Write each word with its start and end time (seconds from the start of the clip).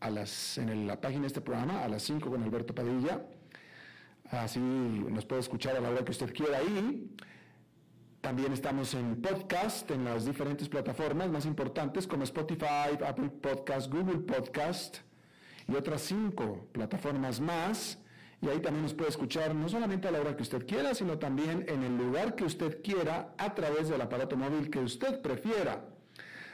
a 0.00 0.10
las, 0.10 0.58
en 0.58 0.86
la 0.86 1.00
página 1.00 1.22
de 1.22 1.26
este 1.28 1.40
programa, 1.40 1.82
a 1.82 1.88
las 1.88 2.02
5 2.02 2.30
con 2.30 2.42
Alberto 2.42 2.74
Padilla. 2.74 3.22
Así 4.30 4.60
nos 4.60 5.24
puede 5.24 5.40
escuchar 5.40 5.76
a 5.76 5.80
la 5.80 5.90
hora 5.90 6.04
que 6.04 6.10
usted 6.10 6.32
quiera 6.32 6.58
ahí. 6.58 7.10
También 8.20 8.52
estamos 8.52 8.94
en 8.94 9.22
podcast, 9.22 9.90
en 9.90 10.04
las 10.04 10.26
diferentes 10.26 10.68
plataformas 10.68 11.30
más 11.30 11.46
importantes 11.46 12.06
como 12.06 12.24
Spotify, 12.24 12.98
Apple 13.06 13.30
Podcast, 13.30 13.90
Google 13.90 14.18
Podcast 14.18 14.98
y 15.66 15.74
otras 15.74 16.02
cinco 16.02 16.68
plataformas 16.72 17.40
más. 17.40 17.98
Y 18.40 18.48
ahí 18.48 18.60
también 18.60 18.82
nos 18.82 18.94
puede 18.94 19.10
escuchar 19.10 19.54
no 19.54 19.68
solamente 19.68 20.08
a 20.08 20.10
la 20.10 20.20
hora 20.20 20.36
que 20.36 20.42
usted 20.42 20.66
quiera, 20.66 20.94
sino 20.94 21.18
también 21.18 21.64
en 21.68 21.82
el 21.82 21.96
lugar 21.96 22.34
que 22.34 22.44
usted 22.44 22.82
quiera 22.82 23.34
a 23.38 23.54
través 23.54 23.88
del 23.88 24.00
aparato 24.00 24.36
móvil 24.36 24.70
que 24.70 24.78
usted 24.78 25.20
prefiera. 25.22 25.84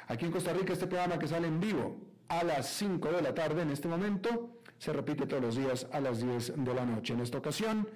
Aquí 0.06 0.26
en 0.26 0.32
Costa 0.32 0.52
Rica 0.52 0.72
este 0.72 0.86
programa 0.86 1.18
que 1.18 1.26
sale 1.26 1.48
en 1.48 1.60
vivo 1.60 2.13
a 2.28 2.44
las 2.44 2.68
5 2.70 3.12
de 3.12 3.22
la 3.22 3.34
tarde 3.34 3.62
en 3.62 3.70
este 3.70 3.88
momento. 3.88 4.50
Se 4.78 4.92
repite 4.92 5.26
todos 5.26 5.42
los 5.42 5.56
días 5.56 5.86
a 5.92 6.00
las 6.00 6.20
10 6.20 6.54
de 6.56 6.74
la 6.74 6.84
noche. 6.84 7.14
En 7.14 7.20
esta 7.20 7.38
ocasión, 7.38 7.88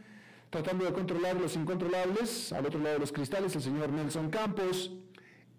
tratando 0.51 0.85
de 0.85 0.93
controlar 0.93 1.37
los 1.37 1.57
incontrolables, 1.57 2.53
al 2.53 2.67
otro 2.67 2.81
lado 2.81 2.95
de 2.95 3.01
los 3.01 3.13
cristales, 3.13 3.55
el 3.57 3.63
señor 3.63 3.91
Nelson 3.91 4.31
Campos 4.31 4.93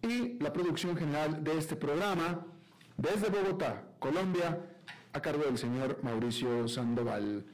y 0.02 0.40
la 0.40 0.54
producción 0.54 0.96
general 0.98 1.44
de 1.44 1.58
este 1.58 1.76
programa 1.76 2.46
desde 2.98 3.30
Bogotá, 3.30 3.84
Colombia, 4.00 4.66
a 5.14 5.22
cargo 5.22 5.44
del 5.44 5.58
señor 5.58 6.00
Mauricio 6.04 6.68
Sandoval. 6.68 7.46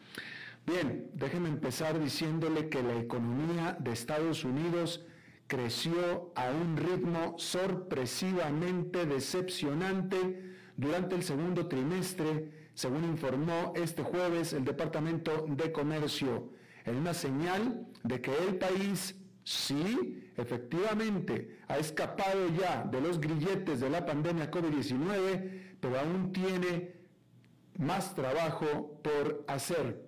Bien, 0.65 1.09
déjenme 1.13 1.49
empezar 1.49 1.99
diciéndole 1.99 2.69
que 2.69 2.81
la 2.81 2.95
economía 2.95 3.77
de 3.79 3.91
Estados 3.91 4.43
Unidos 4.43 5.05
creció 5.47 6.31
a 6.35 6.49
un 6.49 6.75
ritmo 6.75 7.35
sorpresivamente 7.37 9.05
decepcionante 9.05 10.54
durante 10.77 11.15
el 11.15 11.23
segundo 11.23 11.67
trimestre, 11.67 12.69
según 12.73 13.03
informó 13.05 13.73
este 13.75 14.03
jueves 14.03 14.53
el 14.53 14.65
Departamento 14.65 15.45
de 15.47 15.71
Comercio, 15.71 16.51
en 16.83 16.97
una 16.97 17.13
señal 17.13 17.87
de 18.03 18.21
que 18.21 18.31
el 18.37 18.57
país 18.57 19.15
sí, 19.43 20.31
efectivamente, 20.35 21.59
ha 21.67 21.77
escapado 21.77 22.49
ya 22.59 22.83
de 22.83 23.01
los 23.01 23.19
grilletes 23.19 23.79
de 23.79 23.89
la 23.89 24.05
pandemia 24.05 24.51
COVID-19, 24.51 25.77
pero 25.79 25.99
aún 25.99 26.31
tiene 26.31 26.95
más 27.77 28.13
trabajo 28.15 28.99
por 29.03 29.45
hacer. 29.47 30.03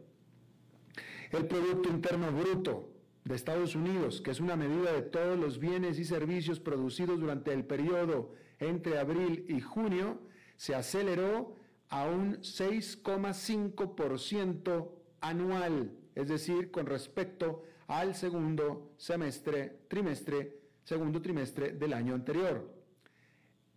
El 1.32 1.46
Producto 1.46 1.90
Interno 1.90 2.32
Bruto 2.32 2.90
de 3.26 3.36
Estados 3.36 3.76
Unidos, 3.76 4.22
que 4.22 4.32
es 4.32 4.40
una 4.40 4.56
medida 4.56 4.94
de 4.94 5.02
todos 5.02 5.38
los 5.38 5.60
bienes 5.60 6.00
y 6.00 6.06
servicios 6.06 6.60
producidos 6.60 7.20
durante 7.20 7.54
el 7.54 7.66
periodo 7.66 8.34
entre 8.60 8.98
abril 8.98 9.46
y 9.50 9.60
junio, 9.60 10.20
se 10.58 10.76
aceleró 10.76 11.56
a 11.90 12.06
un 12.06 12.42
6,5% 12.42 14.92
anual, 15.22 15.92
es 16.16 16.28
decir, 16.28 16.70
con 16.72 16.86
respecto 16.86 17.64
al 17.88 18.16
segundo 18.16 18.92
semestre, 18.98 19.80
trimestre, 19.88 20.60
segundo 20.84 21.22
trimestre 21.22 21.72
del 21.72 21.94
año 21.94 22.14
anterior. 22.14 22.76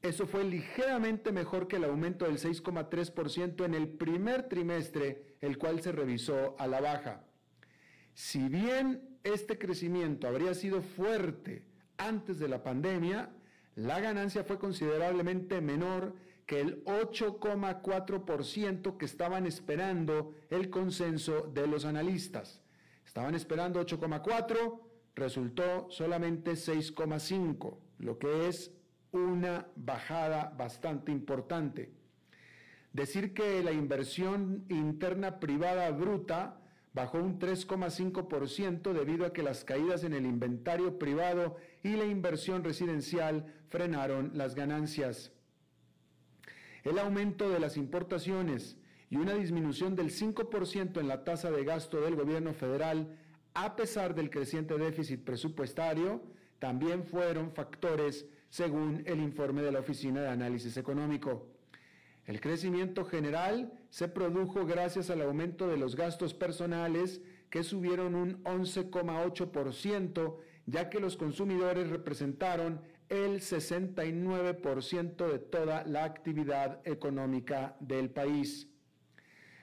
Eso 0.03 0.27
fue 0.27 0.45
ligeramente 0.45 1.31
mejor 1.31 1.69
que 1.69 1.77
el 1.77 1.85
aumento 1.85 2.25
del 2.25 2.39
6,3% 2.39 3.65
en 3.65 3.75
el 3.75 3.89
primer 3.89 4.49
trimestre, 4.49 5.37
el 5.41 5.59
cual 5.59 5.83
se 5.83 5.93
revisó 5.93 6.57
a 6.59 6.67
la 6.67 6.81
baja. 6.81 7.25
Si 8.15 8.49
bien 8.49 9.19
este 9.23 9.59
crecimiento 9.59 10.27
habría 10.27 10.55
sido 10.55 10.81
fuerte 10.81 11.65
antes 11.99 12.39
de 12.39 12.49
la 12.49 12.63
pandemia, 12.63 13.31
la 13.75 14.01
ganancia 14.01 14.43
fue 14.43 14.59
considerablemente 14.59 15.61
menor 15.61 16.15
que 16.50 16.61
el 16.61 16.84
8,4% 16.84 18.97
que 18.97 19.05
estaban 19.05 19.47
esperando 19.47 20.34
el 20.50 20.69
consenso 20.69 21.43
de 21.43 21.69
los 21.69 21.84
analistas. 21.84 22.61
Estaban 23.06 23.37
esperando 23.37 23.81
8,4, 23.81 24.81
resultó 25.15 25.89
solamente 25.91 26.55
6,5, 26.55 27.78
lo 27.99 28.19
que 28.19 28.49
es 28.49 28.72
una 29.12 29.69
bajada 29.77 30.53
bastante 30.59 31.12
importante. 31.12 31.93
Decir 32.93 33.33
que 33.33 33.62
la 33.62 33.71
inversión 33.71 34.65
interna 34.71 35.39
privada 35.39 35.89
bruta 35.93 36.60
bajó 36.93 37.19
un 37.19 37.39
3,5% 37.39 38.93
debido 38.93 39.25
a 39.25 39.33
que 39.33 39.44
las 39.44 39.65
caídas 39.65 40.03
en 40.03 40.15
el 40.15 40.27
inventario 40.27 40.99
privado 40.99 41.55
y 41.84 41.91
la 41.91 42.06
inversión 42.06 42.65
residencial 42.65 43.55
frenaron 43.69 44.33
las 44.34 44.56
ganancias 44.56 45.33
el 46.85 46.99
aumento 46.99 47.51
de 47.51 47.61
las 47.61 47.77
importaciones 47.77 48.77
y 49.11 49.17
una 49.17 49.35
disminución 49.35 49.97
del 49.97 50.11
5% 50.11 51.01
en 51.01 51.09
la 51.09 51.25
tasa 51.25 51.51
de 51.51 51.65
gasto 51.65 52.01
del 52.01 52.17
gobierno 52.17 52.55
federal, 52.55 53.17
a 53.55 53.75
pesar 53.77 54.15
del 54.15 54.31
creciente 54.31 54.79
déficit 54.79 55.25
presupuestario, 55.25 56.23
también 56.59 57.05
fueron 57.05 57.51
factores 57.51 58.27
según 58.49 59.03
el 59.07 59.21
informe 59.21 59.63
de 59.63 59.73
la 59.73 59.81
Oficina 59.81 60.21
de 60.21 60.29
Análisis 60.29 60.77
Económico. 60.77 61.49
El 62.27 62.41
crecimiento 62.41 63.05
general 63.05 63.73
se 63.89 64.07
produjo 64.07 64.65
gracias 64.67 65.11
al 65.11 65.23
aumento 65.23 65.67
de 65.67 65.77
los 65.77 65.97
gastos 65.97 66.35
personales 66.35 67.21
que 67.49 67.65
subieron 67.65 68.15
un 68.15 68.45
11,8%, 68.45 70.37
ya 70.67 70.89
que 70.89 71.01
los 71.01 71.17
consumidores 71.17 71.89
representaron 71.89 72.81
el 73.10 73.41
69% 73.41 75.31
de 75.31 75.38
toda 75.41 75.84
la 75.84 76.04
actividad 76.04 76.81
económica 76.87 77.76
del 77.81 78.09
país. 78.10 78.69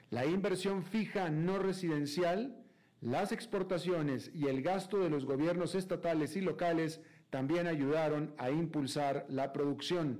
La 0.09 0.25
inversión 0.25 0.83
fija 0.83 1.29
no 1.29 1.57
residencial, 1.57 2.57
las 3.01 3.31
exportaciones 3.31 4.29
y 4.33 4.47
el 4.47 4.61
gasto 4.61 4.99
de 4.99 5.09
los 5.09 5.23
gobiernos 5.25 5.75
estatales 5.75 6.35
y 6.35 6.41
locales 6.41 6.99
también 7.29 7.67
ayudaron 7.67 8.33
a 8.37 8.51
impulsar 8.51 9.25
la 9.29 9.53
producción. 9.53 10.19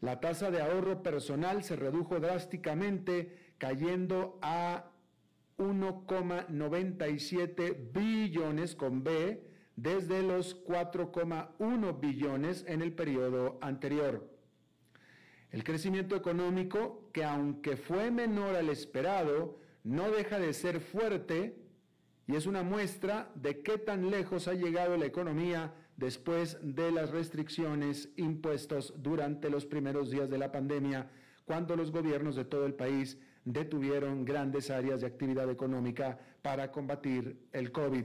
La 0.00 0.20
tasa 0.20 0.50
de 0.50 0.62
ahorro 0.62 1.02
personal 1.02 1.62
se 1.62 1.76
redujo 1.76 2.18
drásticamente, 2.18 3.52
cayendo 3.58 4.38
a 4.42 4.90
1,97 5.58 7.92
billones 7.92 8.74
con 8.74 9.04
B 9.04 9.51
desde 9.76 10.22
los 10.22 10.64
4,1 10.64 12.00
billones 12.00 12.64
en 12.68 12.82
el 12.82 12.92
periodo 12.92 13.58
anterior. 13.60 14.28
El 15.50 15.64
crecimiento 15.64 16.16
económico, 16.16 17.10
que 17.12 17.24
aunque 17.24 17.76
fue 17.76 18.10
menor 18.10 18.56
al 18.56 18.68
esperado, 18.70 19.58
no 19.84 20.10
deja 20.10 20.38
de 20.38 20.52
ser 20.54 20.80
fuerte 20.80 21.56
y 22.26 22.36
es 22.36 22.46
una 22.46 22.62
muestra 22.62 23.30
de 23.34 23.62
qué 23.62 23.78
tan 23.78 24.10
lejos 24.10 24.48
ha 24.48 24.54
llegado 24.54 24.96
la 24.96 25.06
economía 25.06 25.74
después 25.96 26.58
de 26.62 26.90
las 26.90 27.10
restricciones 27.10 28.08
impuestas 28.16 28.94
durante 28.96 29.50
los 29.50 29.66
primeros 29.66 30.10
días 30.10 30.30
de 30.30 30.38
la 30.38 30.50
pandemia, 30.50 31.10
cuando 31.44 31.76
los 31.76 31.90
gobiernos 31.90 32.36
de 32.36 32.44
todo 32.44 32.64
el 32.64 32.74
país 32.74 33.18
detuvieron 33.44 34.24
grandes 34.24 34.70
áreas 34.70 35.00
de 35.00 35.08
actividad 35.08 35.50
económica 35.50 36.18
para 36.42 36.70
combatir 36.70 37.48
el 37.52 37.72
COVID. 37.72 38.04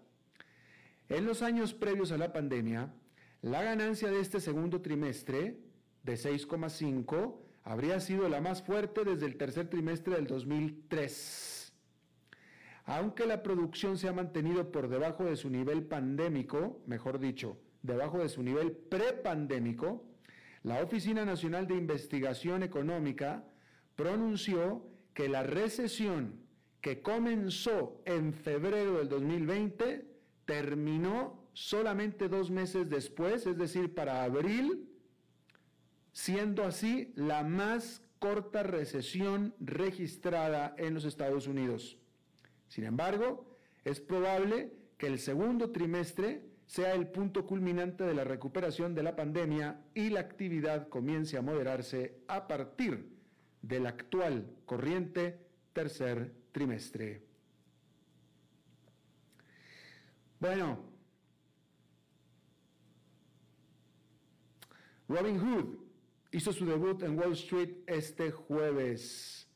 En 1.10 1.26
los 1.26 1.42
años 1.42 1.74
previos 1.74 2.10
a 2.10 2.16
la 2.16 2.32
pandemia, 2.32 2.94
la 3.42 3.62
ganancia 3.62 4.08
de 4.08 4.20
este 4.20 4.40
segundo 4.40 4.80
trimestre, 4.80 5.60
de 6.02 6.14
6,5, 6.14 7.39
habría 7.64 8.00
sido 8.00 8.28
la 8.28 8.40
más 8.40 8.62
fuerte 8.62 9.04
desde 9.04 9.26
el 9.26 9.36
tercer 9.36 9.68
trimestre 9.68 10.14
del 10.14 10.26
2003. 10.26 11.72
Aunque 12.86 13.26
la 13.26 13.42
producción 13.42 13.98
se 13.98 14.08
ha 14.08 14.12
mantenido 14.12 14.72
por 14.72 14.88
debajo 14.88 15.24
de 15.24 15.36
su 15.36 15.50
nivel 15.50 15.84
pandémico, 15.84 16.82
mejor 16.86 17.20
dicho, 17.20 17.58
debajo 17.82 18.18
de 18.18 18.28
su 18.28 18.42
nivel 18.42 18.72
prepandémico, 18.72 20.04
la 20.62 20.82
Oficina 20.82 21.24
Nacional 21.24 21.66
de 21.66 21.76
Investigación 21.76 22.62
Económica 22.62 23.44
pronunció 23.96 24.84
que 25.14 25.28
la 25.28 25.42
recesión 25.42 26.40
que 26.80 27.02
comenzó 27.02 28.02
en 28.06 28.32
febrero 28.32 28.98
del 28.98 29.08
2020 29.08 30.06
terminó 30.44 31.48
solamente 31.52 32.28
dos 32.28 32.50
meses 32.50 32.88
después, 32.88 33.46
es 33.46 33.56
decir, 33.56 33.94
para 33.94 34.24
abril, 34.24 34.89
siendo 36.20 36.64
así 36.64 37.14
la 37.16 37.42
más 37.42 38.02
corta 38.18 38.62
recesión 38.62 39.54
registrada 39.58 40.74
en 40.76 40.92
los 40.92 41.06
Estados 41.06 41.46
Unidos. 41.46 41.96
Sin 42.68 42.84
embargo, 42.84 43.56
es 43.86 44.00
probable 44.00 44.70
que 44.98 45.06
el 45.06 45.18
segundo 45.18 45.70
trimestre 45.70 46.44
sea 46.66 46.92
el 46.92 47.08
punto 47.08 47.46
culminante 47.46 48.04
de 48.04 48.12
la 48.12 48.24
recuperación 48.24 48.94
de 48.94 49.02
la 49.02 49.16
pandemia 49.16 49.80
y 49.94 50.10
la 50.10 50.20
actividad 50.20 50.90
comience 50.90 51.38
a 51.38 51.42
moderarse 51.42 52.18
a 52.28 52.46
partir 52.46 53.16
del 53.62 53.86
actual 53.86 54.46
corriente 54.66 55.40
tercer 55.72 56.34
trimestre. 56.52 57.22
Bueno, 60.38 60.84
Robin 65.08 65.40
Hood 65.40 65.79
hizo 66.32 66.52
su 66.52 66.64
debut 66.64 67.02
en 67.02 67.18
Wall 67.18 67.32
Street 67.32 67.78
este 67.86 68.30
jueves. 68.30 69.48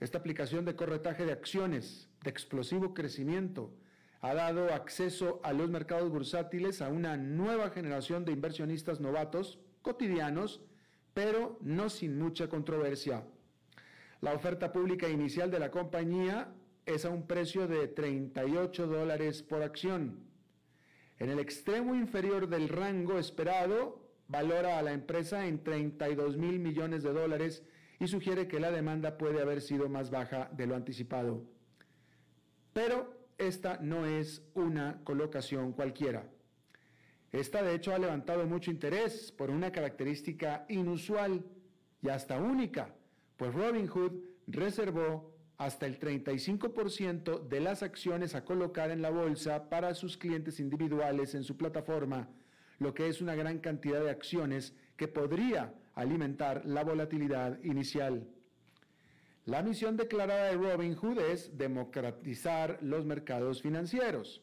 Esta 0.00 0.18
aplicación 0.18 0.64
de 0.64 0.76
corretaje 0.76 1.24
de 1.24 1.32
acciones 1.32 2.08
de 2.22 2.30
explosivo 2.30 2.94
crecimiento 2.94 3.74
ha 4.20 4.34
dado 4.34 4.72
acceso 4.72 5.40
a 5.42 5.52
los 5.52 5.68
mercados 5.70 6.10
bursátiles 6.10 6.82
a 6.82 6.88
una 6.88 7.16
nueva 7.16 7.70
generación 7.70 8.24
de 8.24 8.32
inversionistas 8.32 9.00
novatos, 9.00 9.58
cotidianos, 9.82 10.62
pero 11.12 11.58
no 11.60 11.90
sin 11.90 12.18
mucha 12.18 12.48
controversia. 12.48 13.24
La 14.20 14.32
oferta 14.32 14.72
pública 14.72 15.08
inicial 15.08 15.50
de 15.50 15.58
la 15.58 15.70
compañía 15.70 16.54
es 16.86 17.04
a 17.04 17.10
un 17.10 17.26
precio 17.26 17.66
de 17.66 17.88
38 17.88 18.86
dólares 18.86 19.42
por 19.42 19.62
acción. 19.62 20.24
En 21.18 21.28
el 21.28 21.38
extremo 21.38 21.94
inferior 21.94 22.48
del 22.48 22.68
rango 22.68 23.18
esperado, 23.18 24.03
valora 24.28 24.78
a 24.78 24.82
la 24.82 24.92
empresa 24.92 25.46
en 25.46 25.62
32 25.62 26.36
mil 26.36 26.58
millones 26.58 27.02
de 27.02 27.12
dólares 27.12 27.62
y 27.98 28.08
sugiere 28.08 28.48
que 28.48 28.60
la 28.60 28.70
demanda 28.70 29.16
puede 29.18 29.40
haber 29.40 29.60
sido 29.60 29.88
más 29.88 30.10
baja 30.10 30.50
de 30.52 30.66
lo 30.66 30.74
anticipado. 30.74 31.44
Pero 32.72 33.14
esta 33.38 33.78
no 33.80 34.06
es 34.06 34.42
una 34.54 35.00
colocación 35.04 35.72
cualquiera. 35.72 36.28
Esta 37.32 37.62
de 37.62 37.74
hecho 37.74 37.92
ha 37.92 37.98
levantado 37.98 38.46
mucho 38.46 38.70
interés 38.70 39.32
por 39.32 39.50
una 39.50 39.72
característica 39.72 40.66
inusual 40.68 41.44
y 42.00 42.08
hasta 42.08 42.38
única, 42.38 42.94
pues 43.36 43.52
Robinhood 43.52 44.12
reservó 44.46 45.34
hasta 45.56 45.86
el 45.86 45.98
35% 45.98 47.48
de 47.48 47.60
las 47.60 47.82
acciones 47.82 48.34
a 48.34 48.44
colocar 48.44 48.90
en 48.90 49.02
la 49.02 49.10
bolsa 49.10 49.68
para 49.68 49.94
sus 49.94 50.16
clientes 50.16 50.60
individuales 50.60 51.34
en 51.34 51.44
su 51.44 51.56
plataforma, 51.56 52.28
lo 52.78 52.94
que 52.94 53.08
es 53.08 53.20
una 53.20 53.34
gran 53.34 53.58
cantidad 53.58 54.00
de 54.02 54.10
acciones 54.10 54.74
que 54.96 55.08
podría 55.08 55.74
alimentar 55.94 56.64
la 56.64 56.84
volatilidad 56.84 57.62
inicial. 57.62 58.26
La 59.46 59.62
misión 59.62 59.96
declarada 59.96 60.46
de 60.46 60.56
Robinhood 60.56 61.18
es 61.18 61.56
democratizar 61.56 62.78
los 62.80 63.04
mercados 63.04 63.60
financieros. 63.60 64.42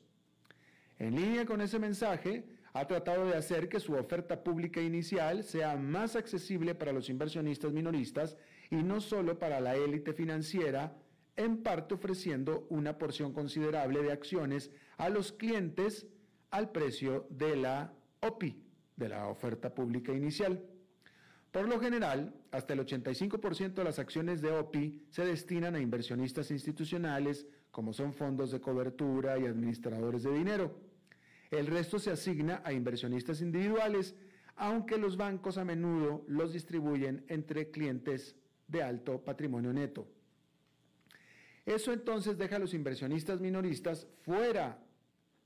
En 1.00 1.16
línea 1.16 1.46
con 1.46 1.62
ese 1.62 1.80
mensaje, 1.80 2.46
ha 2.74 2.88
tratado 2.88 3.26
de 3.26 3.36
hacer 3.36 3.68
que 3.68 3.80
su 3.80 3.94
oferta 3.94 4.44
pública 4.44 4.82
inicial 4.82 5.44
sea 5.44 5.76
más 5.76 6.16
accesible 6.16 6.76
para 6.76 6.94
los 6.94 7.10
inversionistas 7.10 7.74
minoristas 7.74 8.38
y 8.70 8.76
no 8.76 9.02
solo 9.02 9.38
para 9.38 9.60
la 9.60 9.76
élite 9.76 10.14
financiera, 10.14 10.96
en 11.36 11.64
parte 11.64 11.96
ofreciendo 11.96 12.68
una 12.70 12.98
porción 12.98 13.34
considerable 13.34 14.04
de 14.04 14.12
acciones 14.12 14.72
a 14.98 15.10
los 15.10 15.32
clientes 15.32 16.08
al 16.50 16.72
precio 16.72 17.26
de 17.30 17.56
la 17.56 17.94
OPI, 18.22 18.64
de 18.96 19.10
la 19.10 19.28
oferta 19.28 19.74
pública 19.74 20.14
inicial. 20.14 20.64
Por 21.52 21.68
lo 21.68 21.80
general, 21.80 22.34
hasta 22.52 22.74
el 22.74 22.80
85% 22.80 23.74
de 23.74 23.84
las 23.84 24.00
acciones 24.00 24.42
de 24.42 24.52
OPI 24.52 25.08
se 25.10 25.26
destinan 25.26 25.76
a 25.76 25.82
inversionistas 25.82 26.52
institucionales, 26.52 27.46
como 27.72 27.94
son 27.94 28.14
fondos 28.14 28.52
de 28.52 28.62
cobertura 28.62 29.38
y 29.38 29.46
administradores 29.46 30.24
de 30.24 30.32
dinero. 30.32 30.80
El 31.50 31.68
resto 31.68 32.00
se 32.00 32.12
asigna 32.12 32.62
a 32.64 32.72
inversionistas 32.72 33.42
individuales, 33.42 34.16
aunque 34.56 34.98
los 34.98 35.18
bancos 35.18 35.58
a 35.58 35.66
menudo 35.66 36.24
los 36.28 36.54
distribuyen 36.54 37.26
entre 37.28 37.72
clientes 37.72 38.36
de 38.68 38.84
alto 38.84 39.24
patrimonio 39.24 39.74
neto. 39.74 40.08
Eso 41.66 41.92
entonces 41.92 42.38
deja 42.38 42.56
a 42.56 42.60
los 42.60 42.74
inversionistas 42.74 43.42
minoristas 43.42 44.08
fuera 44.24 44.80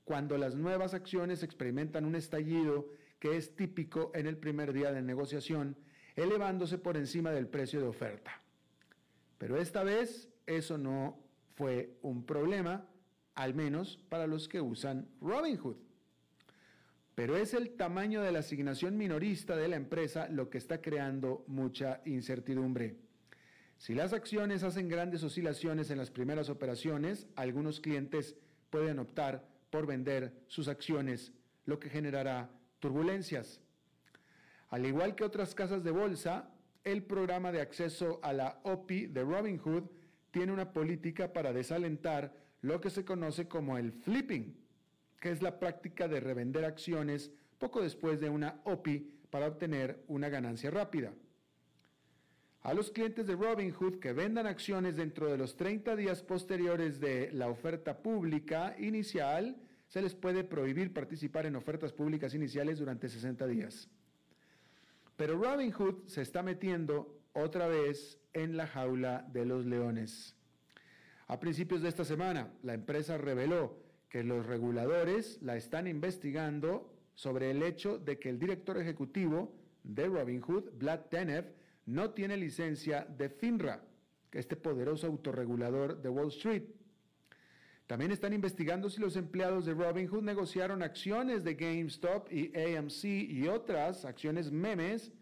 cuando 0.06 0.38
las 0.38 0.54
nuevas 0.54 0.94
acciones 0.94 1.42
experimentan 1.42 2.04
un 2.04 2.14
estallido 2.14 2.86
que 3.18 3.36
es 3.36 3.56
típico 3.56 4.12
en 4.14 4.28
el 4.28 4.38
primer 4.38 4.72
día 4.72 4.92
de 4.92 5.02
negociación 5.02 5.76
elevándose 6.14 6.78
por 6.78 6.96
encima 6.96 7.32
del 7.32 7.48
precio 7.48 7.80
de 7.80 7.88
oferta. 7.88 8.40
Pero 9.36 9.60
esta 9.60 9.82
vez 9.82 10.30
eso 10.46 10.78
no 10.78 11.18
fue 11.56 11.98
un 12.02 12.24
problema, 12.24 12.88
al 13.34 13.54
menos 13.54 13.98
para 14.08 14.28
los 14.28 14.46
que 14.46 14.60
usan 14.60 15.08
Robinhood. 15.20 15.76
Pero 17.16 17.36
es 17.36 17.52
el 17.52 17.70
tamaño 17.70 18.22
de 18.22 18.30
la 18.30 18.38
asignación 18.38 18.96
minorista 18.96 19.56
de 19.56 19.66
la 19.66 19.74
empresa 19.74 20.28
lo 20.28 20.50
que 20.50 20.58
está 20.58 20.80
creando 20.80 21.44
mucha 21.48 22.00
incertidumbre. 22.04 22.96
Si 23.76 23.92
las 23.92 24.12
acciones 24.12 24.62
hacen 24.62 24.88
grandes 24.88 25.24
oscilaciones 25.24 25.90
en 25.90 25.98
las 25.98 26.12
primeras 26.12 26.48
operaciones, 26.48 27.26
algunos 27.34 27.80
clientes 27.80 28.36
pueden 28.70 29.00
optar 29.00 29.55
por 29.76 29.86
vender 29.86 30.32
sus 30.46 30.68
acciones, 30.68 31.34
lo 31.66 31.78
que 31.78 31.90
generará 31.90 32.48
turbulencias. 32.78 33.60
Al 34.70 34.86
igual 34.86 35.14
que 35.14 35.22
otras 35.22 35.54
casas 35.54 35.84
de 35.84 35.90
bolsa, 35.90 36.48
el 36.82 37.02
programa 37.02 37.52
de 37.52 37.60
acceso 37.60 38.18
a 38.22 38.32
la 38.32 38.58
OPI 38.62 39.08
de 39.08 39.22
Robinhood 39.22 39.82
tiene 40.30 40.50
una 40.50 40.72
política 40.72 41.30
para 41.34 41.52
desalentar 41.52 42.34
lo 42.62 42.80
que 42.80 42.88
se 42.88 43.04
conoce 43.04 43.48
como 43.48 43.76
el 43.76 43.92
flipping, 43.92 44.56
que 45.20 45.30
es 45.30 45.42
la 45.42 45.58
práctica 45.58 46.08
de 46.08 46.20
revender 46.20 46.64
acciones 46.64 47.30
poco 47.58 47.82
después 47.82 48.18
de 48.18 48.30
una 48.30 48.62
OPI 48.64 49.10
para 49.28 49.46
obtener 49.46 50.02
una 50.08 50.30
ganancia 50.30 50.70
rápida. 50.70 51.12
A 52.62 52.72
los 52.72 52.90
clientes 52.90 53.26
de 53.26 53.36
Robinhood 53.36 54.00
que 54.00 54.14
vendan 54.14 54.46
acciones 54.46 54.96
dentro 54.96 55.30
de 55.30 55.36
los 55.36 55.54
30 55.54 55.94
días 55.96 56.22
posteriores 56.22 56.98
de 56.98 57.30
la 57.30 57.48
oferta 57.48 57.98
pública 57.98 58.74
inicial, 58.78 59.56
se 59.88 60.02
les 60.02 60.14
puede 60.14 60.44
prohibir 60.44 60.92
participar 60.92 61.46
en 61.46 61.56
ofertas 61.56 61.92
públicas 61.92 62.34
iniciales 62.34 62.78
durante 62.78 63.08
60 63.08 63.46
días. 63.46 63.88
Pero 65.16 65.38
Robin 65.38 65.72
Hood 65.72 66.06
se 66.06 66.22
está 66.22 66.42
metiendo 66.42 67.20
otra 67.32 67.68
vez 67.68 68.18
en 68.32 68.56
la 68.56 68.66
jaula 68.66 69.26
de 69.32 69.44
los 69.46 69.64
leones. 69.64 70.34
A 71.28 71.40
principios 71.40 71.82
de 71.82 71.88
esta 71.88 72.04
semana, 72.04 72.52
la 72.62 72.74
empresa 72.74 73.18
reveló 73.18 73.78
que 74.08 74.22
los 74.22 74.46
reguladores 74.46 75.40
la 75.42 75.56
están 75.56 75.86
investigando 75.86 76.92
sobre 77.14 77.50
el 77.50 77.62
hecho 77.62 77.98
de 77.98 78.18
que 78.18 78.28
el 78.28 78.38
director 78.38 78.78
ejecutivo 78.78 79.54
de 79.82 80.06
Robinhood, 80.06 80.70
Vlad 80.78 81.06
Tenev, 81.10 81.52
no 81.86 82.10
tiene 82.10 82.36
licencia 82.36 83.04
de 83.04 83.28
FINRA, 83.28 83.82
este 84.32 84.56
poderoso 84.56 85.06
autorregulador 85.06 86.02
de 86.02 86.08
Wall 86.08 86.28
Street. 86.28 86.64
También 87.86 88.10
están 88.10 88.32
investigando 88.32 88.90
si 88.90 89.00
los 89.00 89.16
empleados 89.16 89.64
de 89.64 89.74
Robinhood 89.74 90.22
negociaron 90.22 90.82
acciones 90.82 91.44
de 91.44 91.54
GameStop 91.54 92.32
y 92.32 92.52
AMC 92.56 93.04
y 93.04 93.46
otras 93.46 94.04
acciones 94.04 94.50
memes 94.50 95.12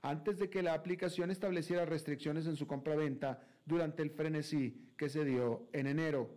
antes 0.00 0.38
de 0.38 0.48
que 0.48 0.62
la 0.62 0.72
aplicación 0.72 1.30
estableciera 1.30 1.84
restricciones 1.84 2.46
en 2.46 2.56
su 2.56 2.66
compraventa 2.66 3.42
durante 3.66 4.02
el 4.02 4.10
frenesí 4.10 4.90
que 4.96 5.10
se 5.10 5.24
dio 5.24 5.68
en 5.72 5.86
enero. 5.86 6.30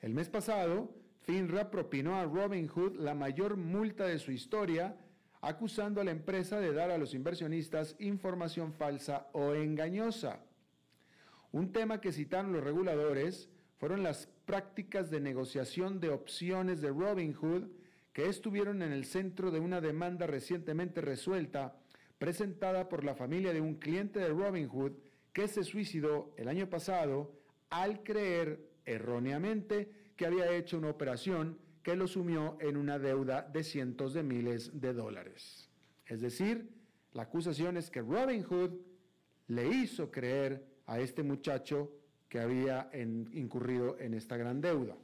El 0.00 0.14
mes 0.14 0.30
pasado, 0.30 0.94
FINRA 1.20 1.70
propinó 1.70 2.16
a 2.16 2.24
Robinhood 2.24 2.96
la 2.96 3.14
mayor 3.14 3.56
multa 3.56 4.06
de 4.06 4.18
su 4.18 4.32
historia 4.32 4.96
acusando 5.42 6.00
a 6.00 6.04
la 6.04 6.12
empresa 6.12 6.60
de 6.60 6.72
dar 6.72 6.90
a 6.90 6.98
los 6.98 7.14
inversionistas 7.14 7.94
información 7.98 8.72
falsa 8.72 9.28
o 9.32 9.54
engañosa. 9.54 10.40
Un 11.50 11.72
tema 11.72 12.00
que 12.00 12.12
citaron 12.12 12.52
los 12.52 12.64
reguladores 12.64 13.51
fueron 13.82 14.04
las 14.04 14.28
prácticas 14.44 15.10
de 15.10 15.18
negociación 15.18 15.98
de 15.98 16.10
opciones 16.10 16.80
de 16.80 16.90
Robinhood 16.90 17.64
que 18.12 18.28
estuvieron 18.28 18.80
en 18.80 18.92
el 18.92 19.04
centro 19.04 19.50
de 19.50 19.58
una 19.58 19.80
demanda 19.80 20.24
recientemente 20.28 21.00
resuelta 21.00 21.74
presentada 22.16 22.88
por 22.88 23.02
la 23.02 23.16
familia 23.16 23.52
de 23.52 23.60
un 23.60 23.74
cliente 23.74 24.20
de 24.20 24.28
Robinhood 24.28 24.92
que 25.32 25.48
se 25.48 25.64
suicidó 25.64 26.32
el 26.36 26.46
año 26.46 26.70
pasado 26.70 27.32
al 27.70 28.04
creer 28.04 28.70
erróneamente 28.84 29.90
que 30.14 30.26
había 30.26 30.54
hecho 30.54 30.78
una 30.78 30.90
operación 30.90 31.58
que 31.82 31.96
lo 31.96 32.06
sumió 32.06 32.58
en 32.60 32.76
una 32.76 33.00
deuda 33.00 33.42
de 33.42 33.64
cientos 33.64 34.14
de 34.14 34.22
miles 34.22 34.80
de 34.80 34.92
dólares. 34.92 35.68
Es 36.06 36.20
decir, 36.20 36.70
la 37.14 37.24
acusación 37.24 37.76
es 37.76 37.90
que 37.90 38.00
Robinhood 38.00 38.78
le 39.48 39.66
hizo 39.66 40.12
creer 40.12 40.64
a 40.86 41.00
este 41.00 41.24
muchacho 41.24 41.90
que 42.32 42.40
había 42.40 42.88
incurrido 42.94 43.98
en 43.98 44.14
esta 44.14 44.38
gran 44.38 44.62
deuda. 44.62 44.96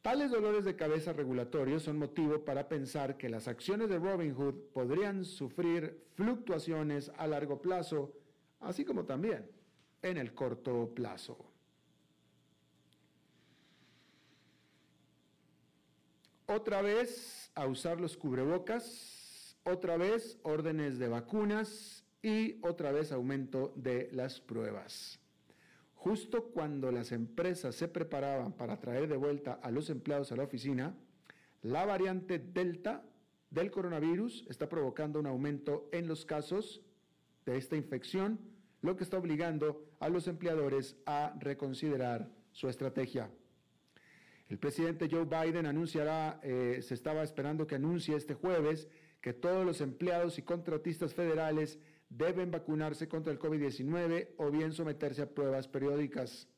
Tales 0.00 0.30
dolores 0.30 0.64
de 0.64 0.74
cabeza 0.74 1.12
regulatorios 1.12 1.82
son 1.82 1.98
motivo 1.98 2.46
para 2.46 2.66
pensar 2.66 3.18
que 3.18 3.28
las 3.28 3.46
acciones 3.46 3.90
de 3.90 3.98
Robinhood 3.98 4.54
podrían 4.72 5.26
sufrir 5.26 6.02
fluctuaciones 6.14 7.12
a 7.18 7.26
largo 7.26 7.60
plazo, 7.60 8.14
así 8.60 8.86
como 8.86 9.04
también 9.04 9.50
en 10.00 10.16
el 10.16 10.32
corto 10.32 10.94
plazo. 10.94 11.36
Otra 16.46 16.80
vez 16.80 17.50
a 17.54 17.66
usar 17.66 18.00
los 18.00 18.16
cubrebocas, 18.16 19.58
otra 19.62 19.98
vez 19.98 20.38
órdenes 20.42 20.98
de 20.98 21.08
vacunas 21.08 22.02
y 22.22 22.58
otra 22.62 22.92
vez 22.92 23.12
aumento 23.12 23.74
de 23.76 24.08
las 24.12 24.40
pruebas. 24.40 25.17
Justo 25.98 26.44
cuando 26.52 26.92
las 26.92 27.10
empresas 27.10 27.74
se 27.74 27.88
preparaban 27.88 28.52
para 28.52 28.78
traer 28.78 29.08
de 29.08 29.16
vuelta 29.16 29.54
a 29.54 29.72
los 29.72 29.90
empleados 29.90 30.30
a 30.30 30.36
la 30.36 30.44
oficina, 30.44 30.94
la 31.62 31.84
variante 31.86 32.38
Delta 32.38 33.04
del 33.50 33.72
coronavirus 33.72 34.46
está 34.48 34.68
provocando 34.68 35.18
un 35.18 35.26
aumento 35.26 35.88
en 35.90 36.06
los 36.06 36.24
casos 36.24 36.82
de 37.44 37.56
esta 37.56 37.74
infección, 37.74 38.38
lo 38.80 38.96
que 38.96 39.02
está 39.02 39.18
obligando 39.18 39.90
a 39.98 40.08
los 40.08 40.28
empleadores 40.28 40.96
a 41.04 41.34
reconsiderar 41.40 42.30
su 42.52 42.68
estrategia. 42.68 43.28
El 44.48 44.58
presidente 44.58 45.08
Joe 45.10 45.24
Biden 45.24 45.66
anunciará, 45.66 46.38
eh, 46.44 46.78
se 46.80 46.94
estaba 46.94 47.24
esperando 47.24 47.66
que 47.66 47.74
anuncie 47.74 48.14
este 48.14 48.34
jueves 48.34 48.86
que 49.20 49.32
todos 49.32 49.66
los 49.66 49.80
empleados 49.80 50.38
y 50.38 50.42
contratistas 50.42 51.12
federales 51.12 51.80
deben 52.08 52.50
vacunarse 52.50 53.08
contra 53.08 53.32
el 53.32 53.38
COVID-19 53.38 54.34
o 54.38 54.50
bien 54.50 54.72
someterse 54.72 55.22
a 55.22 55.30
pruebas 55.30 55.68
periódicas. 55.68 56.48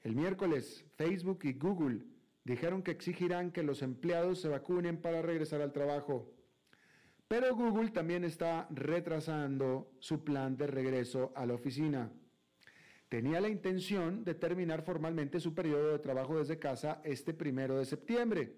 El 0.00 0.14
miércoles, 0.14 0.84
Facebook 0.96 1.40
y 1.42 1.54
Google 1.54 2.04
dijeron 2.44 2.82
que 2.82 2.92
exigirán 2.92 3.50
que 3.50 3.62
los 3.62 3.82
empleados 3.82 4.40
se 4.40 4.48
vacunen 4.48 5.00
para 5.00 5.22
regresar 5.22 5.60
al 5.60 5.72
trabajo. 5.72 6.32
Pero 7.26 7.54
Google 7.54 7.90
también 7.90 8.24
está 8.24 8.66
retrasando 8.70 9.92
su 9.98 10.24
plan 10.24 10.56
de 10.56 10.66
regreso 10.66 11.32
a 11.34 11.44
la 11.44 11.54
oficina. 11.54 12.10
Tenía 13.08 13.40
la 13.40 13.48
intención 13.48 14.24
de 14.24 14.34
terminar 14.34 14.82
formalmente 14.82 15.40
su 15.40 15.54
periodo 15.54 15.92
de 15.92 15.98
trabajo 15.98 16.38
desde 16.38 16.58
casa 16.58 17.00
este 17.04 17.34
primero 17.34 17.78
de 17.78 17.86
septiembre. 17.86 18.54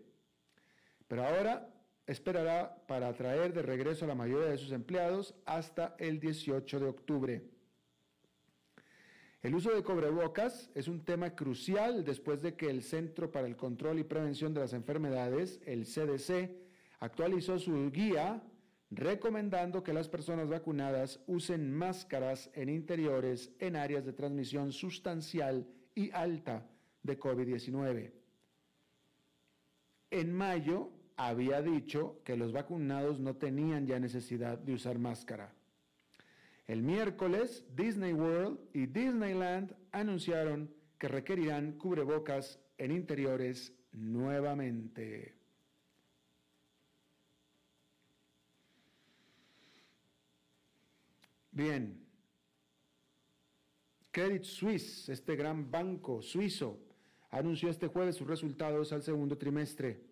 Pero 1.08 1.24
ahora 1.26 1.69
esperará 2.10 2.76
para 2.86 3.08
atraer 3.08 3.52
de 3.52 3.62
regreso 3.62 4.04
a 4.04 4.08
la 4.08 4.14
mayoría 4.14 4.50
de 4.50 4.58
sus 4.58 4.72
empleados 4.72 5.34
hasta 5.44 5.94
el 5.98 6.18
18 6.18 6.80
de 6.80 6.86
octubre. 6.86 7.42
El 9.42 9.54
uso 9.54 9.74
de 9.74 9.82
cobrebocas 9.82 10.70
es 10.74 10.88
un 10.88 11.04
tema 11.04 11.34
crucial 11.34 12.04
después 12.04 12.42
de 12.42 12.56
que 12.56 12.68
el 12.68 12.82
Centro 12.82 13.30
para 13.30 13.46
el 13.46 13.56
Control 13.56 13.98
y 14.00 14.04
Prevención 14.04 14.52
de 14.52 14.60
las 14.60 14.72
Enfermedades, 14.72 15.60
el 15.64 15.84
CDC, 15.84 16.50
actualizó 16.98 17.58
su 17.58 17.90
guía 17.90 18.42
recomendando 18.90 19.84
que 19.84 19.92
las 19.92 20.08
personas 20.08 20.48
vacunadas 20.48 21.20
usen 21.28 21.72
máscaras 21.72 22.50
en 22.54 22.68
interiores 22.68 23.52
en 23.60 23.76
áreas 23.76 24.04
de 24.04 24.12
transmisión 24.12 24.72
sustancial 24.72 25.66
y 25.94 26.10
alta 26.10 26.68
de 27.04 27.18
COVID-19. 27.18 28.12
En 30.10 30.32
mayo, 30.34 30.90
había 31.28 31.60
dicho 31.60 32.22
que 32.24 32.36
los 32.36 32.50
vacunados 32.52 33.20
no 33.20 33.36
tenían 33.36 33.86
ya 33.86 34.00
necesidad 34.00 34.56
de 34.58 34.72
usar 34.72 34.98
máscara. 34.98 35.52
El 36.66 36.82
miércoles, 36.82 37.66
Disney 37.76 38.14
World 38.14 38.58
y 38.72 38.86
Disneyland 38.86 39.76
anunciaron 39.92 40.72
que 40.98 41.08
requerirán 41.08 41.72
cubrebocas 41.72 42.58
en 42.78 42.92
interiores 42.92 43.74
nuevamente. 43.92 45.34
Bien, 51.52 52.02
Credit 54.10 54.44
Suisse, 54.44 55.08
este 55.10 55.36
gran 55.36 55.70
banco 55.70 56.22
suizo, 56.22 56.78
anunció 57.30 57.68
este 57.68 57.88
jueves 57.88 58.16
sus 58.16 58.26
resultados 58.26 58.92
al 58.92 59.02
segundo 59.02 59.36
trimestre. 59.36 60.09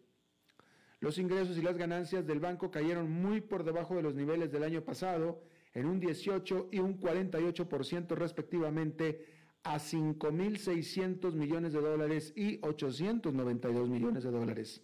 Los 1.00 1.19
ingresos 1.19 1.57
y 1.57 1.62
las 1.62 1.76
ganancias 1.76 2.26
del 2.26 2.40
banco 2.40 2.71
cayeron 2.71 3.11
muy 3.11 3.40
por 3.40 3.64
debajo 3.64 3.95
de 3.95 4.02
los 4.02 4.14
niveles 4.14 4.50
del 4.50 4.64
año 4.64 4.83
pasado, 4.83 5.43
en 5.75 5.87
un 5.87 6.00
18 6.00 6.71
y 6.73 6.81
un 6.81 6.99
48% 7.00 8.17
respectivamente, 8.17 9.26
a 9.62 9.76
5.600 9.76 11.35
millones 11.35 11.73
de 11.73 11.81
dólares 11.81 12.33
y 12.37 12.59
892 12.62 13.88
millones 13.88 14.25
de 14.25 14.31
dólares. 14.31 14.83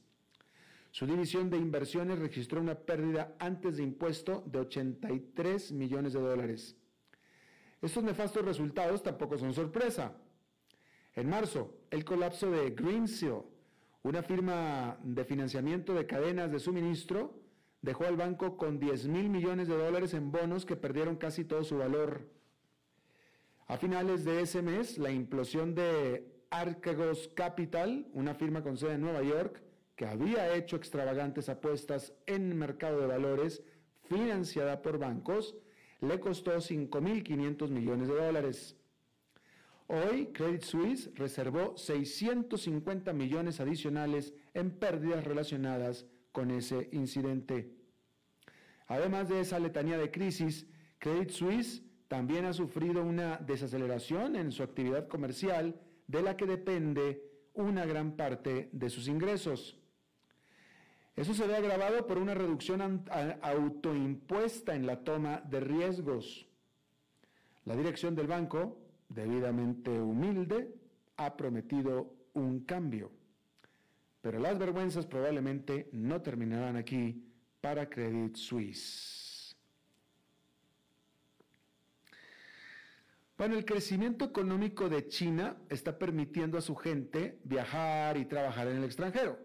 Su 0.90 1.06
división 1.06 1.50
de 1.50 1.56
inversiones 1.56 2.20
registró 2.20 2.60
una 2.60 2.76
pérdida 2.76 3.34
antes 3.40 3.78
de 3.78 3.82
impuesto 3.82 4.44
de 4.46 4.60
83 4.60 5.72
millones 5.72 6.12
de 6.12 6.20
dólares. 6.20 6.76
Estos 7.82 8.04
nefastos 8.04 8.44
resultados 8.44 9.02
tampoco 9.02 9.36
son 9.36 9.52
sorpresa. 9.52 10.16
En 11.14 11.28
marzo, 11.28 11.80
el 11.90 12.04
colapso 12.04 12.50
de 12.50 12.70
Greensill, 12.70 13.42
una 14.04 14.22
firma 14.22 14.98
de 15.02 15.24
financiamiento 15.24 15.94
de 15.94 16.06
cadenas 16.06 16.52
de 16.52 16.60
suministro 16.60 17.40
dejó 17.80 18.04
al 18.04 18.16
banco 18.16 18.56
con 18.58 18.78
10 18.78 19.08
mil 19.08 19.30
millones 19.30 19.66
de 19.66 19.76
dólares 19.76 20.12
en 20.12 20.30
bonos 20.30 20.66
que 20.66 20.76
perdieron 20.76 21.16
casi 21.16 21.44
todo 21.44 21.64
su 21.64 21.78
valor. 21.78 22.28
A 23.66 23.78
finales 23.78 24.26
de 24.26 24.42
ese 24.42 24.60
mes, 24.60 24.98
la 24.98 25.10
implosión 25.10 25.74
de 25.74 26.44
Archegos 26.50 27.28
Capital, 27.34 28.06
una 28.12 28.34
firma 28.34 28.62
con 28.62 28.76
sede 28.76 28.92
en 28.92 29.00
Nueva 29.00 29.22
York, 29.22 29.62
que 29.96 30.06
había 30.06 30.54
hecho 30.54 30.76
extravagantes 30.76 31.48
apuestas 31.48 32.12
en 32.26 32.56
mercado 32.58 33.00
de 33.00 33.06
valores 33.06 33.62
financiada 34.02 34.82
por 34.82 34.98
bancos, 34.98 35.56
le 36.02 36.20
costó 36.20 36.52
5.500 36.56 37.70
millones 37.70 38.08
de 38.08 38.14
dólares. 38.14 38.76
Hoy 39.86 40.32
Credit 40.32 40.62
Suisse 40.62 41.10
reservó 41.14 41.76
650 41.76 43.12
millones 43.12 43.60
adicionales 43.60 44.34
en 44.54 44.70
pérdidas 44.70 45.24
relacionadas 45.24 46.06
con 46.32 46.50
ese 46.50 46.88
incidente. 46.92 47.70
Además 48.86 49.28
de 49.28 49.40
esa 49.40 49.58
letanía 49.58 49.98
de 49.98 50.10
crisis, 50.10 50.66
Credit 50.98 51.30
Suisse 51.30 51.82
también 52.08 52.46
ha 52.46 52.52
sufrido 52.52 53.02
una 53.02 53.36
desaceleración 53.36 54.36
en 54.36 54.52
su 54.52 54.62
actividad 54.62 55.06
comercial 55.06 55.80
de 56.06 56.22
la 56.22 56.36
que 56.36 56.46
depende 56.46 57.22
una 57.52 57.84
gran 57.84 58.16
parte 58.16 58.70
de 58.72 58.90
sus 58.90 59.06
ingresos. 59.08 59.78
Eso 61.14 61.34
se 61.34 61.46
ve 61.46 61.56
agravado 61.56 62.06
por 62.06 62.18
una 62.18 62.34
reducción 62.34 63.04
autoimpuesta 63.42 64.74
en 64.74 64.86
la 64.86 65.04
toma 65.04 65.42
de 65.48 65.60
riesgos. 65.60 66.48
La 67.64 67.76
dirección 67.76 68.14
del 68.14 68.26
banco 68.26 68.83
debidamente 69.14 69.90
humilde, 69.90 70.74
ha 71.16 71.36
prometido 71.36 72.12
un 72.34 72.60
cambio. 72.60 73.12
Pero 74.20 74.38
las 74.38 74.58
vergüenzas 74.58 75.06
probablemente 75.06 75.88
no 75.92 76.22
terminarán 76.22 76.76
aquí 76.76 77.24
para 77.60 77.88
Credit 77.88 78.36
Suisse. 78.36 79.56
Bueno, 83.36 83.56
el 83.56 83.64
crecimiento 83.64 84.24
económico 84.24 84.88
de 84.88 85.08
China 85.08 85.56
está 85.68 85.98
permitiendo 85.98 86.56
a 86.56 86.60
su 86.60 86.76
gente 86.76 87.40
viajar 87.44 88.16
y 88.16 88.26
trabajar 88.26 88.68
en 88.68 88.76
el 88.76 88.84
extranjero. 88.84 89.38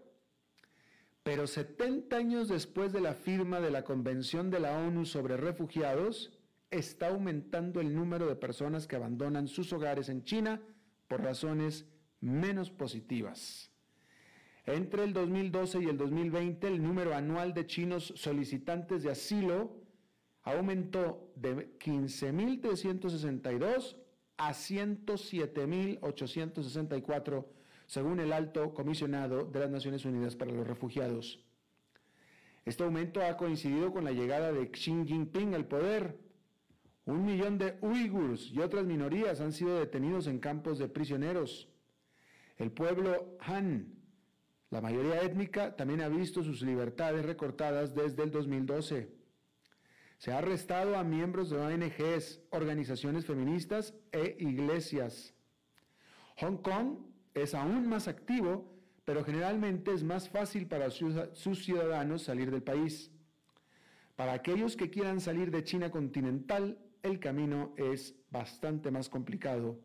Pero 1.22 1.46
70 1.46 2.16
años 2.16 2.48
después 2.48 2.92
de 2.92 3.00
la 3.00 3.14
firma 3.14 3.60
de 3.60 3.70
la 3.70 3.82
Convención 3.84 4.50
de 4.50 4.60
la 4.60 4.78
ONU 4.78 5.04
sobre 5.04 5.36
Refugiados, 5.36 6.32
está 6.70 7.08
aumentando 7.08 7.80
el 7.80 7.94
número 7.94 8.26
de 8.26 8.36
personas 8.36 8.86
que 8.86 8.96
abandonan 8.96 9.48
sus 9.48 9.72
hogares 9.72 10.08
en 10.08 10.24
China 10.24 10.60
por 11.08 11.22
razones 11.22 11.86
menos 12.20 12.70
positivas. 12.70 13.70
Entre 14.66 15.04
el 15.04 15.12
2012 15.12 15.82
y 15.82 15.86
el 15.86 15.98
2020, 15.98 16.68
el 16.68 16.82
número 16.82 17.14
anual 17.14 17.54
de 17.54 17.66
chinos 17.66 18.12
solicitantes 18.16 19.02
de 19.02 19.10
asilo 19.10 19.76
aumentó 20.42 21.32
de 21.34 21.76
15.362 21.78 23.96
a 24.36 24.52
107.864, 24.52 27.46
según 27.86 28.20
el 28.20 28.32
alto 28.32 28.72
comisionado 28.72 29.44
de 29.44 29.60
las 29.60 29.70
Naciones 29.70 30.04
Unidas 30.04 30.36
para 30.36 30.52
los 30.52 30.66
Refugiados. 30.66 31.44
Este 32.64 32.84
aumento 32.84 33.20
ha 33.22 33.36
coincidido 33.36 33.92
con 33.92 34.04
la 34.04 34.12
llegada 34.12 34.50
de 34.52 34.70
Xi 34.70 35.04
Jinping 35.06 35.54
al 35.54 35.66
poder. 35.66 36.29
Un 37.10 37.24
millón 37.24 37.58
de 37.58 37.78
uigurs 37.80 38.50
y 38.52 38.60
otras 38.60 38.86
minorías 38.86 39.40
han 39.40 39.52
sido 39.52 39.78
detenidos 39.78 40.26
en 40.26 40.38
campos 40.38 40.78
de 40.78 40.88
prisioneros. 40.88 41.68
El 42.56 42.72
pueblo 42.72 43.36
Han, 43.40 43.94
la 44.70 44.80
mayoría 44.80 45.22
étnica, 45.22 45.76
también 45.76 46.02
ha 46.02 46.08
visto 46.08 46.42
sus 46.42 46.62
libertades 46.62 47.24
recortadas 47.24 47.94
desde 47.94 48.22
el 48.22 48.30
2012. 48.30 49.12
Se 50.18 50.32
ha 50.32 50.38
arrestado 50.38 50.96
a 50.96 51.04
miembros 51.04 51.50
de 51.50 51.56
ONGs, 51.56 52.42
organizaciones 52.50 53.26
feministas 53.26 53.94
e 54.12 54.36
iglesias. 54.38 55.34
Hong 56.36 56.58
Kong 56.58 56.98
es 57.34 57.54
aún 57.54 57.88
más 57.88 58.06
activo 58.08 58.80
pero 59.10 59.24
generalmente 59.24 59.92
es 59.92 60.04
más 60.04 60.28
fácil 60.28 60.68
para 60.68 60.88
sus, 60.88 61.64
ciudadanos 61.64 62.22
salir 62.22 62.48
del 62.52 62.62
país. 62.62 63.10
Para 64.14 64.34
aquellos 64.34 64.76
que 64.76 64.88
quieran 64.88 65.20
salir 65.20 65.50
de 65.50 65.64
China 65.64 65.90
continental, 65.90 66.78
el 67.02 67.18
camino 67.18 67.74
es 67.76 68.14
bastante 68.30 68.90
más 68.90 69.08
complicado. 69.08 69.78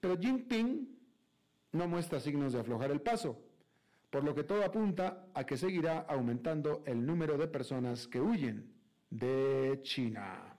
Pero 0.00 0.16
Jinping 0.18 0.96
no 1.72 1.88
muestra 1.88 2.20
signos 2.20 2.52
de 2.52 2.60
aflojar 2.60 2.90
el 2.90 3.00
paso, 3.00 3.42
por 4.10 4.24
lo 4.24 4.34
que 4.34 4.44
todo 4.44 4.64
apunta 4.64 5.26
a 5.34 5.44
que 5.44 5.56
seguirá 5.56 6.00
aumentando 6.00 6.82
el 6.86 7.04
número 7.04 7.36
de 7.36 7.48
personas 7.48 8.06
que 8.06 8.20
huyen 8.20 8.72
de 9.10 9.80
China. 9.82 10.56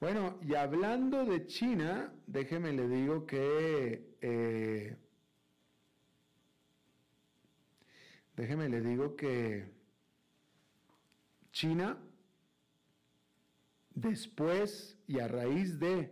Bueno, 0.00 0.38
y 0.42 0.54
hablando 0.54 1.24
de 1.24 1.46
China, 1.46 2.12
déjeme 2.26 2.72
le 2.72 2.88
digo 2.88 3.24
que 3.24 4.16
eh, 4.20 4.96
déjeme 8.34 8.68
le 8.68 8.80
digo 8.80 9.14
que 9.14 9.81
China, 11.52 11.98
después 13.94 14.98
y 15.06 15.20
a 15.20 15.28
raíz 15.28 15.78
de 15.78 16.10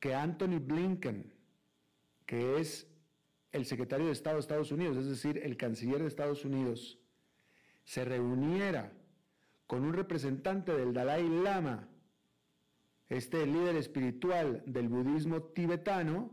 que 0.00 0.14
Anthony 0.14 0.58
Blinken, 0.58 1.32
que 2.24 2.60
es 2.60 2.88
el 3.52 3.66
secretario 3.66 4.06
de 4.06 4.12
Estado 4.12 4.36
de 4.36 4.40
Estados 4.40 4.72
Unidos, 4.72 4.96
es 4.96 5.08
decir, 5.08 5.38
el 5.38 5.56
canciller 5.56 6.00
de 6.00 6.08
Estados 6.08 6.44
Unidos, 6.44 6.98
se 7.84 8.04
reuniera 8.04 8.92
con 9.66 9.84
un 9.84 9.92
representante 9.92 10.72
del 10.72 10.92
Dalai 10.92 11.28
Lama, 11.28 11.88
este 13.08 13.44
líder 13.44 13.76
espiritual 13.76 14.62
del 14.66 14.88
budismo 14.88 15.42
tibetano, 15.42 16.30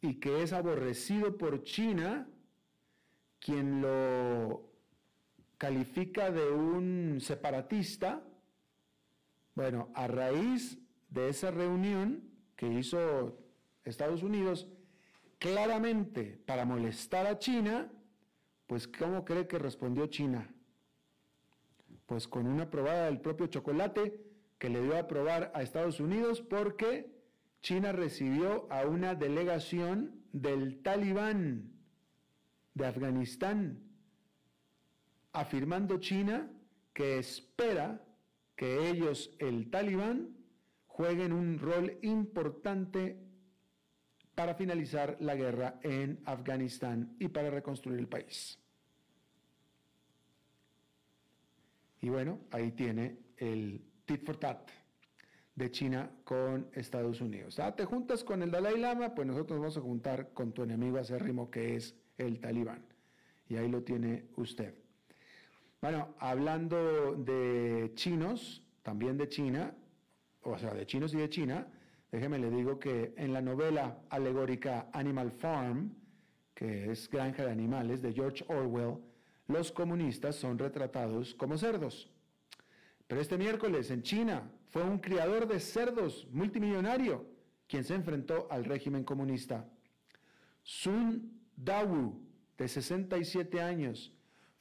y 0.00 0.18
que 0.18 0.42
es 0.42 0.52
aborrecido 0.52 1.36
por 1.36 1.62
China, 1.62 2.28
quien 3.38 3.82
lo 3.82 4.71
califica 5.62 6.32
de 6.32 6.50
un 6.50 7.20
separatista, 7.20 8.20
bueno, 9.54 9.92
a 9.94 10.08
raíz 10.08 10.76
de 11.08 11.28
esa 11.28 11.52
reunión 11.52 12.24
que 12.56 12.66
hizo 12.66 13.38
Estados 13.84 14.24
Unidos, 14.24 14.66
claramente 15.38 16.36
para 16.46 16.64
molestar 16.64 17.28
a 17.28 17.38
China, 17.38 17.92
pues 18.66 18.88
¿cómo 18.88 19.24
cree 19.24 19.46
que 19.46 19.60
respondió 19.60 20.08
China? 20.08 20.52
pues 22.06 22.26
con 22.26 22.48
una 22.48 22.68
probada 22.68 23.06
del 23.06 23.20
propio 23.20 23.46
chocolate 23.46 24.20
que 24.58 24.68
le 24.68 24.82
dio 24.82 24.98
a 24.98 25.06
probar 25.06 25.52
a 25.54 25.62
Estados 25.62 26.00
Unidos 26.00 26.42
porque 26.42 27.08
China 27.60 27.92
recibió 27.92 28.66
a 28.68 28.84
una 28.84 29.14
delegación 29.14 30.24
del 30.32 30.82
talibán 30.82 31.70
de 32.74 32.84
Afganistán, 32.84 33.91
afirmando 35.32 35.98
China 35.98 36.50
que 36.92 37.18
espera 37.18 38.04
que 38.56 38.90
ellos, 38.90 39.34
el 39.38 39.70
talibán, 39.70 40.36
jueguen 40.86 41.32
un 41.32 41.58
rol 41.58 41.98
importante 42.02 43.18
para 44.34 44.54
finalizar 44.54 45.16
la 45.20 45.34
guerra 45.34 45.78
en 45.82 46.20
Afganistán 46.24 47.16
y 47.18 47.28
para 47.28 47.50
reconstruir 47.50 47.98
el 47.98 48.08
país. 48.08 48.58
Y 52.00 52.08
bueno, 52.08 52.40
ahí 52.50 52.72
tiene 52.72 53.18
el 53.36 53.84
tit 54.04 54.24
for 54.24 54.36
tat 54.36 54.68
de 55.54 55.70
China 55.70 56.10
con 56.24 56.68
Estados 56.72 57.20
Unidos. 57.20 57.58
Ah, 57.58 57.74
te 57.76 57.84
juntas 57.84 58.24
con 58.24 58.42
el 58.42 58.50
Dalai 58.50 58.78
Lama, 58.78 59.14
pues 59.14 59.26
nosotros 59.26 59.58
vamos 59.58 59.76
a 59.76 59.80
juntar 59.80 60.32
con 60.32 60.52
tu 60.52 60.62
enemigo 60.62 60.98
acérrimo 60.98 61.50
que 61.50 61.76
es 61.76 61.94
el 62.18 62.40
talibán. 62.40 62.84
Y 63.48 63.56
ahí 63.56 63.68
lo 63.68 63.82
tiene 63.82 64.26
usted. 64.36 64.74
Bueno, 65.82 66.14
hablando 66.20 67.16
de 67.16 67.90
chinos, 67.96 68.62
también 68.84 69.18
de 69.18 69.28
China, 69.28 69.74
o 70.42 70.56
sea, 70.56 70.72
de 70.74 70.86
chinos 70.86 71.12
y 71.12 71.16
de 71.16 71.28
China, 71.28 71.66
déjeme 72.12 72.38
le 72.38 72.50
digo 72.50 72.78
que 72.78 73.12
en 73.16 73.32
la 73.32 73.42
novela 73.42 73.98
alegórica 74.08 74.90
Animal 74.92 75.32
Farm, 75.32 75.92
que 76.54 76.92
es 76.92 77.10
Granja 77.10 77.44
de 77.44 77.50
Animales 77.50 78.00
de 78.00 78.12
George 78.12 78.44
Orwell, 78.46 78.98
los 79.48 79.72
comunistas 79.72 80.36
son 80.36 80.56
retratados 80.56 81.34
como 81.34 81.58
cerdos. 81.58 82.08
Pero 83.08 83.20
este 83.20 83.36
miércoles 83.36 83.90
en 83.90 84.04
China 84.04 84.52
fue 84.68 84.84
un 84.84 85.00
criador 85.00 85.48
de 85.48 85.58
cerdos 85.58 86.28
multimillonario 86.30 87.26
quien 87.66 87.82
se 87.82 87.96
enfrentó 87.96 88.46
al 88.52 88.66
régimen 88.66 89.02
comunista. 89.02 89.68
Sun 90.62 91.40
Dawu, 91.56 92.24
de 92.56 92.68
67 92.68 93.60
años, 93.60 94.12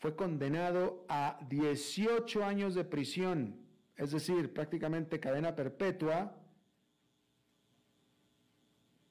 fue 0.02 0.16
condenado 0.16 1.06
a 1.10 1.38
18 1.48 2.44
años 2.44 2.74
de 2.74 2.84
prisión, 2.84 3.56
es 3.96 4.10
decir, 4.10 4.52
prácticamente 4.52 5.20
cadena 5.20 5.56
perpetua, 5.56 6.36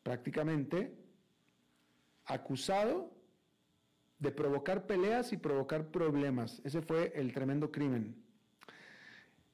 prácticamente 0.03 0.99
acusado 2.25 3.09
de 4.19 4.33
provocar 4.33 4.89
peleas 4.89 5.33
y 5.33 5.37
provocar 5.37 5.93
problemas. 5.93 6.61
Ese 6.65 6.83
fue 6.83 7.13
el 7.15 7.33
tremendo 7.33 7.71
crimen. 7.71 8.21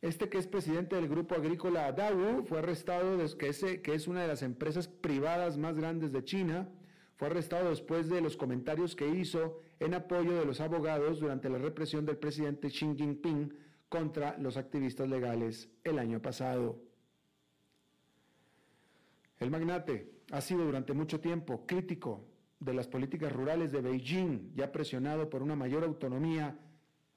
Este 0.01 0.31
que 0.31 0.39
es 0.39 0.47
presidente 0.47 0.97
del 0.97 1.07
grupo 1.07 1.35
agrícola 1.35 1.93
Dawu 1.93 2.47
fue 2.47 2.61
arrestado, 2.61 3.19
que, 3.37 3.49
es 3.95 4.09
una 4.09 4.23
de 4.23 4.29
las 4.29 4.41
empresas 4.41 4.89
privadas 4.89 5.59
más 5.59 5.77
grandes 5.77 6.13
de 6.13 6.25
China, 6.25 6.67
fue 7.17 7.29
arrestado 7.29 7.71
después 7.71 8.09
de 8.09 8.21
los 8.21 8.37
comentarios 8.37 8.95
que 8.95 9.09
hizo 9.09 9.61
en 9.81 9.95
apoyo 9.95 10.39
de 10.39 10.45
los 10.45 10.61
abogados 10.61 11.21
durante 11.21 11.49
la 11.49 11.59
represión 11.59 12.05
del 12.05 12.19
presidente 12.19 12.69
Xi 12.69 12.95
Jinping 12.95 13.53
contra 13.89 14.37
los 14.39 14.57
activistas 14.57 15.09
legales 15.09 15.71
el 15.83 15.99
año 15.99 16.21
pasado. 16.21 16.79
El 19.39 19.51
magnate 19.51 20.13
ha 20.31 20.41
sido 20.41 20.65
durante 20.65 20.93
mucho 20.93 21.21
tiempo 21.21 21.67
crítico 21.67 22.27
de 22.61 22.75
las 22.75 22.89
políticas 22.89 23.33
rurales 23.33 23.73
de 23.73 23.81
Beijing, 23.81 24.55
ya 24.55 24.73
presionado 24.73 25.29
por 25.29 25.43
una 25.43 25.57
mayor 25.57 25.85
autonomía 25.85 26.59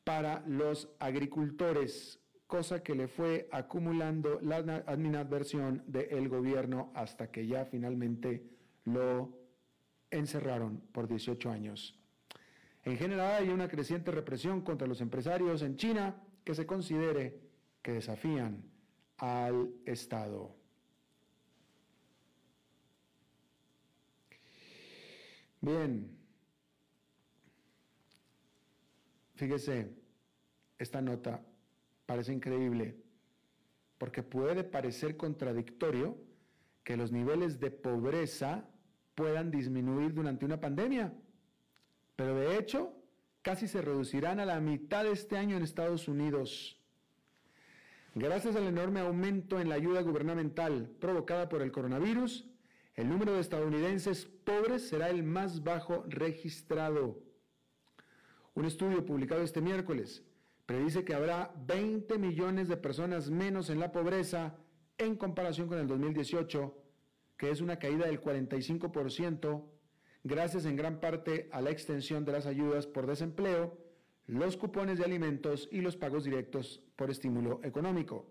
para 0.04 0.44
los 0.48 0.90
agricultores, 1.00 2.20
cosa 2.48 2.84
que 2.84 2.96
le 2.96 3.08
fue 3.08 3.48
acumulando 3.52 4.40
la 4.42 4.58
adversión 4.58 5.84
del 5.88 6.30
gobierno 6.30 6.92
hasta 6.94 7.32
que 7.32 7.48
ya 7.48 7.66
finalmente 7.66 8.44
lo 8.86 9.39
encerraron 10.12 10.82
por 10.92 11.08
18 11.08 11.50
años. 11.50 11.98
En 12.84 12.98
general 12.98 13.44
hay 13.44 13.50
una 13.50 13.68
creciente 13.68 14.12
represión 14.12 14.62
contra 14.62 14.88
los 14.88 15.02
empresarios 15.02 15.62
en 15.62 15.76
China 15.76 16.16
que 16.44 16.56
se 16.56 16.66
considere 16.66 17.40
que 17.82 17.94
desafían 17.94 18.64
al 19.18 19.70
Estado. 19.86 20.56
Bien. 25.62 26.18
Fíjese, 29.36 29.94
esta 30.78 31.02
nota 31.02 31.46
parece 32.06 32.34
increíble 32.34 32.96
porque 33.98 34.24
puede 34.24 34.64
parecer 34.64 35.18
contradictorio 35.18 36.18
que 36.84 36.98
los 36.98 37.12
niveles 37.12 37.60
de 37.60 37.70
pobreza 37.70 38.68
puedan 39.20 39.52
disminuir 39.52 40.14
durante 40.14 40.46
una 40.46 40.62
pandemia, 40.62 41.14
pero 42.16 42.36
de 42.36 42.58
hecho 42.58 42.94
casi 43.42 43.68
se 43.68 43.82
reducirán 43.82 44.40
a 44.40 44.46
la 44.46 44.62
mitad 44.62 45.04
de 45.04 45.12
este 45.12 45.36
año 45.38 45.58
en 45.58 45.64
Estados 45.64 46.08
Unidos. 46.08 46.80
Gracias 48.16 48.56
al 48.56 48.64
enorme 48.64 49.02
aumento 49.02 49.60
en 49.60 49.68
la 49.68 49.76
ayuda 49.76 50.02
gubernamental 50.04 50.90
provocada 51.02 51.50
por 51.50 51.62
el 51.62 51.74
coronavirus, 51.74 52.48
el 52.96 53.10
número 53.10 53.34
de 53.34 53.42
estadounidenses 53.42 54.26
pobres 54.26 54.88
será 54.88 55.10
el 55.10 55.24
más 55.24 55.66
bajo 55.66 56.06
registrado. 56.08 57.20
Un 58.56 58.64
estudio 58.64 59.06
publicado 59.06 59.42
este 59.44 59.60
miércoles 59.60 60.24
predice 60.66 61.04
que 61.04 61.14
habrá 61.14 61.54
20 61.68 62.18
millones 62.18 62.70
de 62.70 62.78
personas 62.78 63.30
menos 63.30 63.70
en 63.70 63.82
la 63.82 63.92
pobreza 63.92 64.56
en 64.98 65.18
comparación 65.18 65.68
con 65.68 65.78
el 65.78 65.88
2018, 65.88 66.89
que 67.40 67.50
es 67.50 67.62
una 67.62 67.80
caída 67.80 68.06
del 68.06 68.20
45%, 68.20 69.64
gracias 70.26 70.66
en 70.66 70.76
gran 70.76 71.00
parte 71.00 71.48
a 71.54 71.62
la 71.62 71.70
extensión 71.72 72.26
de 72.26 72.34
las 72.34 72.46
ayudas 72.46 72.86
por 72.86 73.08
desempleo, 73.08 73.78
los 74.28 74.58
cupones 74.58 75.00
de 75.00 75.06
alimentos 75.06 75.70
y 75.72 75.80
los 75.80 75.96
pagos 75.96 76.26
directos 76.26 76.84
por 76.98 77.10
estímulo 77.10 77.62
económico. 77.64 78.30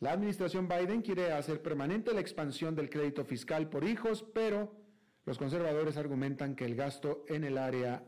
La 0.00 0.12
administración 0.12 0.68
Biden 0.68 1.00
quiere 1.00 1.32
hacer 1.32 1.62
permanente 1.62 2.12
la 2.12 2.20
expansión 2.20 2.74
del 2.74 2.90
crédito 2.90 3.24
fiscal 3.24 3.70
por 3.70 3.84
hijos, 3.84 4.22
pero 4.34 4.76
los 5.24 5.38
conservadores 5.38 5.96
argumentan 5.96 6.54
que 6.54 6.66
el 6.66 6.74
gasto 6.74 7.24
en 7.28 7.44
el 7.44 7.56
área, 7.56 8.04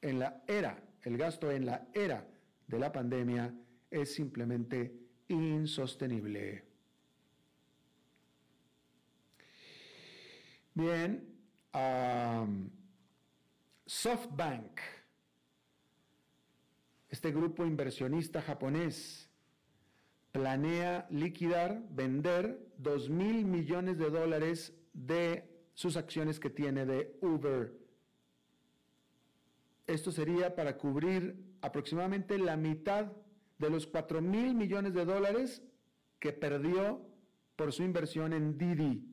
en 0.00 0.20
la 0.20 0.44
era, 0.46 0.84
el 1.02 1.18
gasto 1.18 1.50
en 1.50 1.66
la 1.66 1.88
era 1.94 2.28
de 2.68 2.78
la 2.78 2.92
pandemia 2.92 3.52
es 3.90 4.14
simplemente 4.14 4.94
insostenible. 5.26 6.71
Bien, 10.74 11.28
SoftBank, 13.86 14.80
este 17.10 17.30
grupo 17.30 17.66
inversionista 17.66 18.40
japonés, 18.40 19.28
planea 20.32 21.06
liquidar, 21.10 21.82
vender 21.90 22.72
2 22.78 23.10
mil 23.10 23.44
millones 23.44 23.98
de 23.98 24.08
dólares 24.08 24.72
de 24.94 25.46
sus 25.74 25.98
acciones 25.98 26.40
que 26.40 26.48
tiene 26.48 26.86
de 26.86 27.18
Uber. 27.20 27.74
Esto 29.86 30.10
sería 30.10 30.54
para 30.54 30.78
cubrir 30.78 31.36
aproximadamente 31.60 32.38
la 32.38 32.56
mitad 32.56 33.12
de 33.58 33.68
los 33.68 33.86
4 33.86 34.22
mil 34.22 34.54
millones 34.54 34.94
de 34.94 35.04
dólares 35.04 35.62
que 36.18 36.32
perdió 36.32 37.06
por 37.56 37.74
su 37.74 37.82
inversión 37.82 38.32
en 38.32 38.56
Didi. 38.56 39.11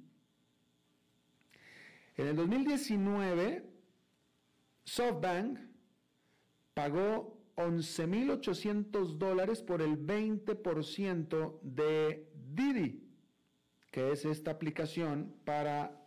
En 2.19 2.27
el 2.27 2.35
2019, 2.35 3.63
SoftBank 4.83 5.57
pagó 6.73 7.39
11.800 7.55 9.17
dólares 9.17 9.61
por 9.61 9.81
el 9.81 9.97
20% 9.97 11.61
de 11.61 12.29
Didi, 12.53 13.07
que 13.89 14.11
es 14.11 14.25
esta 14.25 14.51
aplicación 14.51 15.33
para 15.45 15.97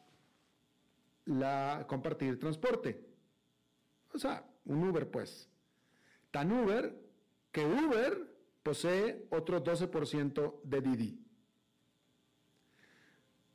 la, 1.24 1.86
compartir 1.88 2.38
transporte. 2.38 3.08
O 4.12 4.18
sea, 4.18 4.46
un 4.66 4.86
Uber 4.86 5.10
pues. 5.10 5.48
Tan 6.30 6.52
Uber 6.52 6.94
que 7.50 7.64
Uber 7.64 8.36
posee 8.62 9.28
otro 9.30 9.64
12% 9.64 10.60
de 10.62 10.80
Didi. 10.82 11.21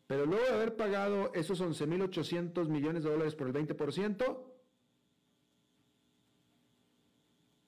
Pero 0.08 0.26
luego 0.26 0.43
de 0.46 0.52
haber 0.52 0.76
pagado 0.78 1.34
esos 1.34 1.62
11.800 1.62 2.70
millones 2.70 3.04
de 3.04 3.10
dólares 3.10 3.36
por 3.36 3.48
el 3.48 3.54
20%, 3.54 4.38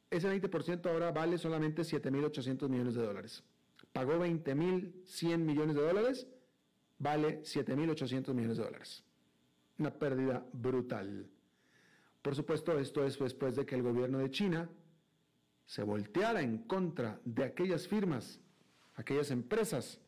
ese 0.09 0.41
20% 0.41 0.89
ahora 0.89 1.11
vale 1.11 1.37
solamente 1.37 1.81
7.800 1.81 2.69
millones 2.69 2.95
de 2.95 3.03
dólares. 3.03 3.43
Pagó 3.91 4.13
20.100 4.13 5.37
millones 5.37 5.75
de 5.75 5.81
dólares, 5.81 6.27
vale 6.97 7.41
7.800 7.41 8.33
millones 8.33 8.57
de 8.57 8.63
dólares. 8.63 9.03
Una 9.77 9.91
pérdida 9.91 10.45
brutal. 10.53 11.29
Por 12.21 12.35
supuesto, 12.35 12.77
esto 12.79 13.03
es 13.05 13.19
después 13.19 13.55
de 13.55 13.65
que 13.65 13.75
el 13.75 13.83
gobierno 13.83 14.19
de 14.19 14.31
China 14.31 14.69
se 15.65 15.83
volteara 15.83 16.41
en 16.41 16.59
contra 16.59 17.19
de 17.25 17.43
aquellas 17.43 17.87
firmas, 17.87 18.39
aquellas 18.95 19.29
empresas 19.29 19.99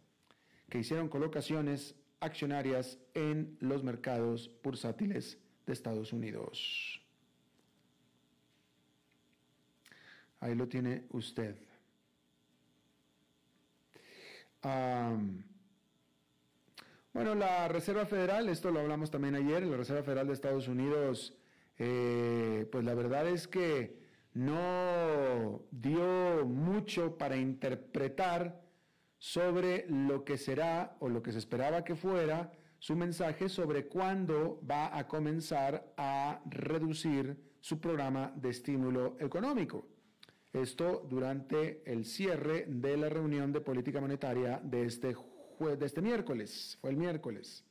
que 0.69 0.79
hicieron 0.79 1.09
colocaciones 1.09 1.95
accionarias 2.21 2.97
en 3.13 3.57
los 3.59 3.83
mercados 3.83 4.49
bursátiles 4.63 5.37
de 5.65 5.73
Estados 5.73 6.13
Unidos. 6.13 7.01
Ahí 10.39 10.55
lo 10.55 10.67
tiene 10.67 11.05
usted. 11.09 11.55
bueno, 17.13 17.35
la 17.35 17.67
Reserva 17.67 18.05
Federal, 18.05 18.47
esto 18.47 18.71
lo 18.71 18.79
hablamos 18.79 19.09
también 19.09 19.35
ayer, 19.35 19.63
la 19.63 19.77
Reserva 19.77 20.03
Federal 20.03 20.27
de 20.27 20.33
Estados 20.33 20.67
Unidos, 20.67 21.35
eh, 21.77 22.67
pues 22.71 22.85
la 22.85 22.93
verdad 22.93 23.27
es 23.27 23.47
que 23.47 23.99
no 24.33 25.63
dio 25.71 26.45
mucho 26.45 27.17
para 27.17 27.37
interpretar 27.37 28.61
sobre 29.21 29.85
lo 29.87 30.25
que 30.25 30.35
será 30.35 30.97
o 30.99 31.07
lo 31.07 31.21
que 31.21 31.31
se 31.31 31.37
esperaba 31.37 31.83
que 31.83 31.95
fuera 31.95 32.51
su 32.79 32.95
mensaje 32.95 33.49
sobre 33.49 33.85
cuándo 33.85 34.59
va 34.67 34.97
a 34.97 35.07
comenzar 35.07 35.93
a 35.95 36.41
reducir 36.49 37.37
su 37.59 37.79
programa 37.79 38.33
de 38.35 38.49
estímulo 38.49 39.17
económico. 39.19 39.85
Esto 40.51 41.05
durante 41.07 41.83
el 41.85 42.03
cierre 42.05 42.65
de 42.67 42.97
la 42.97 43.09
reunión 43.09 43.53
de 43.53 43.61
política 43.61 44.01
monetaria 44.01 44.59
de 44.63 44.87
este, 44.87 45.15
de 45.59 45.85
este 45.85 46.01
miércoles, 46.01 46.79
fue 46.81 46.89
el 46.89 46.97
miércoles. 46.97 47.63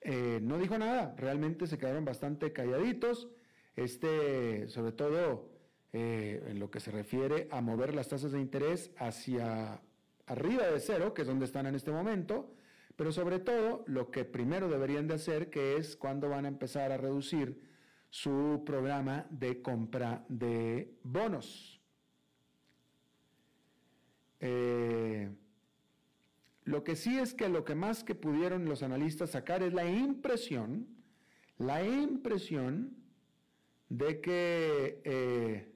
Eh, 0.00 0.38
no 0.40 0.58
dijo 0.58 0.78
nada, 0.78 1.12
realmente 1.18 1.66
se 1.66 1.76
quedaron 1.76 2.04
bastante 2.04 2.52
calladitos, 2.52 3.26
este, 3.74 4.68
sobre 4.68 4.92
todo 4.92 5.50
eh, 5.92 6.40
en 6.46 6.60
lo 6.60 6.70
que 6.70 6.78
se 6.78 6.92
refiere 6.92 7.48
a 7.50 7.60
mover 7.60 7.96
las 7.96 8.08
tasas 8.08 8.30
de 8.30 8.40
interés 8.40 8.92
hacia 8.96 9.82
arriba 10.30 10.68
de 10.68 10.78
cero, 10.78 11.12
que 11.12 11.22
es 11.22 11.28
donde 11.28 11.44
están 11.44 11.66
en 11.66 11.74
este 11.74 11.90
momento, 11.90 12.54
pero 12.94 13.10
sobre 13.10 13.40
todo 13.40 13.82
lo 13.86 14.10
que 14.10 14.24
primero 14.24 14.68
deberían 14.68 15.08
de 15.08 15.14
hacer, 15.14 15.50
que 15.50 15.76
es 15.76 15.96
cuando 15.96 16.28
van 16.28 16.44
a 16.44 16.48
empezar 16.48 16.92
a 16.92 16.96
reducir 16.96 17.60
su 18.10 18.62
programa 18.64 19.26
de 19.30 19.60
compra 19.60 20.24
de 20.28 20.94
bonos. 21.02 21.80
Eh, 24.38 25.34
lo 26.64 26.84
que 26.84 26.94
sí 26.94 27.18
es 27.18 27.34
que 27.34 27.48
lo 27.48 27.64
que 27.64 27.74
más 27.74 28.04
que 28.04 28.14
pudieron 28.14 28.66
los 28.66 28.84
analistas 28.84 29.30
sacar 29.30 29.64
es 29.64 29.72
la 29.72 29.86
impresión, 29.90 30.86
la 31.58 31.84
impresión 31.84 32.96
de 33.88 34.20
que, 34.20 35.00
eh, 35.04 35.74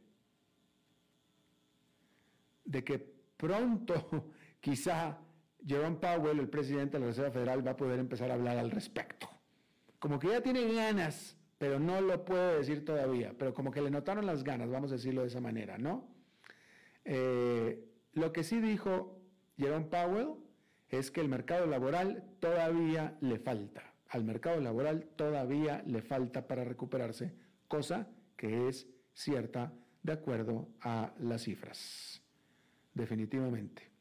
de 2.65 2.85
que 2.85 3.15
pronto 3.37 4.31
quizá 4.65 5.19
Jerome 5.67 5.97
Powell, 5.97 6.41
el 6.41 6.49
presidente 6.49 6.97
de 6.97 7.01
la 7.01 7.07
Reserva 7.09 7.31
Federal, 7.31 7.67
va 7.67 7.73
a 7.73 7.77
poder 7.77 7.99
empezar 7.99 8.31
a 8.31 8.35
hablar 8.35 8.57
al 8.57 8.71
respecto. 8.71 9.29
Como 9.99 10.19
que 10.19 10.29
ya 10.29 10.41
tiene 10.41 10.73
ganas 10.73 11.37
pero 11.59 11.79
no 11.79 12.01
lo 12.03 12.25
puedo 12.27 12.59
decir 12.59 12.85
todavía, 12.85 13.35
pero 13.39 13.55
como 13.55 13.71
que 13.71 13.81
le 13.81 13.91
notaron 13.91 14.27
las 14.27 14.45
ganas, 14.45 14.69
vamos 14.69 14.91
a 14.91 14.97
decirlo 14.97 15.23
de 15.23 15.29
esa 15.29 15.41
manera, 15.41 15.79
¿no? 15.79 16.07
Eh, 17.07 17.89
lo 18.13 18.33
que 18.33 18.45
sí 18.45 18.61
dijo 18.61 19.19
Jerome 19.57 19.87
Powell 19.87 20.35
es 20.91 21.11
que 21.11 21.23
el 21.23 21.29
mercado 21.29 21.67
laboral 21.67 22.25
todavía 22.41 23.17
le 23.23 23.39
falta, 23.39 23.95
al 24.09 24.25
mercado 24.25 24.61
laboral 24.61 25.09
todavía 25.17 25.83
le 25.87 26.03
falta 26.03 26.47
para 26.47 26.65
recuperarse, 26.65 27.35
cosa 27.69 28.09
que 28.37 28.69
es 28.69 28.87
cierta 29.15 29.73
de 30.03 30.13
acuerdo 30.13 30.69
a 30.83 31.15
las 31.19 31.45
cifras, 31.45 32.23
definitivamente. 32.93 33.94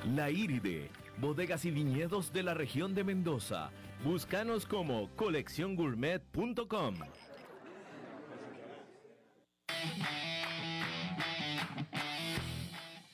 La 0.06 0.32
Iride, 0.32 0.90
bodegas 1.18 1.66
y 1.66 1.72
viñedos 1.72 2.32
de 2.32 2.44
la 2.44 2.54
región 2.54 2.96
de 2.96 3.04
Mendoza. 3.04 3.70
Búscanos 4.04 4.66
como 4.66 5.10
colecciongourmet.com. 5.18 6.96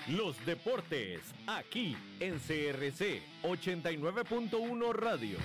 Los 0.10 0.45
deportes, 0.45 1.21
aquí 1.48 1.98
en 2.19 2.36
CRC 2.38 3.24
89.1 3.41 4.93
Radio. 4.93 5.39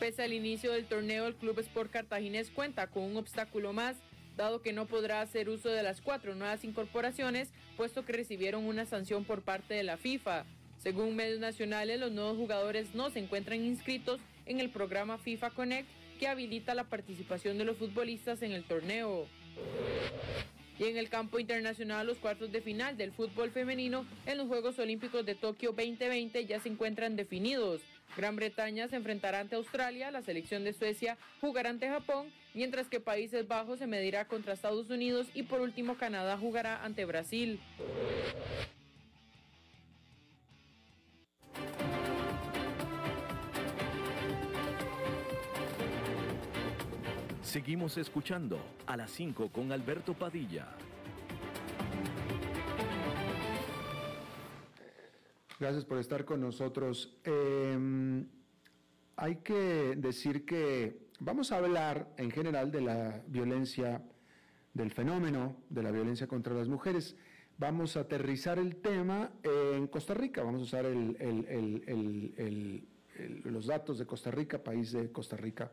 Pese 0.00 0.24
al 0.24 0.32
inicio 0.32 0.72
del 0.72 0.86
torneo, 0.86 1.28
el 1.28 1.36
Club 1.36 1.60
Sport 1.60 1.92
Cartaginés 1.92 2.50
cuenta 2.50 2.88
con 2.88 3.04
un 3.04 3.16
obstáculo 3.16 3.72
más, 3.72 3.96
dado 4.38 4.62
que 4.62 4.72
no 4.72 4.86
podrá 4.86 5.20
hacer 5.20 5.50
uso 5.50 5.68
de 5.68 5.82
las 5.82 6.00
cuatro 6.00 6.34
nuevas 6.34 6.64
incorporaciones, 6.64 7.50
puesto 7.76 8.06
que 8.06 8.14
recibieron 8.14 8.64
una 8.64 8.86
sanción 8.86 9.24
por 9.24 9.42
parte 9.42 9.74
de 9.74 9.82
la 9.82 9.98
FIFA. 9.98 10.46
Según 10.78 11.16
medios 11.16 11.40
nacionales, 11.40 12.00
los 12.00 12.12
nuevos 12.12 12.38
jugadores 12.38 12.94
no 12.94 13.10
se 13.10 13.18
encuentran 13.18 13.62
inscritos 13.62 14.20
en 14.46 14.60
el 14.60 14.70
programa 14.70 15.18
FIFA 15.18 15.50
Connect 15.50 15.88
que 16.18 16.28
habilita 16.28 16.74
la 16.74 16.84
participación 16.84 17.58
de 17.58 17.64
los 17.64 17.76
futbolistas 17.76 18.40
en 18.42 18.52
el 18.52 18.64
torneo. 18.64 19.26
Y 20.78 20.84
en 20.84 20.96
el 20.96 21.08
campo 21.08 21.40
internacional, 21.40 22.06
los 22.06 22.18
cuartos 22.18 22.52
de 22.52 22.60
final 22.60 22.96
del 22.96 23.12
fútbol 23.12 23.50
femenino 23.50 24.06
en 24.26 24.38
los 24.38 24.46
Juegos 24.46 24.78
Olímpicos 24.78 25.26
de 25.26 25.34
Tokio 25.34 25.72
2020 25.72 26.46
ya 26.46 26.60
se 26.60 26.68
encuentran 26.68 27.16
definidos. 27.16 27.82
Gran 28.16 28.36
Bretaña 28.36 28.86
se 28.88 28.96
enfrentará 28.96 29.40
ante 29.40 29.56
Australia, 29.56 30.12
la 30.12 30.22
selección 30.22 30.62
de 30.62 30.72
Suecia 30.72 31.18
jugará 31.40 31.70
ante 31.70 31.88
Japón, 31.88 32.32
mientras 32.58 32.88
que 32.88 32.98
Países 32.98 33.46
Bajos 33.46 33.78
se 33.78 33.86
medirá 33.86 34.26
contra 34.26 34.52
Estados 34.52 34.90
Unidos 34.90 35.28
y 35.32 35.44
por 35.44 35.60
último 35.60 35.96
Canadá 35.96 36.36
jugará 36.36 36.84
ante 36.84 37.04
Brasil. 37.04 37.60
Seguimos 47.42 47.96
escuchando 47.96 48.58
a 48.86 48.96
las 48.96 49.12
5 49.12 49.52
con 49.52 49.70
Alberto 49.70 50.14
Padilla. 50.14 50.66
Gracias 55.60 55.84
por 55.84 55.98
estar 55.98 56.24
con 56.24 56.40
nosotros. 56.40 57.16
Eh, 57.22 58.24
hay 59.14 59.36
que 59.36 59.94
decir 59.96 60.44
que 60.44 61.07
vamos 61.18 61.52
a 61.52 61.58
hablar 61.58 62.08
en 62.16 62.30
general 62.30 62.70
de 62.70 62.80
la 62.80 63.22
violencia, 63.26 64.02
del 64.74 64.90
fenómeno 64.90 65.56
de 65.68 65.82
la 65.82 65.90
violencia 65.90 66.26
contra 66.26 66.54
las 66.54 66.68
mujeres. 66.68 67.16
Vamos 67.58 67.96
a 67.96 68.00
aterrizar 68.00 68.58
el 68.58 68.76
tema 68.76 69.32
en 69.42 69.86
Costa 69.88 70.14
Rica. 70.14 70.42
Vamos 70.42 70.60
a 70.60 70.64
usar 70.64 70.86
el, 70.86 71.16
los 73.44 73.66
datos 73.66 73.98
de 73.98 74.06
Costa 74.06 74.30
Rica, 74.30 74.62
país 74.62 74.92
de 74.92 75.10
Costa 75.10 75.36
Rica 75.36 75.72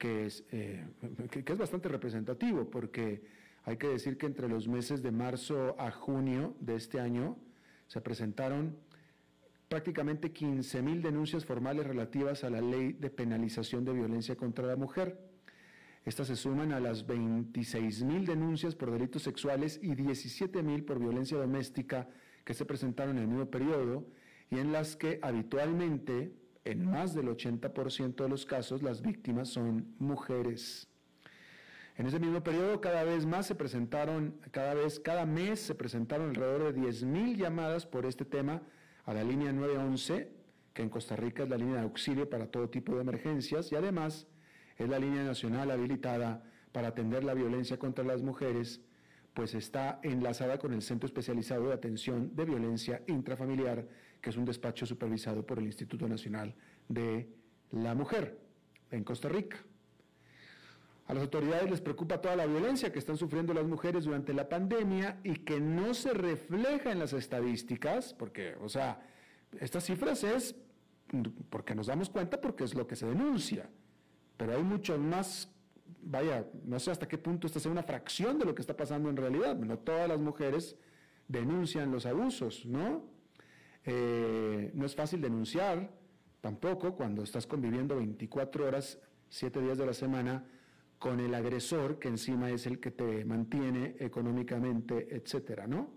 eh, 0.00 0.86
que, 1.30 1.52
es 1.52 1.58
bastante 1.58 1.88
representativo, 1.88 2.68
porque 2.68 3.22
hay 3.64 3.76
que 3.76 3.88
decir 3.88 4.18
que 4.18 4.26
entre 4.26 4.48
los 4.48 4.68
meses 4.68 5.02
de 5.02 5.10
marzo 5.10 5.76
a 5.78 5.90
junio 5.90 6.54
de 6.60 6.76
este 6.76 7.00
año 7.00 7.38
se 7.86 8.00
presentaron 8.00 8.76
prácticamente 9.74 10.30
15 10.30 10.82
mil 10.82 11.02
denuncias 11.02 11.44
formales 11.44 11.84
relativas 11.84 12.44
a 12.44 12.48
la 12.48 12.60
ley 12.60 12.92
de 12.92 13.10
penalización 13.10 13.84
de 13.84 13.92
violencia 13.92 14.36
contra 14.36 14.64
la 14.64 14.76
mujer. 14.76 15.18
Estas 16.04 16.28
se 16.28 16.36
suman 16.36 16.70
a 16.70 16.78
las 16.78 17.04
26 17.08 18.04
mil 18.04 18.24
denuncias 18.24 18.76
por 18.76 18.92
delitos 18.92 19.24
sexuales 19.24 19.80
y 19.82 19.96
17 19.96 20.62
mil 20.62 20.84
por 20.84 21.00
violencia 21.00 21.36
doméstica 21.36 22.08
que 22.44 22.54
se 22.54 22.64
presentaron 22.64 23.16
en 23.16 23.24
el 23.24 23.28
mismo 23.28 23.50
periodo 23.50 24.06
y 24.48 24.60
en 24.60 24.70
las 24.70 24.94
que 24.94 25.18
habitualmente 25.22 26.32
en 26.64 26.88
más 26.88 27.12
del 27.12 27.26
80% 27.26 28.14
de 28.14 28.28
los 28.28 28.46
casos 28.46 28.80
las 28.80 29.02
víctimas 29.02 29.48
son 29.48 29.92
mujeres. 29.98 30.86
En 31.96 32.06
ese 32.06 32.20
mismo 32.20 32.44
periodo 32.44 32.80
cada 32.80 33.02
vez 33.02 33.26
más 33.26 33.46
se 33.46 33.56
presentaron, 33.56 34.36
cada 34.52 34.74
vez, 34.74 35.00
cada 35.00 35.26
mes 35.26 35.58
se 35.58 35.74
presentaron 35.74 36.28
alrededor 36.28 36.72
de 36.72 36.80
10.000 36.80 37.34
llamadas 37.34 37.86
por 37.86 38.06
este 38.06 38.24
tema 38.24 38.62
a 39.04 39.14
la 39.14 39.24
línea 39.24 39.52
911, 39.52 40.30
que 40.72 40.82
en 40.82 40.88
Costa 40.88 41.16
Rica 41.16 41.44
es 41.44 41.48
la 41.48 41.56
línea 41.56 41.76
de 41.76 41.82
auxilio 41.82 42.28
para 42.28 42.46
todo 42.46 42.70
tipo 42.70 42.94
de 42.94 43.02
emergencias 43.02 43.70
y 43.72 43.76
además 43.76 44.26
es 44.76 44.88
la 44.88 44.98
línea 44.98 45.24
nacional 45.24 45.70
habilitada 45.70 46.44
para 46.72 46.88
atender 46.88 47.22
la 47.22 47.34
violencia 47.34 47.78
contra 47.78 48.04
las 48.04 48.22
mujeres, 48.22 48.80
pues 49.34 49.54
está 49.54 50.00
enlazada 50.02 50.58
con 50.58 50.72
el 50.72 50.82
Centro 50.82 51.06
Especializado 51.06 51.68
de 51.68 51.74
Atención 51.74 52.34
de 52.34 52.44
Violencia 52.44 53.02
Intrafamiliar 53.06 53.86
que 54.24 54.30
es 54.30 54.38
un 54.38 54.46
despacho 54.46 54.86
supervisado 54.86 55.44
por 55.44 55.58
el 55.58 55.66
Instituto 55.66 56.08
Nacional 56.08 56.54
de 56.88 57.28
la 57.72 57.94
Mujer 57.94 58.40
en 58.90 59.04
Costa 59.04 59.28
Rica. 59.28 59.58
A 61.06 61.12
las 61.12 61.24
autoridades 61.24 61.70
les 61.70 61.80
preocupa 61.82 62.20
toda 62.20 62.34
la 62.34 62.46
violencia 62.46 62.90
que 62.90 62.98
están 62.98 63.18
sufriendo 63.18 63.52
las 63.52 63.66
mujeres 63.66 64.04
durante 64.04 64.32
la 64.32 64.48
pandemia 64.48 65.20
y 65.22 65.34
que 65.36 65.60
no 65.60 65.92
se 65.92 66.14
refleja 66.14 66.92
en 66.92 66.98
las 66.98 67.12
estadísticas, 67.12 68.14
porque, 68.14 68.54
o 68.62 68.68
sea, 68.70 69.02
estas 69.60 69.84
cifras 69.84 70.24
es 70.24 70.56
porque 71.50 71.74
nos 71.74 71.88
damos 71.88 72.08
cuenta 72.08 72.40
porque 72.40 72.64
es 72.64 72.74
lo 72.74 72.86
que 72.86 72.96
se 72.96 73.06
denuncia, 73.06 73.68
pero 74.38 74.56
hay 74.56 74.62
mucho 74.62 74.98
más, 74.98 75.50
vaya, 76.02 76.46
no 76.64 76.80
sé 76.80 76.90
hasta 76.90 77.06
qué 77.06 77.18
punto 77.18 77.46
esta 77.46 77.58
es 77.58 77.66
una 77.66 77.82
fracción 77.82 78.38
de 78.38 78.46
lo 78.46 78.54
que 78.54 78.62
está 78.62 78.74
pasando 78.74 79.10
en 79.10 79.16
realidad, 79.16 79.56
no 79.56 79.78
todas 79.78 80.08
las 80.08 80.18
mujeres 80.18 80.76
denuncian 81.28 81.92
los 81.92 82.06
abusos, 82.06 82.64
¿no? 82.64 83.04
Eh, 83.84 84.70
no 84.72 84.86
es 84.86 84.94
fácil 84.94 85.20
denunciar 85.20 85.90
tampoco 86.40 86.94
cuando 86.94 87.22
estás 87.22 87.46
conviviendo 87.46 87.96
24 87.96 88.66
horas, 88.66 88.98
7 89.28 89.60
días 89.60 89.76
de 89.76 89.86
la 89.86 89.92
semana 89.92 90.46
con 91.04 91.20
el 91.20 91.34
agresor, 91.34 91.98
que 91.98 92.08
encima 92.08 92.50
es 92.50 92.66
el 92.66 92.80
que 92.80 92.90
te 92.90 93.26
mantiene 93.26 93.94
económicamente, 93.98 95.14
etcétera, 95.14 95.66
¿no? 95.66 95.90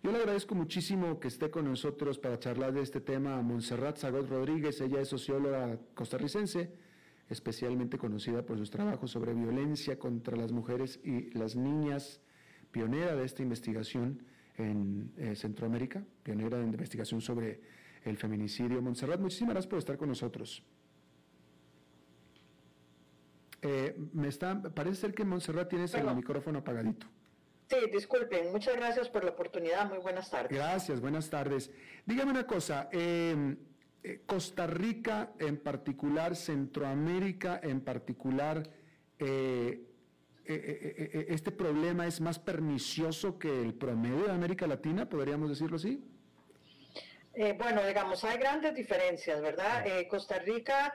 Yo 0.00 0.12
le 0.12 0.18
agradezco 0.18 0.54
muchísimo 0.54 1.18
que 1.18 1.26
esté 1.26 1.50
con 1.50 1.64
nosotros 1.64 2.20
para 2.20 2.38
charlar 2.38 2.72
de 2.72 2.82
este 2.82 3.00
tema 3.00 3.36
a 3.36 3.42
Montserrat 3.42 3.98
Zagot 3.98 4.28
Rodríguez. 4.28 4.80
Ella 4.80 5.00
es 5.00 5.08
socióloga 5.08 5.76
costarricense, 5.94 6.70
especialmente 7.28 7.98
conocida 7.98 8.46
por 8.46 8.58
sus 8.58 8.70
trabajos 8.70 9.10
sobre 9.10 9.34
violencia 9.34 9.98
contra 9.98 10.36
las 10.36 10.52
mujeres 10.52 11.00
y 11.02 11.36
las 11.36 11.56
niñas, 11.56 12.20
pionera 12.70 13.16
de 13.16 13.24
esta 13.24 13.42
investigación 13.42 14.22
en 14.56 15.12
eh, 15.16 15.34
Centroamérica, 15.34 16.04
pionera 16.22 16.58
de 16.58 16.64
investigación 16.64 17.20
sobre 17.20 17.60
el 18.04 18.16
feminicidio. 18.16 18.80
Montserrat, 18.82 19.18
muchísimas 19.18 19.54
gracias 19.54 19.68
por 19.68 19.80
estar 19.80 19.96
con 19.96 20.10
nosotros. 20.10 20.62
Eh, 23.62 23.94
me 24.12 24.26
está, 24.26 24.60
parece 24.60 24.96
ser 24.96 25.14
que 25.14 25.24
Montserrat 25.24 25.68
tienes 25.68 25.94
el 25.94 26.12
micrófono 26.16 26.58
apagadito. 26.58 27.06
Sí, 27.68 27.76
disculpen, 27.92 28.50
muchas 28.50 28.74
gracias 28.74 29.08
por 29.08 29.24
la 29.24 29.30
oportunidad, 29.30 29.88
muy 29.88 29.98
buenas 29.98 30.28
tardes. 30.28 30.50
Gracias, 30.50 31.00
buenas 31.00 31.30
tardes. 31.30 31.70
Dígame 32.04 32.32
una 32.32 32.46
cosa, 32.46 32.88
em, 32.90 33.56
eh, 34.02 34.22
Costa 34.26 34.66
Rica 34.66 35.32
en 35.38 35.58
particular, 35.58 36.34
Centroamérica 36.34 37.60
en 37.62 37.80
particular, 37.80 38.68
eh, 39.18 39.86
este 40.44 41.52
problema 41.52 42.08
es 42.08 42.20
más 42.20 42.40
pernicioso 42.40 43.38
que 43.38 43.62
el 43.62 43.74
promedio 43.74 44.24
de 44.24 44.32
América 44.32 44.66
Latina, 44.66 45.08
podríamos 45.08 45.48
decirlo 45.48 45.76
así? 45.76 46.04
bueno, 47.56 47.86
digamos, 47.86 48.24
hay 48.24 48.38
grandes 48.38 48.74
diferencias, 48.74 49.40
¿verdad? 49.40 49.86
Costa 50.10 50.40
Rica 50.40 50.92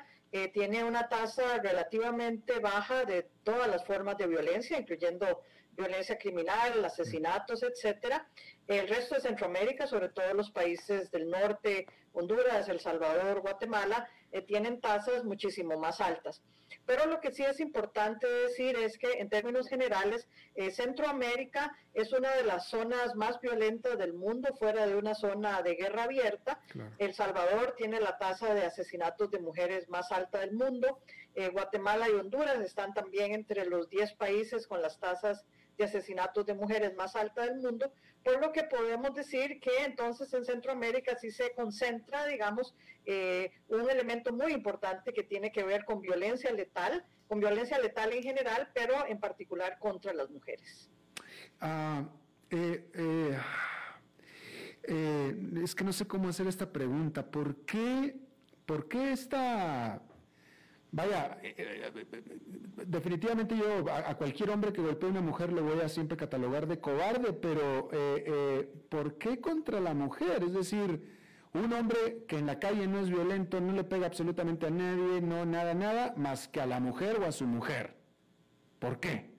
tiene 0.53 0.83
una 0.83 1.09
tasa 1.09 1.57
relativamente 1.57 2.59
baja 2.59 3.05
de 3.05 3.27
todas 3.43 3.67
las 3.67 3.85
formas 3.85 4.17
de 4.17 4.27
violencia, 4.27 4.77
incluyendo 4.77 5.41
violencia 5.77 6.17
criminal, 6.17 6.83
asesinatos, 6.83 7.63
etcétera. 7.63 8.27
El 8.67 8.87
resto 8.87 9.15
de 9.15 9.21
Centroamérica, 9.21 9.87
sobre 9.87 10.09
todo 10.09 10.33
los 10.33 10.51
países 10.51 11.11
del 11.11 11.29
norte, 11.29 11.85
Honduras, 12.13 12.67
El 12.67 12.79
Salvador, 12.79 13.41
Guatemala, 13.41 14.09
tienen 14.47 14.81
tasas 14.81 15.23
muchísimo 15.23 15.77
más 15.77 16.01
altas. 16.01 16.41
Pero 16.85 17.05
lo 17.05 17.19
que 17.19 17.31
sí 17.31 17.43
es 17.43 17.59
importante 17.59 18.27
decir 18.27 18.77
es 18.77 18.97
que 18.97 19.19
en 19.19 19.29
términos 19.29 19.67
generales, 19.67 20.27
eh, 20.55 20.71
Centroamérica 20.71 21.75
es 21.93 22.13
una 22.13 22.33
de 22.35 22.43
las 22.43 22.69
zonas 22.69 23.15
más 23.15 23.39
violentas 23.41 23.97
del 23.97 24.13
mundo, 24.13 24.55
fuera 24.57 24.85
de 24.85 24.95
una 24.95 25.13
zona 25.15 25.61
de 25.61 25.75
guerra 25.75 26.03
abierta. 26.03 26.61
El 26.97 27.13
Salvador 27.13 27.75
tiene 27.77 27.99
la 27.99 28.17
tasa 28.17 28.53
de 28.53 28.65
asesinatos 28.65 29.31
de 29.31 29.39
mujeres 29.39 29.89
más 29.89 30.11
alta 30.11 30.39
del 30.39 30.53
mundo. 30.53 30.99
Eh, 31.35 31.49
Guatemala 31.49 32.09
y 32.09 32.13
Honduras 32.13 32.59
están 32.61 32.93
también 32.93 33.33
entre 33.33 33.65
los 33.65 33.89
10 33.89 34.13
países 34.13 34.67
con 34.67 34.81
las 34.81 34.99
tasas 34.99 35.45
de 35.77 35.85
asesinatos 35.85 36.45
de 36.45 36.53
mujeres 36.53 36.95
más 36.95 37.15
alta 37.15 37.43
del 37.43 37.57
mundo, 37.57 37.91
por 38.23 38.41
lo 38.41 38.51
que 38.51 38.63
podemos 38.63 39.13
decir 39.13 39.59
que 39.59 39.83
entonces 39.85 40.33
en 40.33 40.43
Centroamérica 40.43 41.15
sí 41.17 41.31
se 41.31 41.53
concentra, 41.53 42.25
digamos, 42.25 42.75
eh, 43.05 43.51
un 43.67 43.89
elemento 43.89 44.33
muy 44.33 44.51
importante 44.51 45.13
que 45.13 45.23
tiene 45.23 45.51
que 45.51 45.63
ver 45.63 45.85
con 45.85 46.01
violencia 46.01 46.51
letal, 46.51 47.05
con 47.27 47.39
violencia 47.39 47.79
letal 47.79 48.11
en 48.11 48.23
general, 48.23 48.69
pero 48.73 49.07
en 49.07 49.19
particular 49.19 49.77
contra 49.79 50.13
las 50.13 50.29
mujeres. 50.29 50.89
Ah, 51.61 52.03
eh, 52.49 52.89
eh, 54.83 55.35
es 55.63 55.75
que 55.75 55.83
no 55.83 55.93
sé 55.93 56.07
cómo 56.07 56.29
hacer 56.29 56.47
esta 56.47 56.71
pregunta. 56.71 57.29
¿Por 57.29 57.65
qué, 57.65 58.15
por 58.65 58.87
qué 58.87 59.11
esta 59.11 60.01
Vaya, 60.91 61.37
eh, 61.43 61.53
eh, 61.57 62.85
definitivamente 62.85 63.57
yo 63.57 63.91
a, 63.91 64.15
cualquier 64.15 64.49
hombre 64.51 64.71
que 64.71 64.81
golpee 64.81 65.09
a 65.09 65.11
una 65.11 65.21
mujer 65.21 65.51
le 65.51 65.61
voy 65.61 65.81
a 65.81 65.89
siempre 65.89 66.15
catalogar 66.15 66.65
de 66.65 66.79
cobarde, 66.79 67.33
pero 67.33 67.89
eh, 67.91 68.71
¿por 68.89 69.17
qué 69.17 69.41
contra 69.41 69.81
la 69.81 69.93
mujer? 69.93 70.43
Es 70.43 70.53
decir, 70.53 71.17
un 71.53 71.73
hombre 71.73 72.23
que 72.27 72.37
en 72.37 72.45
la 72.45 72.59
calle 72.59 72.87
no 72.87 72.99
es 73.01 73.09
violento, 73.09 73.59
no 73.59 73.73
le 73.73 73.83
pega 73.83 74.07
absolutamente 74.07 74.67
a 74.67 74.69
nadie, 74.69 75.21
no 75.21 75.45
nada, 75.45 75.73
nada, 75.73 76.13
más 76.15 76.47
que 76.47 76.61
a 76.61 76.65
la 76.65 76.79
mujer 76.79 77.19
o 77.19 77.25
a 77.25 77.33
su 77.33 77.45
mujer. 77.45 77.95
¿Por 78.79 78.99
qué? 78.99 79.35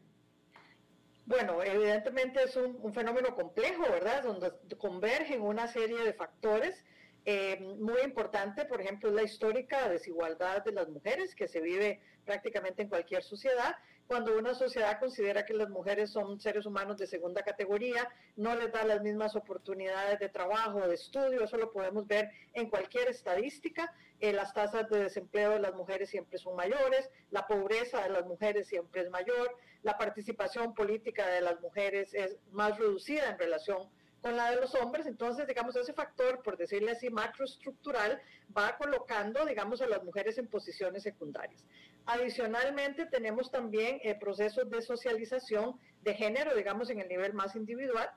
Bueno, 1.25 1.63
evidentemente 1.63 2.43
es 2.43 2.57
un 2.57 2.93
fenómeno 2.93 3.35
complejo, 3.35 3.83
¿verdad? 3.83 4.23
Donde 4.23 4.53
convergen 4.79 5.43
una 5.43 5.67
serie 5.67 5.99
de 6.03 6.13
factores 6.13 6.85
eh, 7.31 7.61
muy 7.79 8.01
importante, 8.01 8.65
por 8.65 8.81
ejemplo, 8.81 9.11
es 9.11 9.15
la 9.15 9.23
histórica 9.23 9.87
desigualdad 9.91 10.65
de 10.65 10.73
las 10.73 10.89
mujeres 10.89 11.35
que 11.35 11.47
se 11.47 11.61
vive 11.61 12.01
prácticamente 12.25 12.81
en 12.81 12.89
cualquier 12.89 13.23
sociedad. 13.23 13.77
Cuando 14.07 14.39
una 14.39 14.55
sociedad 14.55 14.99
considera 14.99 15.45
que 15.45 15.53
las 15.53 15.69
mujeres 15.69 16.11
son 16.11 16.41
seres 16.41 16.65
humanos 16.65 16.97
de 16.97 17.07
segunda 17.07 17.43
categoría, 17.43 18.09
no 18.37 18.55
les 18.55 18.73
da 18.73 18.83
las 18.83 19.03
mismas 19.03 19.37
oportunidades 19.37 20.19
de 20.21 20.31
trabajo, 20.31 20.89
de 20.89 20.95
estudio, 20.95 21.45
eso 21.45 21.59
lo 21.59 21.71
podemos 21.71 22.07
ver 22.07 22.31
en 22.55 22.71
cualquier 22.71 23.09
estadística. 23.09 23.93
Eh, 24.21 24.33
las 24.33 24.55
tasas 24.55 24.89
de 24.89 25.01
desempleo 25.01 25.51
de 25.51 25.61
las 25.61 25.75
mujeres 25.75 26.09
siempre 26.09 26.39
son 26.39 26.57
mayores, 26.57 27.11
la 27.31 27.47
pobreza 27.47 28.03
de 28.05 28.09
las 28.09 28.25
mujeres 28.25 28.69
siempre 28.69 29.03
es 29.03 29.11
mayor, 29.11 29.55
la 29.83 29.99
participación 29.99 30.73
política 30.73 31.29
de 31.29 31.43
las 31.43 31.61
mujeres 31.61 32.15
es 32.15 32.39
más 32.53 32.79
reducida 32.79 33.29
en 33.29 33.39
relación 33.39 33.91
con 34.21 34.37
la 34.37 34.51
de 34.51 34.61
los 34.61 34.75
hombres, 34.75 35.07
entonces, 35.07 35.47
digamos, 35.47 35.77
ese 35.77 35.93
factor, 35.93 36.43
por 36.43 36.57
decirle 36.57 36.93
así, 36.93 37.09
macroestructural, 37.09 38.21
va 38.57 38.77
colocando, 38.77 39.45
digamos, 39.47 39.81
a 39.81 39.87
las 39.87 40.03
mujeres 40.03 40.39
en 40.39 40.49
posiciones 40.49 41.03
secundarias. 41.05 41.65
Adicionalmente, 42.07 43.07
tenemos 43.07 43.51
también 43.51 44.01
eh, 44.03 44.17
procesos 44.19 44.69
de 44.71 44.83
socialización 44.83 45.79
de 46.03 46.15
género, 46.15 46.55
digamos, 46.55 46.91
en 46.91 47.01
el 47.01 47.09
nivel 47.09 47.33
más 47.35 47.55
individual, 47.55 48.11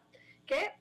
que 0.46 0.72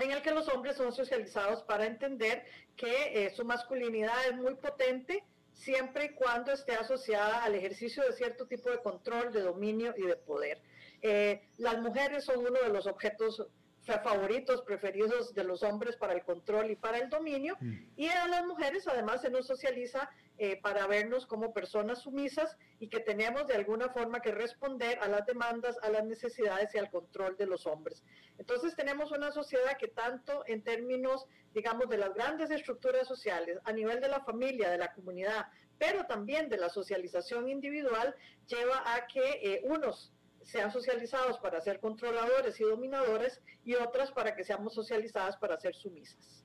en 0.00 0.10
el 0.10 0.22
que 0.22 0.30
los 0.30 0.48
hombres 0.48 0.76
son 0.76 0.92
socializados 0.92 1.62
para 1.62 1.86
entender 1.86 2.44
que 2.76 3.26
eh, 3.26 3.30
su 3.34 3.44
masculinidad 3.44 4.26
es 4.28 4.36
muy 4.36 4.54
potente 4.54 5.24
siempre 5.52 6.06
y 6.06 6.08
cuando 6.10 6.52
esté 6.52 6.74
asociada 6.74 7.42
al 7.42 7.54
ejercicio 7.54 8.04
de 8.04 8.12
cierto 8.12 8.46
tipo 8.46 8.70
de 8.70 8.78
control, 8.82 9.32
de 9.32 9.40
dominio 9.40 9.94
y 9.96 10.02
de 10.02 10.16
poder. 10.16 10.60
Eh, 11.00 11.48
las 11.56 11.80
mujeres 11.80 12.24
son 12.24 12.40
uno 12.40 12.60
de 12.62 12.68
los 12.68 12.86
objetos 12.86 13.46
favoritos, 13.86 14.62
preferidos 14.62 15.32
de 15.34 15.44
los 15.44 15.62
hombres 15.62 15.96
para 15.96 16.12
el 16.12 16.22
control 16.22 16.70
y 16.70 16.76
para 16.76 16.98
el 16.98 17.08
dominio, 17.08 17.56
mm. 17.60 17.74
y 17.96 18.08
a 18.08 18.26
las 18.26 18.44
mujeres 18.44 18.86
además 18.88 19.22
se 19.22 19.30
nos 19.30 19.46
socializa 19.46 20.10
eh, 20.38 20.60
para 20.60 20.86
vernos 20.86 21.24
como 21.24 21.54
personas 21.54 22.02
sumisas 22.02 22.58
y 22.78 22.88
que 22.88 23.00
tenemos 23.00 23.46
de 23.46 23.54
alguna 23.54 23.88
forma 23.88 24.20
que 24.20 24.32
responder 24.32 24.98
a 25.00 25.08
las 25.08 25.24
demandas, 25.24 25.78
a 25.82 25.88
las 25.88 26.04
necesidades 26.04 26.74
y 26.74 26.78
al 26.78 26.90
control 26.90 27.36
de 27.38 27.46
los 27.46 27.66
hombres. 27.66 28.04
Entonces 28.36 28.76
tenemos 28.76 29.12
una 29.12 29.32
sociedad 29.32 29.78
que 29.78 29.88
tanto 29.88 30.42
en 30.46 30.62
términos, 30.62 31.26
digamos, 31.54 31.88
de 31.88 31.96
las 31.96 32.12
grandes 32.12 32.50
estructuras 32.50 33.08
sociales, 33.08 33.58
a 33.64 33.72
nivel 33.72 34.00
de 34.00 34.08
la 34.08 34.20
familia, 34.24 34.68
de 34.68 34.78
la 34.78 34.92
comunidad, 34.92 35.46
pero 35.78 36.04
también 36.04 36.48
de 36.48 36.58
la 36.58 36.68
socialización 36.68 37.48
individual, 37.48 38.14
lleva 38.46 38.82
a 38.94 39.06
que 39.06 39.40
eh, 39.42 39.60
unos 39.64 40.12
sean 40.46 40.72
socializados 40.72 41.38
para 41.38 41.60
ser 41.60 41.80
controladores 41.80 42.58
y 42.60 42.64
dominadores 42.64 43.42
y 43.64 43.74
otras 43.74 44.12
para 44.12 44.34
que 44.34 44.44
seamos 44.44 44.74
socializadas 44.74 45.36
para 45.36 45.58
ser 45.58 45.74
sumisas. 45.74 46.44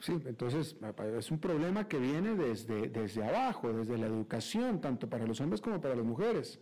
Sí, 0.00 0.12
entonces 0.26 0.76
es 1.16 1.30
un 1.30 1.40
problema 1.40 1.88
que 1.88 1.98
viene 1.98 2.34
desde, 2.34 2.88
desde 2.88 3.24
abajo, 3.24 3.72
desde 3.72 3.96
la 3.96 4.06
educación, 4.06 4.80
tanto 4.80 5.08
para 5.08 5.24
los 5.26 5.40
hombres 5.40 5.60
como 5.60 5.80
para 5.80 5.94
las 5.94 6.04
mujeres, 6.04 6.60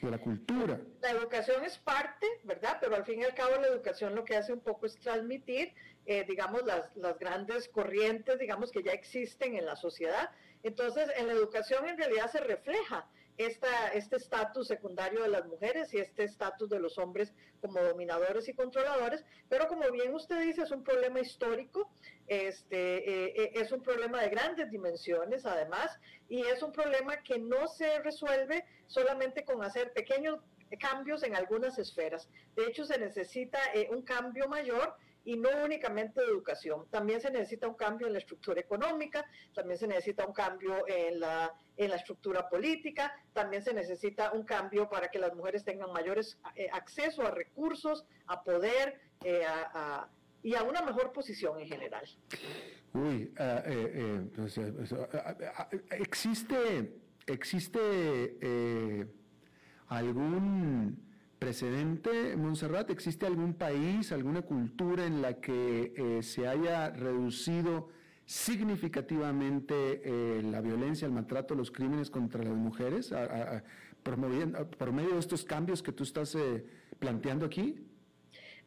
de 0.00 0.10
la 0.10 0.18
cultura. 0.18 0.80
La 1.00 1.10
educación 1.10 1.64
es 1.64 1.78
parte, 1.78 2.26
¿verdad? 2.44 2.78
Pero 2.80 2.94
al 2.94 3.04
fin 3.04 3.20
y 3.20 3.24
al 3.24 3.34
cabo 3.34 3.56
la 3.60 3.66
educación 3.66 4.14
lo 4.14 4.24
que 4.24 4.36
hace 4.36 4.52
un 4.52 4.60
poco 4.60 4.86
es 4.86 4.96
transmitir, 4.96 5.72
eh, 6.06 6.24
digamos, 6.28 6.64
las, 6.64 6.96
las 6.96 7.18
grandes 7.18 7.68
corrientes, 7.68 8.38
digamos, 8.38 8.70
que 8.70 8.82
ya 8.82 8.92
existen 8.92 9.56
en 9.56 9.66
la 9.66 9.74
sociedad. 9.74 10.30
Entonces, 10.62 11.08
en 11.16 11.26
la 11.26 11.32
educación 11.32 11.88
en 11.88 11.98
realidad 11.98 12.30
se 12.30 12.38
refleja 12.38 13.08
este 13.38 14.16
estatus 14.16 14.66
secundario 14.66 15.22
de 15.22 15.28
las 15.28 15.46
mujeres 15.46 15.94
y 15.94 15.98
este 15.98 16.24
estatus 16.24 16.68
de 16.68 16.80
los 16.80 16.98
hombres 16.98 17.32
como 17.60 17.80
dominadores 17.80 18.48
y 18.48 18.54
controladores, 18.54 19.24
pero 19.48 19.68
como 19.68 19.90
bien 19.90 20.14
usted 20.14 20.40
dice, 20.40 20.62
es 20.62 20.70
un 20.70 20.82
problema 20.82 21.20
histórico, 21.20 21.90
este, 22.26 22.98
eh, 22.98 23.32
eh, 23.36 23.50
es 23.54 23.72
un 23.72 23.82
problema 23.82 24.20
de 24.20 24.28
grandes 24.28 24.70
dimensiones 24.70 25.46
además, 25.46 25.98
y 26.28 26.40
es 26.42 26.62
un 26.62 26.72
problema 26.72 27.16
que 27.22 27.38
no 27.38 27.68
se 27.68 28.00
resuelve 28.00 28.64
solamente 28.86 29.44
con 29.44 29.62
hacer 29.62 29.92
pequeños 29.92 30.40
cambios 30.76 31.22
en 31.22 31.34
algunas 31.34 31.78
esferas. 31.78 32.28
De 32.54 32.66
hecho, 32.66 32.84
se 32.84 32.98
necesita 32.98 33.58
eh, 33.74 33.88
un 33.90 34.02
cambio 34.02 34.48
mayor 34.48 34.94
y 35.28 35.36
no 35.36 35.50
únicamente 35.62 36.22
de 36.22 36.26
educación. 36.26 36.86
También 36.88 37.20
se 37.20 37.30
necesita 37.30 37.68
un 37.68 37.74
cambio 37.74 38.06
en 38.06 38.14
la 38.14 38.18
estructura 38.18 38.58
económica, 38.62 39.26
también 39.54 39.78
se 39.78 39.86
necesita 39.86 40.24
un 40.24 40.32
cambio 40.32 40.88
en 40.88 41.20
la, 41.20 41.52
en 41.76 41.90
la 41.90 41.96
estructura 41.96 42.48
política, 42.48 43.12
también 43.34 43.62
se 43.62 43.74
necesita 43.74 44.32
un 44.32 44.44
cambio 44.44 44.88
para 44.88 45.08
que 45.08 45.18
las 45.18 45.34
mujeres 45.34 45.64
tengan 45.64 45.92
mayores 45.92 46.38
eh, 46.56 46.70
acceso 46.72 47.26
a 47.26 47.30
recursos, 47.30 48.06
a 48.26 48.42
poder 48.42 48.98
eh, 49.22 49.44
y 50.42 50.54
a 50.54 50.62
una 50.62 50.80
mejor 50.80 51.12
posición 51.12 51.60
en 51.60 51.68
general. 51.68 52.08
Uy, 52.94 53.30
ah, 53.38 53.62
existe, 55.90 56.90
existe 57.26 59.06
algún 59.88 61.07
precedente, 61.38 62.36
Montserrat? 62.36 62.90
¿Existe 62.90 63.26
algún 63.26 63.54
país, 63.54 64.12
alguna 64.12 64.42
cultura 64.42 65.06
en 65.06 65.22
la 65.22 65.34
que 65.40 65.92
eh, 65.96 66.22
se 66.22 66.46
haya 66.46 66.90
reducido 66.90 67.90
significativamente 68.26 70.02
eh, 70.04 70.42
la 70.42 70.60
violencia, 70.60 71.06
el 71.06 71.12
maltrato, 71.12 71.54
los 71.54 71.70
crímenes 71.70 72.10
contra 72.10 72.42
las 72.42 72.52
mujeres, 72.52 73.12
por 74.02 74.18
medio 74.92 75.12
de 75.14 75.18
estos 75.18 75.44
cambios 75.44 75.82
que 75.82 75.92
tú 75.92 76.02
estás 76.02 76.34
eh, 76.34 76.64
planteando 76.98 77.46
aquí? 77.46 77.86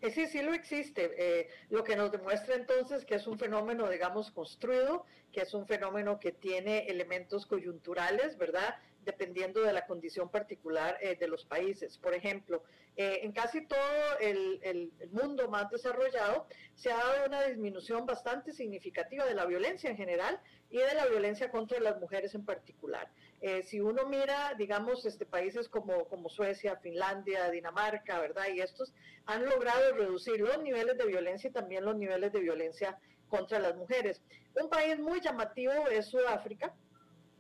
Sí, 0.02 0.26
sí 0.26 0.42
lo 0.42 0.54
existe. 0.54 1.48
lo 1.70 1.84
que 1.84 1.96
nos 1.96 2.12
demuestra 2.12 2.56
entonces 2.56 3.06
que 3.06 3.16
es 3.16 3.28
un 3.28 3.38
fenómeno, 3.38 3.88
digamos, 3.88 4.32
construido, 4.32 5.06
que 5.32 5.42
es 5.42 5.54
un 5.54 5.68
fenómeno 5.68 6.20
que 6.20 6.32
tiene 6.32 6.88
elementos 6.88 7.46
coyunturales, 7.46 8.36
¿verdad? 8.40 8.76
Dependiendo 9.06 9.62
de 9.62 9.74
la 9.74 9.86
condición 9.86 10.30
particular 10.30 10.98
eh, 11.02 11.16
de 11.16 11.28
los 11.28 11.46
países. 11.46 11.98
Por 11.98 12.14
ejemplo, 12.14 12.64
eh, 12.98 13.20
en 13.24 13.32
casi 13.32 13.66
todo 13.66 14.18
el, 14.20 14.60
el, 14.64 14.92
mundo 15.12 15.48
más 15.50 15.70
desarrollado 15.70 16.46
se 16.76 16.92
ha 16.92 16.98
dado 16.98 17.28
una 17.28 17.44
disminución 17.44 18.06
bastante 18.06 18.52
significativa 18.52 19.26
de 19.26 19.34
la 19.34 19.46
violencia 19.46 19.90
en 19.90 19.98
general 19.98 20.40
y 20.70 20.78
de 20.78 20.94
la 20.94 21.06
violencia 21.06 21.50
contra 21.50 21.80
las 21.80 22.00
mujeres 22.00 22.36
en 22.36 22.46
particular. 22.46 23.10
Eh, 23.42 23.64
si 23.64 23.80
uno 23.80 24.06
mira, 24.06 24.54
digamos, 24.58 25.06
este, 25.06 25.26
países 25.26 25.68
como, 25.68 26.06
como 26.06 26.30
Suecia, 26.30 26.76
Finlandia, 26.78 27.50
Dinamarca, 27.50 28.20
¿verdad? 28.20 28.46
Y 28.54 28.62
estos 28.62 28.94
han 29.26 29.46
logrado 29.46 29.94
reducir 29.94 30.40
los 30.40 30.62
niveles 30.62 30.98
de 30.98 31.06
violencia 31.06 31.50
y 31.50 31.54
también 31.54 31.86
los 31.86 31.96
niveles 31.96 32.32
de 32.32 32.40
violencia 32.40 33.00
contra 33.30 33.60
las 33.60 33.76
mujeres. 33.76 34.22
Un 34.62 34.70
país 34.70 35.00
muy 35.00 35.22
llamativo 35.22 35.72
es 35.90 36.08
Sudáfrica, 36.08 36.74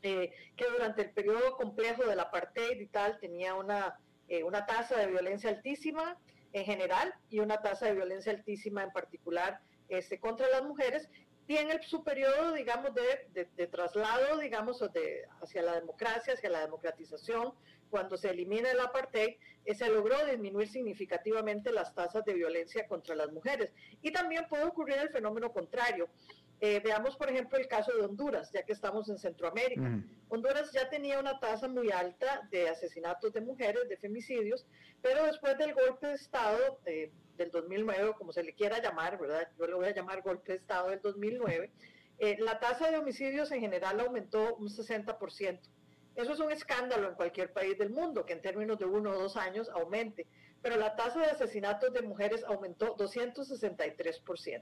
eh, 0.03 0.33
que 0.55 0.65
durante 0.69 1.03
el 1.03 1.11
periodo 1.11 1.55
complejo 1.57 2.03
del 2.05 2.19
apartheid 2.19 2.79
y 2.79 2.87
tal 2.87 3.19
tenía 3.19 3.55
una, 3.55 3.99
eh, 4.27 4.43
una 4.43 4.65
tasa 4.65 4.97
de 4.97 5.07
violencia 5.07 5.49
altísima 5.49 6.17
en 6.53 6.65
general 6.65 7.13
y 7.29 7.39
una 7.39 7.61
tasa 7.61 7.85
de 7.85 7.93
violencia 7.93 8.31
altísima 8.31 8.83
en 8.83 8.91
particular 8.91 9.59
este, 9.89 10.19
contra 10.19 10.47
las 10.49 10.63
mujeres. 10.63 11.09
Y 11.47 11.57
en 11.57 11.69
el, 11.69 11.83
su 11.83 12.03
periodo, 12.03 12.53
digamos, 12.53 12.91
de, 12.93 13.47
de, 13.57 13.67
traslado, 13.67 14.37
digamos, 14.37 14.79
de, 14.93 15.27
hacia 15.41 15.61
la 15.61 15.75
democracia, 15.75 16.33
hacia 16.33 16.49
la 16.49 16.61
democratización, 16.61 17.53
cuando 17.89 18.15
se 18.15 18.29
elimina 18.29 18.71
el 18.71 18.79
apartheid, 18.79 19.35
eh, 19.65 19.75
se 19.75 19.89
logró 19.89 20.25
disminuir 20.25 20.69
significativamente 20.69 21.73
las 21.73 21.93
tasas 21.93 22.23
de 22.23 22.33
violencia 22.33 22.87
contra 22.87 23.15
las 23.15 23.31
mujeres. 23.31 23.71
Y 24.01 24.11
también 24.11 24.47
puede 24.47 24.63
ocurrir 24.63 24.97
el 24.97 25.09
fenómeno 25.09 25.51
contrario, 25.51 26.09
Eh, 26.63 26.79
veamos, 26.83 27.17
por 27.17 27.27
ejemplo, 27.27 27.57
el 27.57 27.67
caso 27.67 27.91
de 27.91 28.03
Honduras, 28.03 28.51
ya 28.53 28.61
que 28.63 28.73
estamos 28.73 29.09
en 29.09 29.17
Centroamérica. 29.17 29.99
Honduras 30.29 30.71
ya 30.71 30.87
tenía 30.91 31.19
una 31.19 31.39
tasa 31.39 31.67
muy 31.67 31.89
alta 31.91 32.47
de 32.51 32.69
asesinatos 32.69 33.33
de 33.33 33.41
mujeres, 33.41 33.89
de 33.89 33.97
femicidios, 33.97 34.67
pero 35.01 35.25
después 35.25 35.57
del 35.57 35.73
golpe 35.73 36.05
de 36.05 36.13
Estado 36.13 36.79
del 36.85 37.49
2009, 37.49 38.13
como 38.15 38.31
se 38.31 38.43
le 38.43 38.53
quiera 38.53 38.79
llamar, 38.79 39.17
¿verdad? 39.19 39.49
Yo 39.57 39.65
le 39.65 39.73
voy 39.73 39.87
a 39.87 39.95
llamar 39.95 40.21
golpe 40.21 40.51
de 40.51 40.59
Estado 40.59 40.91
del 40.91 41.01
2009, 41.01 41.71
eh, 42.19 42.37
la 42.39 42.59
tasa 42.59 42.91
de 42.91 42.99
homicidios 42.99 43.51
en 43.51 43.61
general 43.61 43.99
aumentó 43.99 44.55
un 44.57 44.69
60%. 44.69 45.59
Eso 46.13 46.33
es 46.33 46.39
un 46.39 46.51
escándalo 46.51 47.09
en 47.09 47.15
cualquier 47.15 47.51
país 47.51 47.75
del 47.79 47.89
mundo, 47.89 48.23
que 48.23 48.33
en 48.33 48.41
términos 48.41 48.77
de 48.77 48.85
uno 48.85 49.09
o 49.09 49.19
dos 49.19 49.35
años 49.35 49.67
aumente, 49.69 50.27
pero 50.61 50.75
la 50.77 50.95
tasa 50.95 51.21
de 51.21 51.25
asesinatos 51.25 51.91
de 51.91 52.03
mujeres 52.03 52.43
aumentó 52.43 52.95
263%. 52.97 54.61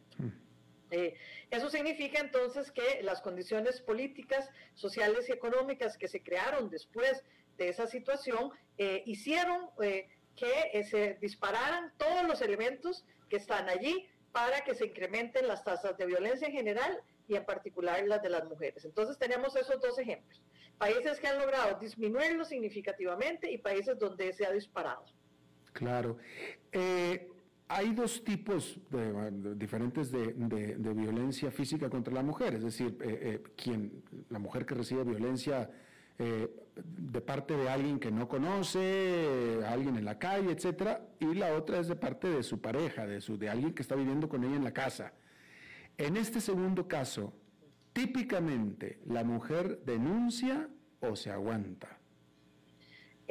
Eh, 0.92 1.16
eso 1.52 1.70
significa 1.70 2.20
entonces 2.20 2.72
que 2.72 3.02
las 3.04 3.22
condiciones 3.22 3.82
políticas, 3.82 4.50
sociales 4.74 5.30
y 5.30 5.32
económicas 5.32 5.98
que 5.98 6.08
se 6.08 6.22
crearon 6.22 6.70
después 6.70 7.24
de 7.58 7.70
esa 7.70 7.88
situación 7.88 8.52
eh, 8.78 9.04
hicieron 9.06 9.70
eh, 9.82 10.08
que 10.36 10.84
se 10.86 11.18
dispararan 11.20 11.92
todos 11.98 12.26
los 12.26 12.42
elementos 12.42 13.06
que 13.30 13.36
están 13.36 13.68
allí 13.68 14.08
para 14.32 14.62
que 14.62 14.74
se 14.74 14.86
incrementen 14.86 15.48
las 15.48 15.64
tasas 15.64 15.98
de 15.98 16.06
violencia 16.06 16.48
en 16.48 16.54
general 16.54 17.02
y 17.28 17.36
en 17.36 17.46
particular 17.46 18.02
las 18.08 18.22
de 18.22 18.30
las 18.30 18.46
mujeres. 18.46 18.86
Entonces 18.86 19.18
tenemos 19.18 19.56
esos 19.58 19.82
dos 19.82 20.00
ejemplos. 20.00 20.42
Países 20.78 21.20
que 21.20 21.28
han 21.28 21.40
logrado 21.40 21.78
disminuirlo 21.78 22.46
significativamente 22.46 23.52
y 23.52 23.58
países 23.58 24.00
donde 24.00 24.32
se 24.32 24.46
ha 24.46 24.52
disparado. 24.52 25.04
Claro 25.74 26.18
hay 27.70 27.94
dos 27.94 28.24
tipos 28.24 28.80
diferentes 29.56 30.12
de, 30.12 30.34
violencia 30.96 31.52
física 31.52 31.88
contra 31.88 32.12
la 32.12 32.24
mujer, 32.24 32.56
es 32.56 32.64
decir, 32.64 32.98
eh, 33.00 33.20
eh, 33.22 33.44
quien, 33.56 34.04
la 34.30 34.40
mujer 34.40 34.66
que 34.66 34.74
recibe 34.74 35.04
violencia 35.04 35.70
eh, 36.18 36.50
de 36.76 37.22
parte 37.22 37.56
de 37.56 37.70
alguien 37.70 38.00
que 38.00 38.10
no 38.12 38.28
conoce, 38.28 39.60
alguien 39.68 39.98
en 39.98 40.04
la 40.04 40.18
calle, 40.18 40.52
etcétera, 40.52 41.10
y 41.20 41.36
la 41.36 41.54
otra 41.54 41.80
es 41.80 41.88
de 41.88 41.96
parte 41.96 42.28
de 42.28 42.42
su 42.42 42.60
pareja, 42.60 43.06
de, 43.06 43.22
su, 43.22 43.38
de 43.38 43.50
alguien 43.50 43.74
que 43.74 43.84
está 43.84 43.94
viviendo 43.94 44.28
con 44.28 44.44
ella 44.44 44.56
en 44.56 44.64
la 44.64 44.74
casa. 44.74 45.14
En 45.96 46.18
este 46.18 46.42
segundo 46.42 46.88
caso, 46.88 47.34
típicamente 47.94 49.00
la 49.06 49.24
mujer 49.24 49.84
denuncia 49.86 50.68
o 51.02 51.16
se 51.16 51.30
aguanta. 51.30 51.99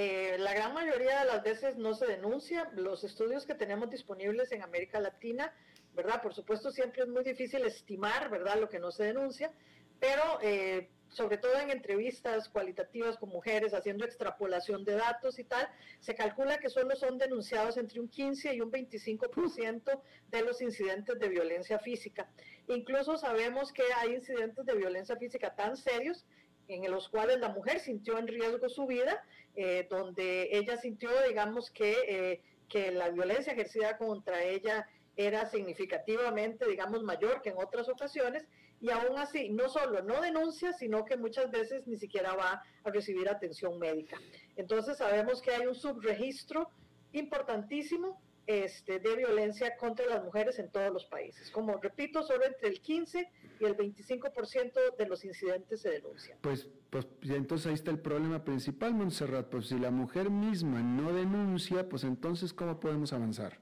Eh, 0.01 0.36
la 0.38 0.55
gran 0.55 0.74
mayoría 0.74 1.18
de 1.18 1.24
las 1.24 1.42
veces 1.42 1.76
no 1.76 1.92
se 1.92 2.07
denuncia. 2.07 2.70
Los 2.72 3.03
estudios 3.03 3.44
que 3.44 3.57
tenemos 3.57 3.90
disponibles 3.90 4.53
en 4.53 4.62
América 4.62 5.01
Latina, 5.01 5.53
¿verdad? 5.92 6.22
Por 6.22 6.32
supuesto, 6.34 6.70
siempre 6.70 7.03
es 7.03 7.09
muy 7.09 7.24
difícil 7.24 7.64
estimar, 7.64 8.30
¿verdad?, 8.30 8.61
lo 8.61 8.68
que 8.68 8.78
no 8.78 8.92
se 8.92 9.03
denuncia, 9.03 9.51
pero 9.99 10.38
eh, 10.40 10.88
sobre 11.09 11.36
todo 11.38 11.59
en 11.59 11.70
entrevistas 11.70 12.49
cualitativas 12.49 13.16
con 13.16 13.30
mujeres, 13.30 13.74
haciendo 13.74 14.05
extrapolación 14.05 14.84
de 14.84 14.92
datos 14.92 15.40
y 15.40 15.42
tal, 15.42 15.68
se 15.99 16.14
calcula 16.14 16.59
que 16.59 16.70
solo 16.70 16.94
son 16.94 17.18
denunciados 17.18 17.76
entre 17.76 17.99
un 17.99 18.09
15 18.09 18.55
y 18.55 18.61
un 18.61 18.70
25% 18.70 20.01
de 20.28 20.42
los 20.42 20.62
incidentes 20.62 21.18
de 21.18 21.28
violencia 21.28 21.80
física. 21.80 22.30
Incluso 22.68 23.16
sabemos 23.16 23.72
que 23.72 23.82
hay 23.96 24.14
incidentes 24.14 24.64
de 24.64 24.76
violencia 24.76 25.16
física 25.16 25.57
tan 25.57 25.76
serios 25.76 26.24
en 26.69 26.91
los 26.91 27.09
cuales 27.09 27.41
la 27.41 27.49
mujer 27.49 27.81
sintió 27.81 28.19
en 28.19 28.29
riesgo 28.29 28.69
su 28.69 28.87
vida, 28.87 29.25
eh, 29.57 29.87
donde 29.91 30.49
ella 30.53 30.77
sintió, 30.77 31.11
digamos, 31.27 31.71
que, 31.71 31.97
eh, 32.07 32.43
que 32.69 32.93
la 32.93 33.09
violencia 33.09 33.55
ejercida 33.55 33.97
contra 33.97 34.43
ella 34.45 34.87
era 35.16 35.47
significativamente, 35.47 36.66
digamos, 36.69 37.03
mayor 37.03 37.43
que 37.43 37.51
en 37.51 37.57
otras 37.59 37.89
ocasiones, 37.89 38.47
y 38.81 38.91
aún 38.91 39.19
así, 39.19 39.49
no 39.49 39.69
solo 39.69 40.03
no 40.03 40.21
denuncia, 40.21 40.73
sino 40.73 41.05
que 41.05 41.16
muchas 41.16 41.51
veces 41.51 41.87
ni 41.87 41.97
siquiera 41.97 42.35
va 42.35 42.62
a 42.85 42.91
recibir 42.91 43.29
atención 43.29 43.79
médica. 43.79 44.16
Entonces 44.57 44.99
sabemos 44.99 45.43
que 45.43 45.51
hay 45.51 45.66
un 45.66 45.75
subregistro 45.75 46.71
importantísimo 47.12 48.21
este, 48.49 48.99
de 48.99 49.14
violencia 49.14 49.76
contra 49.76 50.07
las 50.07 50.24
mujeres 50.24 50.59
en 50.59 50.70
todos 50.70 50.90
los 50.90 51.05
países. 51.05 51.51
Como 51.51 51.76
repito, 51.76 52.22
solo 52.22 52.46
entre 52.46 52.70
el 52.70 52.80
15 52.80 53.30
y 53.61 53.64
el 53.66 53.76
25% 53.76 54.96
de 54.96 55.07
los 55.07 55.22
incidentes 55.26 55.82
se 55.82 55.90
denuncian. 55.90 56.38
Pues, 56.40 56.66
pues 56.88 57.07
entonces 57.24 57.66
ahí 57.66 57.74
está 57.74 57.90
el 57.90 57.99
problema 57.99 58.42
principal, 58.44 58.94
Montserrat. 58.94 59.51
Pues 59.51 59.68
si 59.68 59.78
la 59.78 59.90
mujer 59.90 60.30
misma 60.30 60.80
no 60.80 61.12
denuncia, 61.12 61.90
pues 61.90 62.05
entonces 62.05 62.55
¿cómo 62.55 62.80
podemos 62.80 63.12
avanzar? 63.12 63.59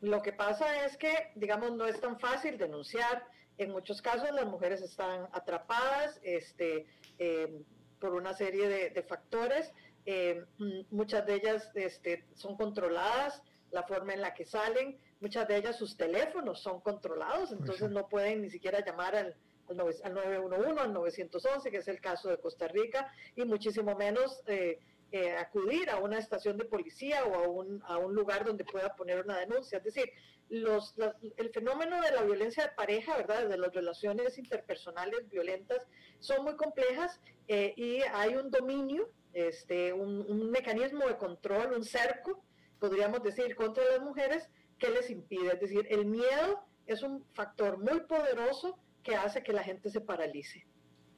Lo 0.00 0.22
que 0.22 0.32
pasa 0.32 0.86
es 0.86 0.96
que, 0.96 1.32
digamos, 1.34 1.76
no 1.76 1.84
es 1.84 2.00
tan 2.00 2.18
fácil 2.18 2.56
denunciar. 2.56 3.26
En 3.58 3.72
muchos 3.72 4.00
casos 4.00 4.30
las 4.32 4.46
mujeres 4.46 4.80
están 4.80 5.28
atrapadas 5.32 6.18
este, 6.22 6.86
eh, 7.18 7.60
por 8.00 8.14
una 8.14 8.32
serie 8.32 8.68
de, 8.68 9.02
factores. 9.02 9.70
Eh, 10.06 10.46
muchas 10.90 11.26
de 11.26 11.34
ellas 11.34 11.70
este, 11.74 12.24
son 12.34 12.56
controladas 12.56 13.42
la 13.76 13.82
forma 13.82 14.14
en 14.14 14.22
la 14.22 14.32
que 14.32 14.46
salen. 14.46 14.98
Muchas 15.20 15.46
de 15.46 15.56
ellas 15.58 15.76
sus 15.76 15.96
teléfonos 15.96 16.62
son 16.62 16.80
controlados, 16.80 17.52
entonces 17.52 17.90
no 17.90 18.08
pueden 18.08 18.40
ni 18.40 18.50
siquiera 18.50 18.82
llamar 18.84 19.14
al, 19.14 19.36
al, 19.68 19.76
911, 19.76 20.80
al 20.80 20.92
911, 20.94 21.70
que 21.70 21.76
es 21.76 21.88
el 21.88 22.00
caso 22.00 22.30
de 22.30 22.38
Costa 22.38 22.68
Rica, 22.68 23.12
y 23.34 23.44
muchísimo 23.44 23.94
menos 23.94 24.42
eh, 24.46 24.78
eh, 25.12 25.36
acudir 25.36 25.90
a 25.90 25.98
una 25.98 26.18
estación 26.18 26.56
de 26.56 26.64
policía 26.64 27.24
o 27.26 27.34
a 27.34 27.48
un, 27.48 27.82
a 27.86 27.98
un 27.98 28.14
lugar 28.14 28.46
donde 28.46 28.64
pueda 28.64 28.96
poner 28.96 29.22
una 29.22 29.38
denuncia. 29.38 29.78
Es 29.78 29.84
decir, 29.84 30.10
los, 30.48 30.94
el 31.36 31.50
fenómeno 31.50 32.00
de 32.00 32.12
la 32.12 32.22
violencia 32.22 32.64
de 32.64 32.72
pareja, 32.72 33.14
¿verdad? 33.16 33.46
De 33.46 33.58
las 33.58 33.74
relaciones 33.74 34.38
interpersonales 34.38 35.28
violentas 35.28 35.86
son 36.18 36.44
muy 36.44 36.56
complejas 36.56 37.20
eh, 37.48 37.74
y 37.76 38.00
hay 38.14 38.36
un 38.36 38.50
dominio, 38.50 39.10
este, 39.34 39.92
un, 39.92 40.24
un 40.28 40.50
mecanismo 40.50 41.06
de 41.06 41.18
control, 41.18 41.74
un 41.74 41.84
cerco 41.84 42.42
podríamos 42.78 43.22
decir, 43.22 43.54
contra 43.56 43.84
las 43.84 44.00
mujeres, 44.00 44.48
¿qué 44.78 44.90
les 44.90 45.10
impide? 45.10 45.54
Es 45.54 45.60
decir, 45.60 45.86
el 45.90 46.06
miedo 46.06 46.60
es 46.86 47.02
un 47.02 47.24
factor 47.32 47.78
muy 47.78 48.00
poderoso 48.00 48.78
que 49.02 49.16
hace 49.16 49.42
que 49.42 49.52
la 49.52 49.62
gente 49.62 49.90
se 49.90 50.00
paralice. 50.00 50.66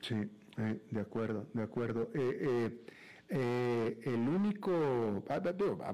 Sí, 0.01 0.15
eh, 0.59 0.83
de 0.91 1.01
acuerdo, 1.01 1.47
de 1.53 1.63
acuerdo. 1.63 2.11
Eh, 2.15 2.85
eh, 3.31 4.01
el 4.05 4.29
único, 4.29 5.25
ah, 5.29 5.41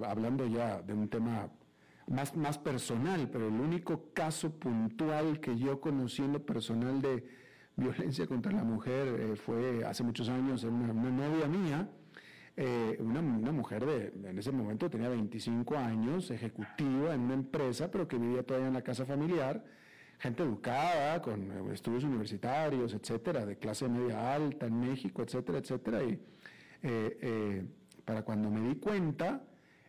hablando 0.07 0.47
ya 0.47 0.83
de 0.83 0.93
un 0.93 1.09
tema 1.09 1.51
más, 2.07 2.37
más 2.37 2.59
personal, 2.59 3.29
pero 3.31 3.49
el 3.49 3.55
único 3.55 4.13
caso 4.13 4.51
puntual 4.51 5.41
que 5.41 5.57
yo 5.57 5.81
conocí 5.81 6.23
en 6.23 6.33
lo 6.33 6.45
personal 6.45 7.01
de 7.01 7.25
violencia 7.77 8.27
contra 8.27 8.53
la 8.53 8.63
mujer 8.63 9.37
fue 9.37 9.85
hace 9.85 10.05
muchos 10.05 10.29
años 10.29 10.63
en 10.63 10.75
una 10.75 10.93
novia 10.93 11.49
mía, 11.49 11.89
eh, 12.57 12.97
una, 13.01 13.21
mujer 13.21 13.85
de, 13.85 14.29
en 14.29 14.39
ese 14.39 14.53
momento 14.53 14.89
tenía 14.89 15.09
25 15.09 15.77
años, 15.77 16.31
ejecutiva 16.31 17.13
en 17.15 17.23
una 17.23 17.35
empresa, 17.35 17.91
pero 17.91 18.07
que 18.07 18.17
vivía 18.17 18.45
todavía 18.45 18.69
en 18.69 18.75
la 18.75 18.83
casa 18.83 19.05
familiar, 19.05 19.65
gente 20.19 20.45
educada, 20.45 21.21
con 21.21 21.51
eh, 21.51 21.73
estudios 21.73 22.05
universitarios, 22.05 22.95
etcétera, 22.95 23.45
de 23.45 23.59
clase 23.59 23.89
media 23.89 24.35
alta 24.35 24.67
en 24.67 24.81
México, 24.81 25.23
etcétera, 25.23 25.59
etcétera. 25.59 26.05
Y 26.05 26.21
eh, 26.83 27.67
para 28.05 28.23
cuando 28.23 28.51
me 28.51 28.69
di 28.69 28.77
cuenta, 28.77 29.43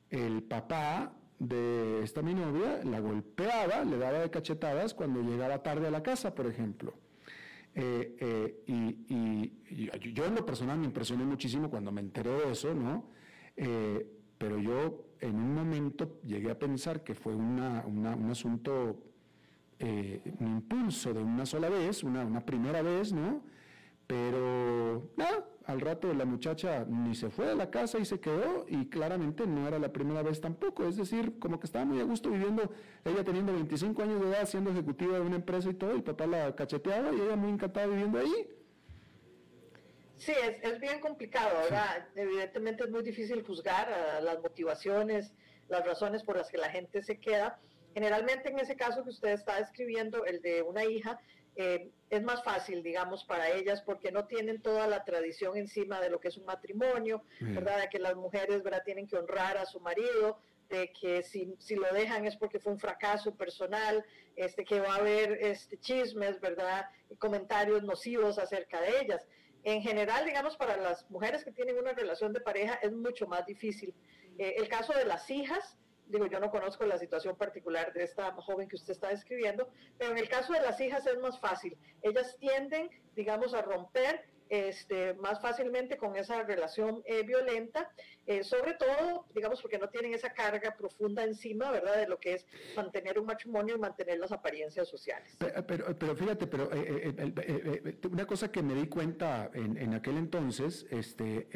el 0.09 0.41
papá 0.43 1.13
de 1.37 2.01
esta 2.01 2.21
mi 2.21 2.33
novia 2.33 2.83
la 2.83 2.99
golpeaba, 2.99 3.83
le 3.83 3.97
daba 3.97 4.19
de 4.19 4.29
cachetadas 4.31 4.93
cuando 4.93 5.21
llegaba 5.21 5.61
tarde 5.61 5.87
a 5.87 5.91
la 5.91 6.01
casa, 6.01 6.33
por 6.33 6.47
ejemplo. 6.47 6.93
Eh, 7.77 8.15
eh, 8.21 8.63
y, 8.67 10.13
yo 10.13 10.25
en 10.25 10.35
lo 10.35 10.45
personal 10.45 10.77
me 10.79 10.85
impresioné 10.85 11.25
muchísimo 11.25 11.69
cuando 11.69 11.91
me 11.91 11.99
enteré 11.99 12.31
de 12.31 12.51
eso, 12.51 12.73
¿no? 12.73 13.09
Eh, 13.57 14.07
pero 14.37 14.57
yo 14.57 15.07
en 15.19 15.35
un 15.35 15.53
momento 15.53 16.21
llegué 16.23 16.51
a 16.51 16.57
pensar 16.57 17.03
que 17.03 17.13
fue 17.13 17.35
una, 17.35 17.85
un 17.85 18.29
asunto, 18.29 19.03
un 19.79 20.47
impulso 20.47 21.13
de 21.13 21.21
una 21.21 21.45
sola 21.45 21.69
vez, 21.69 22.03
una, 22.03 22.25
una 22.25 22.45
primera 22.45 22.81
vez, 22.81 23.11
¿no? 23.11 23.41
Pero 24.07 25.11
nada, 25.17 25.44
al 25.67 25.81
rato 25.81 26.13
la 26.13 26.25
muchacha 26.25 26.85
ni 26.87 27.15
se 27.15 27.29
fue 27.29 27.47
de 27.47 27.55
la 27.55 27.71
casa 27.71 27.97
y 27.97 28.05
se 28.05 28.19
quedó 28.19 28.65
y 28.67 28.87
claramente 28.87 29.47
no 29.47 29.67
era 29.67 29.79
la 29.79 29.91
primera 29.91 30.21
vez 30.21 30.39
tampoco. 30.39 30.87
Es 30.87 30.97
decir, 30.97 31.39
como 31.39 31.59
que 31.59 31.65
estaba 31.65 31.85
muy 31.85 31.99
a 31.99 32.03
gusto 32.03 32.29
viviendo, 32.29 32.69
ella 33.03 33.23
teniendo 33.23 33.53
25 33.53 34.03
años 34.03 34.21
de 34.21 34.29
edad, 34.29 34.45
siendo 34.45 34.71
ejecutiva 34.71 35.15
de 35.15 35.21
una 35.21 35.37
empresa 35.37 35.69
y 35.69 35.73
todo, 35.73 35.91
el 35.91 36.03
papá 36.03 36.27
la 36.27 36.55
cacheteaba 36.55 37.11
y 37.13 37.21
ella 37.21 37.35
muy 37.35 37.51
encantada 37.51 37.87
viviendo 37.87 38.19
ahí. 38.19 38.47
Sí, 40.17 40.33
es, 40.61 40.79
bien 40.79 41.01
complicado, 41.01 41.59
¿verdad? 41.63 42.07
Evidentemente 42.15 42.83
es 42.85 42.89
muy 42.89 43.03
difícil 43.03 43.43
juzgar 43.43 43.89
las 44.21 44.39
motivaciones, 44.41 45.33
las 45.67 45.85
razones 45.85 46.23
por 46.23 46.37
las 46.37 46.49
que 46.49 46.57
la 46.57 46.69
gente 46.69 47.01
se 47.03 47.19
queda. 47.19 47.59
Generalmente 47.93 48.49
en 48.49 48.59
ese 48.59 48.75
caso 48.75 49.03
que 49.03 49.09
usted 49.09 49.29
está 49.29 49.57
describiendo, 49.59 50.25
el 50.25 50.41
de 50.41 50.61
una 50.61 50.85
hija, 50.85 51.19
eh, 51.55 51.91
es 52.09 52.23
más 52.23 52.43
fácil, 52.43 52.83
digamos, 52.83 53.23
para 53.23 53.49
ellas 53.49 53.81
porque 53.81 54.11
no 54.11 54.25
tienen 54.25 54.61
toda 54.61 54.87
la 54.87 55.03
tradición 55.03 55.57
encima 55.57 55.99
de 56.01 56.09
lo 56.09 56.19
que 56.19 56.27
es 56.27 56.37
un 56.37 56.45
matrimonio, 56.45 57.23
¿verdad? 57.39 57.81
De 57.81 57.89
que 57.89 57.99
las 57.99 58.15
mujeres, 58.15 58.61
¿verdad? 58.63 58.83
Tienen 58.85 59.07
que 59.07 59.17
honrar 59.17 59.57
a 59.57 59.65
su 59.65 59.79
marido, 59.79 60.37
de 60.69 60.91
que 60.91 61.23
si, 61.23 61.55
si, 61.59 61.75
lo 61.75 61.91
dejan 61.93 62.25
es 62.25 62.35
porque 62.37 62.59
fue 62.59 62.73
un 62.73 62.79
fracaso 62.79 63.35
personal, 63.35 64.03
este, 64.35 64.65
que 64.65 64.79
va 64.79 64.95
a 64.95 64.97
haber 64.97 65.37
este, 65.41 65.77
chismes, 65.77 66.39
¿verdad? 66.39 66.85
Y 67.09 67.15
comentarios 67.15 67.83
nocivos 67.83 68.37
acerca 68.39 68.81
de 68.81 69.01
ellas. 69.01 69.21
En 69.63 69.81
general, 69.81 70.25
digamos, 70.25 70.57
para 70.57 70.77
las 70.77 71.09
mujeres 71.09 71.43
que 71.43 71.51
tienen 71.51 71.77
una 71.77 71.93
relación 71.93 72.33
de 72.33 72.41
pareja 72.41 72.75
es 72.81 72.91
mucho 72.91 73.27
más 73.27 73.45
difícil. 73.45 73.93
Eh, 74.37 74.55
el 74.57 74.67
caso 74.67 74.93
de 74.93 75.05
las 75.05 75.29
hijas, 75.31 75.77
digo, 76.07 76.27
yo 76.27 76.39
no 76.39 76.51
conozco 76.51 76.85
la 76.85 76.97
situación 76.97 77.35
particular 77.35 77.93
de 77.93 78.03
esta 78.03 78.31
joven 78.33 78.67
que 78.67 78.75
usted 78.75 78.91
está 78.91 79.09
describiendo, 79.09 79.69
pero 79.97 80.11
en 80.11 80.17
el 80.17 80.29
caso 80.29 80.53
de 80.53 80.61
las 80.61 80.79
hijas 80.79 81.05
es 81.07 81.19
más 81.19 81.39
fácil. 81.39 81.77
Ellas 82.01 82.37
tienden, 82.39 82.89
digamos, 83.15 83.53
a 83.53 83.61
romper 83.61 84.25
este, 84.49 85.15
más 85.15 85.41
fácilmente 85.41 85.97
con 85.97 86.15
esa 86.15 86.43
relación 86.43 87.01
eh, 87.05 87.23
violenta, 87.23 87.91
eh, 88.27 88.43
sobre 88.43 88.73
todo, 88.73 89.25
digamos, 89.33 89.61
porque 89.61 89.79
no 89.79 89.89
tienen 89.89 90.13
esa 90.13 90.33
carga 90.33 90.75
profunda 90.77 91.23
encima, 91.23 91.71
¿verdad?, 91.71 91.97
de 91.97 92.07
lo 92.07 92.19
que 92.19 92.33
es 92.35 92.45
mantener 92.75 93.19
un 93.19 93.25
matrimonio 93.25 93.75
y 93.75 93.79
mantener 93.79 94.19
las 94.19 94.31
apariencias 94.31 94.87
sociales. 94.87 95.35
Pero, 95.39 95.97
pero, 95.97 96.15
fíjate, 96.15 96.45
pero 96.47 96.69
eh, 96.71 97.97
una 98.11 98.27
cosa 98.27 98.51
que 98.51 98.61
me 98.61 98.75
di 98.75 98.87
cuenta 98.87 99.49
en, 99.53 99.77
en 99.77 99.95
aquel 99.95 100.17
entonces, 100.17 100.85
este, 100.91 101.47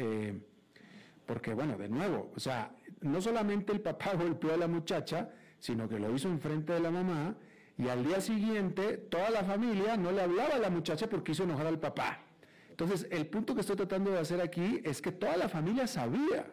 porque 1.26 1.54
bueno, 1.54 1.78
de 1.78 1.88
nuevo, 1.88 2.32
o 2.34 2.40
sea, 2.40 2.74
no 3.00 3.20
solamente 3.20 3.72
el 3.72 3.80
papá 3.80 4.14
golpeó 4.18 4.54
a 4.54 4.56
la 4.56 4.68
muchacha, 4.68 5.30
sino 5.58 5.88
que 5.88 5.98
lo 5.98 6.14
hizo 6.14 6.28
enfrente 6.28 6.72
de 6.72 6.80
la 6.80 6.90
mamá, 6.90 7.36
y 7.76 7.88
al 7.88 8.04
día 8.04 8.20
siguiente 8.20 8.98
toda 8.98 9.30
la 9.30 9.42
familia 9.42 9.96
no 9.96 10.12
le 10.12 10.22
hablaba 10.22 10.56
a 10.56 10.58
la 10.58 10.70
muchacha 10.70 11.08
porque 11.08 11.32
hizo 11.32 11.44
enojar 11.44 11.66
al 11.66 11.78
papá. 11.78 12.20
Entonces, 12.68 13.06
el 13.10 13.26
punto 13.26 13.54
que 13.54 13.60
estoy 13.60 13.76
tratando 13.76 14.10
de 14.10 14.18
hacer 14.18 14.40
aquí 14.40 14.80
es 14.84 15.02
que 15.02 15.12
toda 15.12 15.36
la 15.36 15.48
familia 15.48 15.86
sabía. 15.86 16.46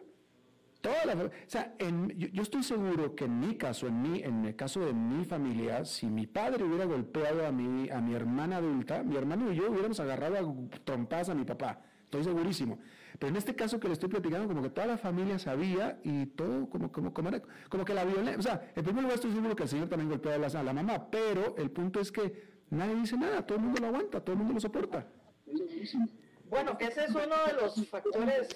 Toda 0.80 1.04
la, 1.06 1.14
o 1.14 1.30
sea, 1.46 1.74
yo, 2.14 2.42
estoy 2.42 2.62
seguro 2.62 3.14
que 3.14 3.24
en 3.24 3.40
mi 3.40 3.56
caso, 3.56 3.88
en, 3.88 4.00
mi, 4.00 4.20
en 4.20 4.44
el 4.44 4.54
caso 4.54 4.80
de 4.80 4.92
mi 4.92 5.24
familia, 5.24 5.84
si 5.84 6.06
mi 6.06 6.26
padre 6.26 6.64
hubiera 6.64 6.84
golpeado 6.84 7.46
a 7.46 7.50
mi, 7.50 7.90
a 7.90 8.00
mi 8.00 8.14
hermana 8.14 8.58
adulta, 8.58 9.02
mi 9.02 9.16
hermano 9.16 9.50
y 9.50 9.56
yo 9.56 9.70
hubiéramos 9.70 9.98
agarrado 10.00 10.36
a 10.36 10.78
trompadas 10.84 11.30
a 11.30 11.34
mi 11.34 11.44
papá. 11.44 11.82
Estoy 12.08 12.24
segurísimo. 12.24 12.78
Pero 13.18 13.28
en 13.28 13.36
este 13.36 13.54
caso 13.54 13.78
que 13.78 13.86
le 13.86 13.92
estoy 13.92 14.08
platicando, 14.08 14.48
como 14.48 14.62
que 14.62 14.70
toda 14.70 14.86
la 14.86 14.96
familia 14.96 15.38
sabía 15.38 16.00
y 16.02 16.24
todo, 16.24 16.70
como, 16.70 16.90
como, 16.90 17.12
como, 17.12 17.30
como 17.68 17.84
que 17.84 17.92
la 17.92 18.04
violencia, 18.04 18.38
o 18.38 18.42
sea, 18.42 18.72
en 18.74 18.82
primer 18.82 19.02
lugar 19.02 19.16
estoy 19.16 19.32
seguro 19.32 19.54
que 19.54 19.64
el 19.64 19.68
señor 19.68 19.88
también 19.88 20.08
golpeó 20.08 20.32
a 20.32 20.38
la, 20.38 20.46
a 20.46 20.62
la 20.62 20.72
mamá, 20.72 21.10
pero 21.10 21.54
el 21.58 21.70
punto 21.70 22.00
es 22.00 22.10
que 22.10 22.62
nadie 22.70 22.94
dice 22.94 23.18
nada, 23.18 23.46
todo 23.46 23.58
el 23.58 23.64
mundo 23.64 23.80
lo 23.82 23.88
aguanta, 23.88 24.20
todo 24.22 24.32
el 24.32 24.38
mundo 24.38 24.54
lo 24.54 24.60
soporta. 24.60 25.06
Bueno, 26.48 26.78
ese 26.80 27.04
es 27.04 27.10
uno 27.10 27.36
de 27.46 27.60
los 27.60 27.88
factores. 27.88 28.48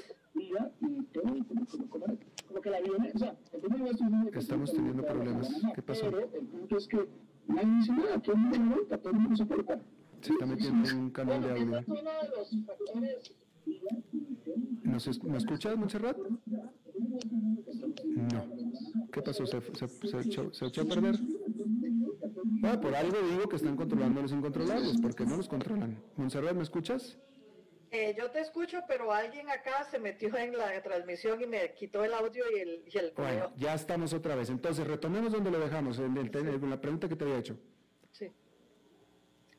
Estamos 4.32 4.72
teniendo 4.72 5.04
problemas. 5.04 5.50
¿Qué 5.74 5.82
pasó? 5.82 6.06
el 6.06 6.46
punto 6.46 6.78
es 6.78 6.88
que 6.88 7.06
nadie 7.48 7.74
dice 7.80 7.92
nada, 7.92 8.18
todo 8.18 8.34
el 8.34 8.40
mundo 8.40 8.56
lo 8.56 8.64
aguanta, 8.64 8.96
todo 8.98 9.10
el 9.10 9.14
mundo 9.16 9.30
lo 9.30 9.36
soporta. 9.36 9.78
Se 10.22 10.32
está 10.32 10.46
metiendo 10.46 10.88
en 10.88 10.96
un 10.96 11.10
canal 11.10 11.42
de 11.42 11.50
audio. 11.50 11.84
Ese 13.66 15.10
es 15.10 15.18
¿Nos, 15.18 15.24
¿Me 15.24 15.38
escuchas, 15.38 15.76
Montserrat? 15.76 16.16
No. 18.16 18.46
¿Qué 19.12 19.22
pasó? 19.22 19.46
¿Se, 19.46 19.60
se, 19.60 20.18
echó, 20.20 20.52
¿Se, 20.52 20.66
echó, 20.66 20.82
a 20.82 20.84
perder? 20.84 21.16
Bueno, 22.60 22.80
por 22.80 22.94
algo 22.94 23.16
digo 23.28 23.48
que 23.48 23.56
están 23.56 23.76
controlando 23.76 24.22
los 24.22 24.32
incontrolables, 24.32 24.98
porque 25.00 25.24
no 25.24 25.36
los 25.36 25.48
controlan. 25.48 25.98
Montserrat, 26.16 26.54
¿me 26.54 26.62
escuchas? 26.62 27.18
Eh, 27.90 28.14
yo 28.16 28.30
te 28.30 28.40
escucho, 28.40 28.80
pero 28.88 29.12
alguien 29.12 29.50
acá 29.50 29.84
se 29.90 29.98
metió 29.98 30.34
en 30.36 30.56
la 30.56 30.82
transmisión 30.82 31.42
y 31.42 31.46
me 31.46 31.74
quitó 31.74 32.02
el 32.04 32.14
audio 32.14 32.44
y 32.50 32.60
el... 32.60 32.84
Y 32.86 32.98
el 32.98 33.12
bueno, 33.14 33.52
ya 33.56 33.74
estamos 33.74 34.14
otra 34.14 34.34
vez. 34.34 34.48
Entonces, 34.48 34.86
retomemos 34.86 35.32
donde 35.32 35.50
lo 35.50 35.60
dejamos, 35.60 35.98
en, 35.98 36.16
en 36.16 36.70
la 36.70 36.80
pregunta 36.80 37.08
que 37.08 37.16
te 37.16 37.24
había 37.24 37.38
hecho. 37.38 37.58
Sí. 38.12 38.32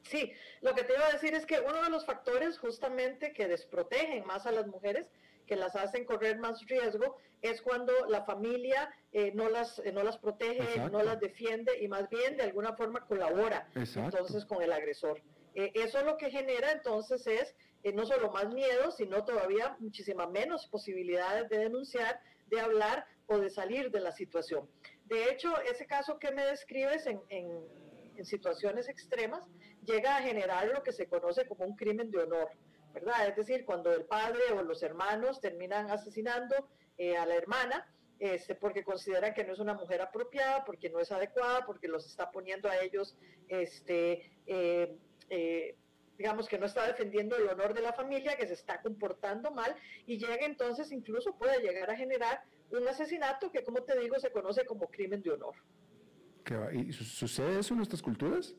Sí, 0.03 0.33
lo 0.61 0.75
que 0.75 0.83
te 0.83 0.93
iba 0.93 1.07
a 1.07 1.11
decir 1.11 1.33
es 1.33 1.45
que 1.45 1.59
uno 1.59 1.81
de 1.81 1.89
los 1.89 2.05
factores 2.05 2.59
justamente 2.59 3.33
que 3.33 3.47
desprotegen 3.47 4.25
más 4.25 4.45
a 4.45 4.51
las 4.51 4.67
mujeres, 4.67 5.09
que 5.47 5.55
las 5.55 5.75
hacen 5.75 6.05
correr 6.05 6.37
más 6.37 6.65
riesgo, 6.67 7.17
es 7.41 7.61
cuando 7.61 7.93
la 8.07 8.23
familia 8.23 8.89
eh, 9.11 9.31
no, 9.33 9.49
las, 9.49 9.79
eh, 9.79 9.91
no 9.91 10.03
las 10.03 10.17
protege, 10.17 10.79
no 10.89 11.03
las 11.03 11.19
defiende 11.19 11.77
y 11.81 11.87
más 11.87 12.09
bien 12.09 12.37
de 12.37 12.43
alguna 12.43 12.73
forma 12.73 13.05
colabora 13.05 13.67
entonces 13.75 14.45
con 14.45 14.61
el 14.61 14.71
agresor. 14.71 15.21
Eh, 15.55 15.71
eso 15.75 16.01
lo 16.03 16.17
que 16.17 16.31
genera 16.31 16.71
entonces 16.71 17.27
es 17.27 17.55
no 17.93 18.05
solo 18.05 18.31
más 18.31 18.53
miedo, 18.53 18.91
sino 18.91 19.25
todavía 19.25 19.75
muchísimas 19.79 20.29
menos 20.29 20.67
posibilidades 20.67 21.49
de 21.49 21.57
denunciar, 21.57 22.21
de 22.47 22.61
hablar 22.61 23.05
o 23.25 23.37
de 23.39 23.49
salir 23.49 23.91
de 23.91 23.99
la 23.99 24.13
situación. 24.13 24.69
De 25.05 25.29
hecho, 25.29 25.53
ese 25.63 25.85
caso 25.85 26.17
que 26.17 26.31
me 26.31 26.45
describes 26.45 27.05
en, 27.07 27.21
en 27.29 28.25
situaciones 28.25 28.87
extremas 28.87 29.43
llega 29.85 30.17
a 30.17 30.21
generar 30.21 30.67
lo 30.67 30.83
que 30.83 30.91
se 30.91 31.07
conoce 31.07 31.47
como 31.47 31.65
un 31.65 31.75
crimen 31.75 32.11
de 32.11 32.19
honor, 32.19 32.49
¿verdad? 32.93 33.27
Es 33.27 33.35
decir, 33.35 33.65
cuando 33.65 33.91
el 33.91 34.05
padre 34.05 34.41
o 34.55 34.61
los 34.63 34.83
hermanos 34.83 35.39
terminan 35.41 35.89
asesinando 35.89 36.55
eh, 36.97 37.17
a 37.17 37.25
la 37.25 37.35
hermana, 37.35 37.87
este, 38.19 38.55
porque 38.55 38.83
consideran 38.83 39.33
que 39.33 39.43
no 39.43 39.53
es 39.53 39.59
una 39.59 39.73
mujer 39.73 40.01
apropiada, 40.01 40.63
porque 40.63 40.89
no 40.89 40.99
es 40.99 41.11
adecuada, 41.11 41.65
porque 41.65 41.87
los 41.87 42.05
está 42.05 42.31
poniendo 42.31 42.69
a 42.69 42.77
ellos, 42.77 43.17
este, 43.47 44.31
eh, 44.45 44.95
eh, 45.29 45.75
digamos 46.17 46.47
que 46.47 46.57
no 46.57 46.65
está 46.65 46.87
defendiendo 46.87 47.35
el 47.35 47.49
honor 47.49 47.73
de 47.73 47.81
la 47.81 47.93
familia, 47.93 48.37
que 48.37 48.47
se 48.47 48.53
está 48.53 48.81
comportando 48.81 49.51
mal, 49.51 49.75
y 50.05 50.17
llega 50.17 50.45
entonces 50.45 50.91
incluso 50.91 51.35
puede 51.35 51.59
llegar 51.61 51.89
a 51.89 51.95
generar 51.95 52.43
un 52.71 52.87
asesinato 52.87 53.51
que, 53.51 53.63
como 53.63 53.83
te 53.83 53.99
digo, 53.99 54.17
se 54.19 54.31
conoce 54.31 54.65
como 54.65 54.87
crimen 54.87 55.21
de 55.21 55.31
honor. 55.31 55.55
¿Y 56.73 56.91
sucede 56.91 57.59
eso 57.59 57.73
en 57.73 57.77
nuestras 57.77 58.01
culturas? 58.01 58.55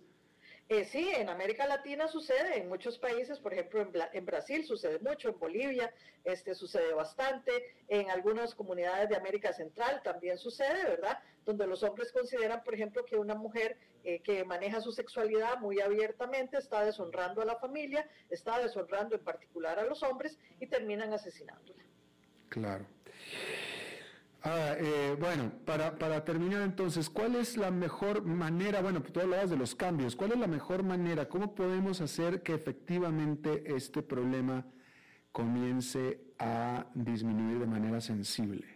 Eh, 0.70 0.86
sí, 0.86 1.10
en 1.14 1.28
América 1.28 1.66
Latina 1.66 2.08
sucede, 2.08 2.58
en 2.58 2.68
muchos 2.70 2.98
países, 2.98 3.38
por 3.38 3.52
ejemplo 3.52 3.86
en, 4.12 4.24
Brasil 4.24 4.64
sucede 4.64 4.98
mucho, 4.98 5.28
en 5.28 5.38
Bolivia 5.38 5.92
este, 6.24 6.54
sucede 6.54 6.94
bastante, 6.94 7.52
en 7.88 8.10
algunas 8.10 8.54
comunidades 8.54 9.10
de 9.10 9.16
América 9.16 9.52
Central 9.52 10.00
también 10.02 10.38
sucede, 10.38 10.84
¿verdad? 10.84 11.18
Donde 11.44 11.66
los 11.66 11.82
hombres 11.82 12.10
consideran, 12.12 12.62
por 12.64 12.74
ejemplo, 12.74 13.04
que 13.04 13.16
una 13.16 13.34
mujer 13.34 13.76
eh, 14.04 14.22
que 14.22 14.42
maneja 14.44 14.80
su 14.80 14.90
sexualidad 14.90 15.58
muy 15.58 15.80
abiertamente 15.82 16.56
está 16.56 16.82
deshonrando 16.82 17.42
a 17.42 17.44
la 17.44 17.56
familia, 17.56 18.08
está 18.30 18.58
deshonrando 18.58 19.16
en 19.16 19.22
particular 19.22 19.78
a 19.78 19.84
los 19.84 20.02
hombres 20.02 20.38
y 20.60 20.66
terminan 20.66 21.12
asesinándola. 21.12 21.84
Claro. 22.48 22.86
Ah, 24.46 24.76
eh, 24.78 25.16
bueno, 25.18 25.50
para, 25.64 25.96
para, 25.96 26.22
terminar 26.22 26.60
entonces, 26.60 27.08
¿cuál 27.08 27.34
es 27.34 27.56
la 27.56 27.70
mejor 27.70 28.24
manera? 28.24 28.82
Bueno, 28.82 29.02
tú 29.02 29.18
hablabas 29.18 29.48
de 29.48 29.56
los 29.56 29.74
cambios, 29.74 30.14
¿cuál 30.14 30.32
es 30.32 30.38
la 30.38 30.46
mejor 30.46 30.82
manera? 30.82 31.30
¿Cómo 31.30 31.54
podemos 31.54 32.02
hacer 32.02 32.42
que 32.42 32.52
efectivamente 32.52 33.64
este 33.74 34.02
problema 34.02 34.66
comience 35.32 36.20
a 36.38 36.84
disminuir 36.92 37.58
de 37.58 37.66
manera 37.66 38.02
sensible? 38.02 38.66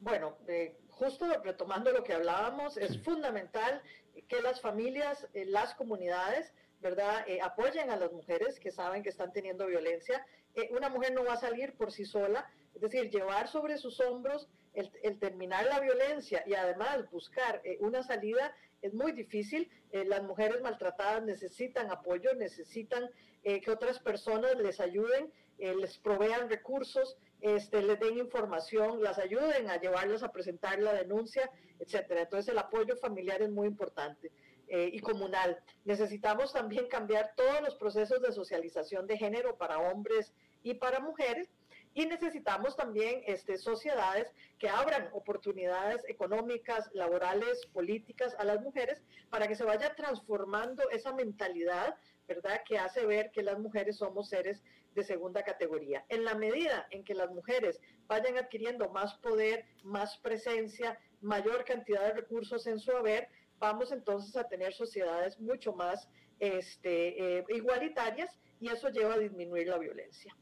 Bueno, 0.00 0.36
eh, 0.46 0.76
justo 0.90 1.24
retomando 1.42 1.90
lo 1.90 2.04
que 2.04 2.12
hablábamos, 2.12 2.76
es 2.76 3.02
fundamental 3.02 3.80
que 4.28 4.42
las 4.42 4.60
familias, 4.60 5.28
eh, 5.32 5.46
las 5.46 5.74
comunidades, 5.74 6.52
¿verdad? 6.82 7.24
apoyen 7.42 7.88
a 7.88 7.96
las 7.96 8.12
mujeres 8.12 8.60
que 8.60 8.70
saben 8.70 9.02
que 9.02 9.08
están 9.08 9.32
teniendo 9.32 9.66
violencia. 9.66 10.26
una 10.72 10.90
mujer 10.90 11.14
no 11.14 11.24
va 11.24 11.34
a 11.34 11.36
salir 11.38 11.72
por 11.74 11.90
sí 11.90 12.04
sola, 12.04 12.50
es 12.74 12.80
decir, 12.80 13.10
llevar 13.10 13.48
sobre 13.48 13.78
sus 13.78 14.00
hombros 14.00 14.48
el, 14.74 15.18
terminar 15.18 15.66
la 15.66 15.80
violencia 15.80 16.42
y 16.46 16.54
además 16.54 17.10
buscar 17.10 17.60
eh, 17.64 17.76
una 17.80 18.02
salida 18.02 18.54
es 18.80 18.94
muy 18.94 19.12
difícil. 19.12 19.70
Eh, 19.92 20.04
las 20.04 20.22
mujeres 20.22 20.60
maltratadas 20.62 21.22
necesitan 21.22 21.90
apoyo, 21.90 22.34
necesitan 22.34 23.10
eh, 23.44 23.60
que 23.60 23.70
otras 23.70 23.98
personas 23.98 24.56
les 24.56 24.80
ayuden, 24.80 25.32
les 25.58 25.96
provean 25.98 26.48
recursos, 26.50 27.16
este, 27.40 27.82
les 27.82 28.00
den 28.00 28.18
información, 28.18 29.00
las 29.00 29.18
ayuden 29.18 29.70
a 29.70 29.78
llevarlas 29.78 30.24
a 30.24 30.32
presentar 30.32 30.80
la 30.80 30.92
denuncia, 30.92 31.48
etcétera. 31.78 32.22
Entonces 32.22 32.52
el 32.52 32.58
apoyo 32.58 32.96
familiar 32.96 33.42
es 33.42 33.50
muy 33.50 33.68
importante. 33.68 34.32
y 34.68 35.00
comunal. 35.00 35.58
Necesitamos 35.84 36.54
también 36.54 36.88
cambiar 36.88 37.34
todos 37.36 37.60
los 37.60 37.74
procesos 37.74 38.22
de 38.22 38.32
socialización 38.32 39.06
de 39.06 39.18
género 39.18 39.58
para 39.58 39.78
hombres 39.78 40.32
y 40.62 40.74
para 40.74 40.98
mujeres 40.98 41.50
y 41.94 42.06
necesitamos 42.06 42.76
también 42.76 43.22
este, 43.26 43.58
sociedades 43.58 44.32
que 44.58 44.68
abran 44.68 45.08
oportunidades 45.12 46.02
económicas, 46.08 46.90
laborales, 46.94 47.66
políticas 47.66 48.34
a 48.38 48.44
las 48.44 48.60
mujeres 48.60 49.02
para 49.30 49.46
que 49.46 49.56
se 49.56 49.64
vaya 49.64 49.94
transformando 49.94 50.88
esa 50.90 51.12
mentalidad, 51.12 51.96
¿verdad? 52.26 52.62
Que 52.66 52.78
hace 52.78 53.04
ver 53.04 53.30
que 53.30 53.42
las 53.42 53.58
mujeres 53.58 53.96
somos 53.96 54.28
seres 54.28 54.62
de 54.94 55.04
segunda 55.04 55.42
categoría. 55.42 56.04
En 56.08 56.24
la 56.24 56.34
medida 56.34 56.86
en 56.90 57.04
que 57.04 57.14
las 57.14 57.30
mujeres 57.30 57.80
vayan 58.06 58.36
adquiriendo 58.36 58.88
más 58.90 59.14
poder, 59.14 59.64
más 59.82 60.18
presencia, 60.18 60.98
mayor 61.20 61.64
cantidad 61.64 62.02
de 62.02 62.12
recursos 62.12 62.66
en 62.66 62.78
su 62.78 62.92
haber, 62.92 63.28
vamos 63.58 63.92
entonces 63.92 64.36
a 64.36 64.48
tener 64.48 64.72
sociedades 64.72 65.38
mucho 65.38 65.72
más 65.72 66.08
este, 66.40 67.38
eh, 67.38 67.44
igualitarias 67.50 68.38
y 68.60 68.68
eso 68.68 68.88
lleva 68.88 69.14
a 69.14 69.18
disminuir 69.18 69.68
la 69.68 69.78
violencia. 69.78 70.34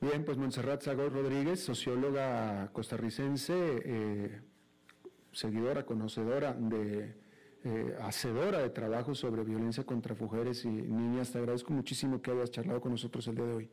Bien, 0.00 0.24
pues 0.24 0.38
Montserrat 0.38 0.80
Sagor 0.82 1.12
Rodríguez, 1.12 1.62
socióloga 1.62 2.70
costarricense, 2.72 3.54
eh, 3.84 4.40
seguidora, 5.30 5.84
conocedora 5.84 6.54
de, 6.54 7.16
eh, 7.64 7.96
hacedora 8.00 8.60
de 8.60 8.70
trabajo 8.70 9.14
sobre 9.14 9.44
violencia 9.44 9.84
contra 9.84 10.14
mujeres 10.14 10.64
y 10.64 10.68
niñas. 10.68 11.32
Te 11.32 11.38
agradezco 11.38 11.74
muchísimo 11.74 12.22
que 12.22 12.30
hayas 12.30 12.50
charlado 12.50 12.80
con 12.80 12.92
nosotros 12.92 13.28
el 13.28 13.34
día 13.34 13.44
de 13.44 13.52
hoy. 13.52 13.70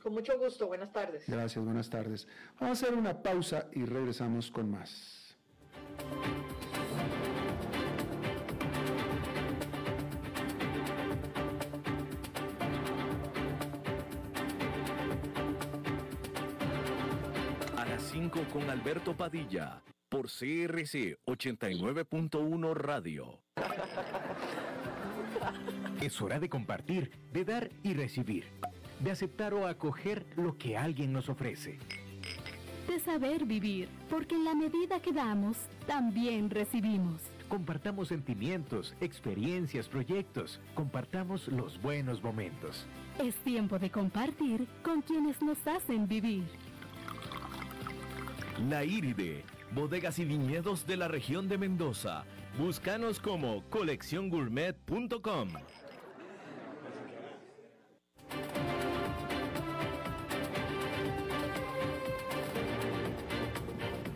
Con 0.00 0.12
mucho 0.12 0.38
gusto, 0.38 0.68
buenas 0.68 0.92
tardes. 0.92 1.24
Gracias, 1.26 1.64
buenas 1.64 1.90
tardes. 1.90 2.28
Vamos 2.60 2.80
a 2.80 2.86
hacer 2.86 2.96
una 2.96 3.20
pausa 3.20 3.66
y 3.72 3.84
regresamos 3.84 4.52
con 4.52 4.70
más. 4.70 5.36
5 18.16 18.44
con 18.50 18.70
Alberto 18.70 19.14
Padilla, 19.14 19.82
por 20.08 20.28
CRC 20.28 21.18
89.1 21.26 22.72
Radio. 22.74 23.42
Es 26.00 26.22
hora 26.22 26.40
de 26.40 26.48
compartir, 26.48 27.10
de 27.34 27.44
dar 27.44 27.70
y 27.82 27.92
recibir, 27.92 28.46
de 29.00 29.10
aceptar 29.10 29.52
o 29.52 29.66
acoger 29.66 30.24
lo 30.36 30.56
que 30.56 30.78
alguien 30.78 31.12
nos 31.12 31.28
ofrece. 31.28 31.78
De 32.88 32.98
saber 33.00 33.44
vivir, 33.44 33.90
porque 34.08 34.34
en 34.34 34.46
la 34.46 34.54
medida 34.54 34.98
que 34.98 35.12
damos, 35.12 35.58
también 35.86 36.48
recibimos. 36.48 37.20
Compartamos 37.50 38.08
sentimientos, 38.08 38.94
experiencias, 39.02 39.88
proyectos. 39.88 40.58
Compartamos 40.74 41.48
los 41.48 41.78
buenos 41.82 42.22
momentos. 42.22 42.86
Es 43.18 43.34
tiempo 43.44 43.78
de 43.78 43.90
compartir 43.90 44.66
con 44.82 45.02
quienes 45.02 45.42
nos 45.42 45.58
hacen 45.66 46.08
vivir. 46.08 46.44
La 48.64 48.84
Iride, 48.84 49.44
bodegas 49.72 50.18
y 50.18 50.24
viñedos 50.24 50.86
de 50.86 50.96
la 50.96 51.08
región 51.08 51.46
de 51.46 51.58
Mendoza. 51.58 52.24
Búscanos 52.58 53.20
como 53.20 53.62
colecciongourmet.com. 53.68 55.48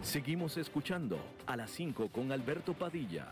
Seguimos 0.00 0.56
escuchando 0.56 1.18
a 1.46 1.56
las 1.58 1.70
5 1.72 2.08
con 2.08 2.32
Alberto 2.32 2.72
Padilla. 2.72 3.28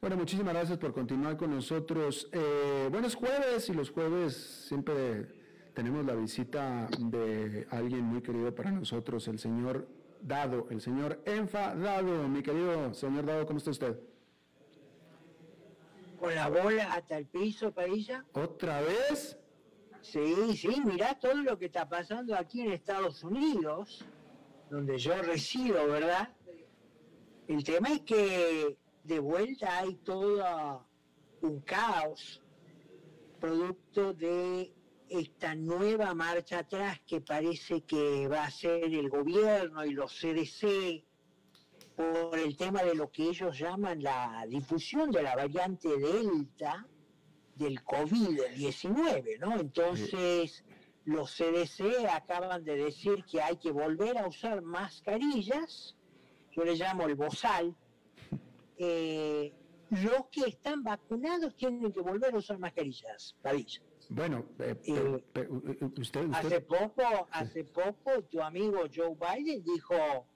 Bueno, 0.00 0.16
muchísimas 0.16 0.54
gracias 0.54 0.78
por 0.78 0.94
continuar 0.94 1.36
con 1.36 1.50
nosotros. 1.50 2.28
Eh, 2.32 2.86
buenos 2.88 3.16
jueves 3.16 3.68
y 3.68 3.74
los 3.74 3.90
jueves 3.90 4.64
siempre 4.68 5.37
tenemos 5.78 6.04
la 6.04 6.16
visita 6.16 6.88
de 6.98 7.64
alguien 7.70 8.02
muy 8.02 8.20
querido 8.20 8.52
para 8.52 8.72
nosotros, 8.72 9.28
el 9.28 9.38
señor 9.38 9.86
Dado, 10.20 10.66
el 10.70 10.80
señor 10.80 11.22
Enfa 11.24 11.72
Dado. 11.76 12.26
Mi 12.26 12.42
querido 12.42 12.92
señor 12.92 13.24
Dado, 13.24 13.46
¿cómo 13.46 13.58
está 13.58 13.70
usted? 13.70 13.96
Con 16.18 16.34
la 16.34 16.48
bola 16.48 16.94
hasta 16.94 17.18
el 17.18 17.26
piso, 17.26 17.70
Padilla. 17.70 18.24
¿Otra 18.32 18.80
vez? 18.80 19.38
Sí, 20.00 20.56
sí, 20.56 20.82
mirá 20.84 21.16
todo 21.16 21.34
lo 21.34 21.56
que 21.56 21.66
está 21.66 21.88
pasando 21.88 22.34
aquí 22.34 22.62
en 22.62 22.72
Estados 22.72 23.22
Unidos, 23.22 24.04
donde 24.70 24.98
yo 24.98 25.22
resido, 25.22 25.86
¿verdad? 25.86 26.28
El 27.46 27.62
tema 27.62 27.90
es 27.92 28.00
que 28.00 28.76
de 29.04 29.18
vuelta 29.20 29.78
hay 29.78 29.94
todo 29.94 30.84
un 31.40 31.60
caos 31.60 32.42
producto 33.38 34.12
de 34.12 34.72
esta 35.10 35.54
nueva 35.54 36.14
marcha 36.14 36.60
atrás 36.60 37.00
que 37.06 37.20
parece 37.20 37.82
que 37.82 38.28
va 38.28 38.44
a 38.44 38.50
ser 38.50 38.84
el 38.84 39.08
gobierno 39.08 39.84
y 39.84 39.90
los 39.90 40.12
CDC 40.12 41.04
por 41.96 42.38
el 42.38 42.56
tema 42.56 42.82
de 42.82 42.94
lo 42.94 43.10
que 43.10 43.24
ellos 43.24 43.58
llaman 43.58 44.02
la 44.02 44.44
difusión 44.48 45.10
de 45.10 45.22
la 45.22 45.34
variante 45.34 45.88
Delta 45.98 46.86
del 47.56 47.82
COVID-19, 47.82 49.40
¿no? 49.40 49.58
Entonces, 49.58 50.64
los 51.04 51.36
CDC 51.36 52.06
acaban 52.08 52.62
de 52.64 52.76
decir 52.76 53.24
que 53.24 53.42
hay 53.42 53.56
que 53.56 53.72
volver 53.72 54.16
a 54.16 54.28
usar 54.28 54.62
mascarillas, 54.62 55.96
yo 56.52 56.64
le 56.64 56.76
llamo 56.76 57.06
el 57.06 57.16
bozal. 57.16 57.74
Eh, 58.76 59.52
los 59.90 60.26
que 60.30 60.42
están 60.42 60.84
vacunados 60.84 61.56
tienen 61.56 61.92
que 61.92 62.00
volver 62.00 62.34
a 62.34 62.38
usar 62.38 62.58
mascarillas, 62.58 63.34
Padilla. 63.42 63.82
Bueno, 64.10 64.46
eh, 64.58 64.74
Eh, 64.84 64.92
usted, 64.92 65.50
usted- 65.98 66.30
Hace 66.32 66.60
poco, 66.62 67.02
hace 67.30 67.64
poco, 67.64 68.22
tu 68.30 68.40
amigo 68.40 68.80
Joe 68.94 69.14
Biden 69.14 69.62
dijo, 69.62 70.26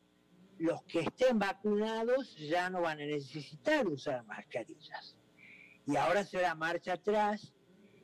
los 0.58 0.82
que 0.84 1.00
estén 1.00 1.38
vacunados 1.38 2.36
ya 2.36 2.68
no 2.68 2.82
van 2.82 3.00
a 3.00 3.06
necesitar 3.06 3.86
usar 3.88 4.24
mascarillas. 4.26 5.16
Y 5.86 5.96
ahora 5.96 6.22
se 6.24 6.40
da 6.40 6.54
marcha 6.54 6.92
atrás. 6.94 7.52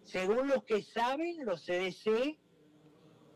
Según 0.05 0.49
los 0.49 0.65
que 0.65 0.83
saben, 0.83 1.45
los 1.45 1.65
CDC 1.67 2.39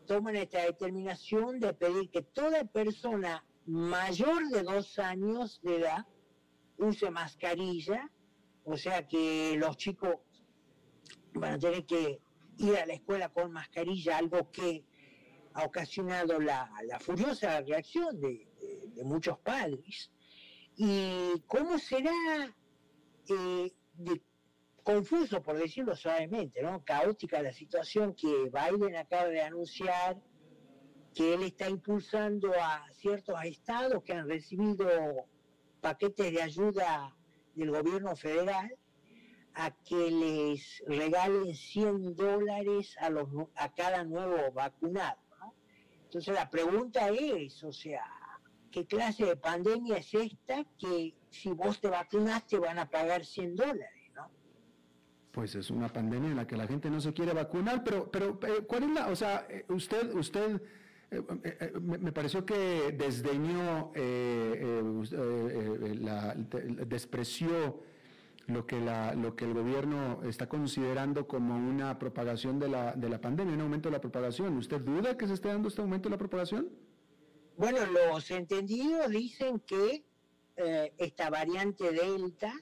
toman 0.07 0.35
esta 0.35 0.63
determinación 0.65 1.59
de 1.59 1.73
pedir 1.73 2.09
que 2.09 2.23
toda 2.23 2.65
persona 2.65 3.45
mayor 3.67 4.49
de 4.49 4.63
dos 4.63 4.97
años 4.99 5.61
de 5.61 5.77
edad 5.77 6.05
use 6.77 7.09
mascarilla, 7.11 8.09
o 8.65 8.75
sea 8.75 9.07
que 9.07 9.55
los 9.57 9.77
chicos 9.77 10.15
van 11.35 11.53
a 11.53 11.59
tener 11.59 11.85
que 11.85 12.19
ir 12.57 12.77
a 12.77 12.85
la 12.85 12.93
escuela 12.93 13.29
con 13.29 13.51
mascarilla, 13.51 14.17
algo 14.17 14.51
que 14.51 14.83
ha 15.53 15.65
ocasionado 15.65 16.39
la, 16.39 16.71
la 16.87 16.99
furiosa 16.99 17.61
reacción 17.61 18.19
de, 18.19 18.47
de- 18.59 18.87
de 18.95 19.03
muchos 19.03 19.37
padres. 19.39 20.11
¿Y 20.75 21.39
cómo 21.47 21.77
será 21.77 22.11
eh, 23.29 23.71
de 23.93 24.21
confuso, 24.83 25.41
por 25.41 25.57
decirlo 25.57 25.95
suavemente, 25.95 26.61
¿no? 26.61 26.83
caótica 26.83 27.41
la 27.41 27.53
situación 27.53 28.15
que 28.15 28.49
Biden 28.51 28.95
acaba 28.97 29.29
de 29.29 29.41
anunciar, 29.41 30.21
que 31.13 31.35
él 31.35 31.43
está 31.43 31.69
impulsando 31.69 32.51
a 32.59 32.85
ciertos 32.91 33.35
estados 33.43 34.03
que 34.03 34.13
han 34.13 34.27
recibido 34.27 34.87
paquetes 35.79 36.33
de 36.33 36.41
ayuda 36.41 37.15
del 37.53 37.69
gobierno 37.71 38.15
federal 38.15 38.75
a 39.55 39.71
que 39.71 40.11
les 40.11 40.83
regalen 40.87 41.53
100 41.53 42.15
dólares 42.15 42.95
a, 42.99 43.09
los, 43.09 43.27
a 43.55 43.73
cada 43.73 44.03
nuevo 44.03 44.51
vacunado. 44.51 45.17
Entonces 46.05 46.33
la 46.33 46.49
pregunta 46.49 47.09
es, 47.09 47.63
o 47.63 47.71
sea, 47.71 48.03
¿qué 48.71 48.85
clase 48.85 49.25
de 49.25 49.35
pandemia 49.35 49.97
es 49.97 50.13
esta 50.13 50.63
que 50.77 51.15
si 51.29 51.49
vos 51.49 51.79
te 51.81 51.89
vacunaste 51.89 52.59
van 52.59 52.79
a 52.79 52.89
pagar 52.89 53.25
100 53.25 53.55
dólares? 53.55 54.03
Pues 55.31 55.55
es 55.55 55.71
una 55.71 55.91
pandemia 55.91 56.29
en 56.29 56.37
la 56.37 56.45
que 56.45 56.55
la 56.55 56.67
gente 56.67 56.91
no 56.91 57.01
se 57.01 57.11
quiere 57.11 57.33
vacunar, 57.33 57.83
pero, 57.83 58.11
pero 58.11 58.39
eh, 58.43 58.63
¿cuál 58.67 58.83
es 58.83 58.91
la, 58.91 59.07
o 59.07 59.15
sea, 59.15 59.47
eh, 59.49 59.65
usted, 59.69 60.13
usted, 60.13 60.61
eh, 61.09 61.73
me, 61.81 62.11
pareció 62.11 62.45
que 62.45 62.93
desdeñó, 62.95 63.91
eh, 63.95 64.63
despreció 66.85 67.81
lo 68.47 68.65
que, 68.65 68.79
la, 68.79 69.13
lo 69.13 69.35
que 69.35 69.45
el 69.45 69.53
gobierno 69.53 70.21
está 70.23 70.47
considerando 70.47 71.27
como 71.27 71.55
una 71.55 71.97
propagación 71.97 72.59
de 72.59 72.69
la, 72.69 72.93
de 72.93 73.09
la 73.09 73.19
pandemia, 73.19 73.53
un 73.53 73.61
aumento 73.61 73.89
de 73.89 73.93
la 73.93 74.01
propagación. 74.01 74.57
¿Usted 74.57 74.81
duda 74.81 75.17
que 75.17 75.27
se 75.27 75.33
esté 75.33 75.47
dando 75.49 75.69
este 75.69 75.81
aumento 75.81 76.09
de 76.09 76.11
la 76.11 76.17
propagación? 76.17 76.69
Bueno, 77.55 77.85
los 77.85 78.29
entendidos 78.31 79.09
dicen 79.09 79.59
que 79.59 80.03
eh, 80.57 80.93
esta 80.97 81.29
variante 81.29 81.91
Delta, 81.91 82.53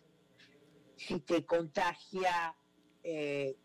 si 0.95 1.19
te 1.19 1.45
contagia, 1.45 2.55
eh, 3.03 3.55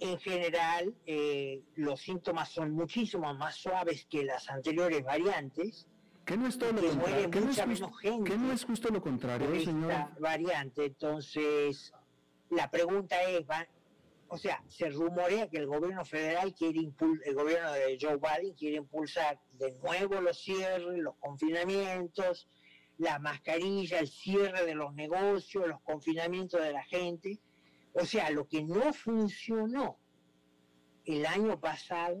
en 0.00 0.18
general 0.18 0.94
eh, 1.06 1.62
los 1.74 2.00
síntomas 2.00 2.50
son 2.50 2.72
muchísimo 2.72 3.32
más 3.34 3.56
suaves 3.56 4.06
que 4.08 4.24
las 4.24 4.48
anteriores 4.48 5.02
variantes. 5.02 5.86
¿Qué 6.28 6.36
no 6.36 6.46
es 6.46 6.58
todo 6.58 6.72
lo 6.72 6.82
contrario? 6.82 7.30
¿Qué 7.30 7.40
no 7.40 7.50
es 7.50 7.56
justo- 7.56 7.66
menos 7.86 8.00
gente. 8.00 8.30
qué 8.30 8.36
no 8.36 8.52
es 8.52 8.64
justo 8.66 8.88
lo 8.90 9.00
contrario, 9.00 9.46
por 9.48 9.64
señor? 9.64 9.92
variante. 10.20 10.84
Entonces, 10.84 11.90
la 12.50 12.70
pregunta 12.70 13.22
es, 13.22 13.48
va- 13.48 13.66
o 14.28 14.36
sea, 14.36 14.62
se 14.68 14.90
rumorea 14.90 15.48
que 15.48 15.56
el 15.56 15.66
gobierno 15.66 16.04
federal 16.04 16.54
quiere 16.54 16.80
impul- 16.80 17.22
el 17.24 17.34
gobierno 17.34 17.72
de 17.72 17.96
Joe 17.98 18.18
Biden 18.18 18.54
quiere 18.54 18.76
impulsar 18.76 19.40
de 19.52 19.72
nuevo 19.82 20.20
los 20.20 20.38
cierres, 20.38 20.98
los 20.98 21.14
confinamientos, 21.16 22.46
la 22.98 23.18
mascarilla, 23.18 23.98
el 24.00 24.08
cierre 24.08 24.66
de 24.66 24.74
los 24.74 24.92
negocios, 24.92 25.66
los 25.66 25.80
confinamientos 25.80 26.60
de 26.60 26.72
la 26.74 26.84
gente. 26.84 27.38
O 27.94 28.04
sea, 28.04 28.28
lo 28.28 28.46
que 28.46 28.62
no 28.62 28.92
funcionó 28.92 29.96
el 31.06 31.24
año 31.24 31.58
pasado, 31.58 32.20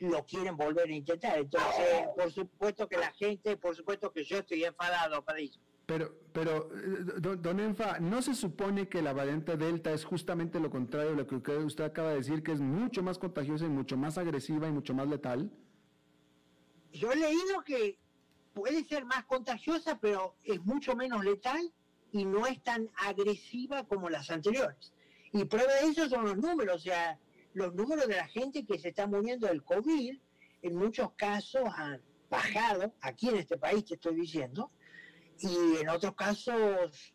lo 0.00 0.24
quieren 0.24 0.56
volver 0.56 0.88
a 0.88 0.92
intentar. 0.92 1.38
Entonces, 1.38 2.08
por 2.16 2.32
supuesto 2.32 2.88
que 2.88 2.96
la 2.96 3.12
gente, 3.12 3.56
por 3.56 3.76
supuesto 3.76 4.10
que 4.12 4.24
yo 4.24 4.38
estoy 4.38 4.64
enfadado, 4.64 5.22
Padilla. 5.22 5.60
Pero, 5.86 6.14
pero, 6.32 6.70
eh, 6.72 7.36
don, 7.38 7.60
Enfa, 7.60 7.98
¿no 7.98 8.22
se 8.22 8.34
supone 8.34 8.88
que 8.88 9.02
la 9.02 9.12
variante 9.12 9.56
Delta 9.56 9.92
es 9.92 10.04
justamente 10.04 10.60
lo 10.60 10.70
contrario 10.70 11.10
de 11.10 11.16
lo 11.16 11.26
que 11.26 11.36
usted 11.56 11.84
acaba 11.84 12.10
de 12.10 12.16
decir, 12.16 12.42
que 12.42 12.52
es 12.52 12.60
mucho 12.60 13.02
más 13.02 13.18
contagiosa 13.18 13.66
y 13.66 13.70
mucho 13.70 13.96
más 13.96 14.16
agresiva 14.16 14.68
y 14.68 14.72
mucho 14.72 14.94
más 14.94 15.08
letal? 15.08 15.50
Yo 16.92 17.12
he 17.12 17.16
leído 17.16 17.62
que 17.64 17.98
puede 18.54 18.84
ser 18.84 19.04
más 19.04 19.24
contagiosa, 19.24 19.98
pero 20.00 20.36
es 20.44 20.64
mucho 20.64 20.94
menos 20.96 21.24
letal 21.24 21.72
y 22.12 22.24
no 22.24 22.46
es 22.46 22.62
tan 22.62 22.88
agresiva 22.96 23.84
como 23.84 24.08
las 24.08 24.30
anteriores. 24.30 24.92
Y 25.32 25.44
prueba 25.44 25.72
de 25.74 25.88
eso 25.88 26.08
son 26.08 26.24
los 26.24 26.36
números, 26.36 26.76
o 26.76 26.78
sea, 26.78 27.18
los 27.52 27.74
números 27.74 28.06
de 28.06 28.16
la 28.16 28.28
gente 28.28 28.64
que 28.64 28.78
se 28.78 28.88
está 28.88 29.06
muriendo 29.06 29.46
del 29.46 29.62
COVID, 29.62 30.18
en 30.62 30.76
muchos 30.76 31.12
casos 31.14 31.62
han 31.74 32.00
bajado, 32.28 32.94
aquí 33.00 33.28
en 33.28 33.36
este 33.36 33.58
país 33.58 33.84
te 33.84 33.94
estoy 33.94 34.14
diciendo, 34.14 34.70
y 35.38 35.80
en 35.80 35.88
otros 35.88 36.14
casos 36.14 37.14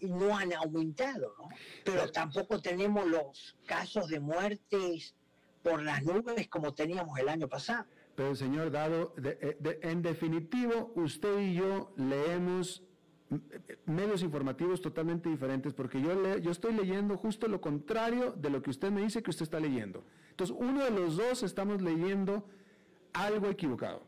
no 0.00 0.36
han 0.36 0.52
aumentado, 0.54 1.34
¿no? 1.38 1.48
Pero 1.84 2.10
tampoco 2.10 2.60
tenemos 2.60 3.06
los 3.06 3.56
casos 3.66 4.08
de 4.08 4.18
muertes 4.18 5.14
por 5.62 5.82
las 5.82 6.02
nubes 6.02 6.48
como 6.48 6.74
teníamos 6.74 7.18
el 7.18 7.28
año 7.28 7.48
pasado. 7.48 7.86
Pero 8.16 8.34
señor 8.34 8.70
Dado, 8.70 9.14
eh, 9.22 9.78
en 9.82 10.02
definitivo, 10.02 10.92
usted 10.96 11.38
y 11.40 11.54
yo 11.54 11.92
leemos 11.96 12.82
medios 13.86 14.22
informativos 14.22 14.80
totalmente 14.80 15.28
diferentes, 15.28 15.72
porque 15.72 16.00
yo, 16.00 16.14
le, 16.20 16.40
yo 16.42 16.50
estoy 16.50 16.74
leyendo 16.74 17.16
justo 17.16 17.46
lo 17.46 17.60
contrario 17.60 18.32
de 18.32 18.50
lo 18.50 18.60
que 18.62 18.70
usted 18.70 18.90
me 18.90 19.02
dice 19.02 19.22
que 19.22 19.30
usted 19.30 19.44
está 19.44 19.60
leyendo. 19.60 20.04
Entonces, 20.30 20.56
uno 20.58 20.84
de 20.84 20.90
los 20.90 21.16
dos 21.16 21.42
estamos 21.42 21.80
leyendo 21.80 22.44
algo 23.12 23.48
equivocado. 23.48 24.02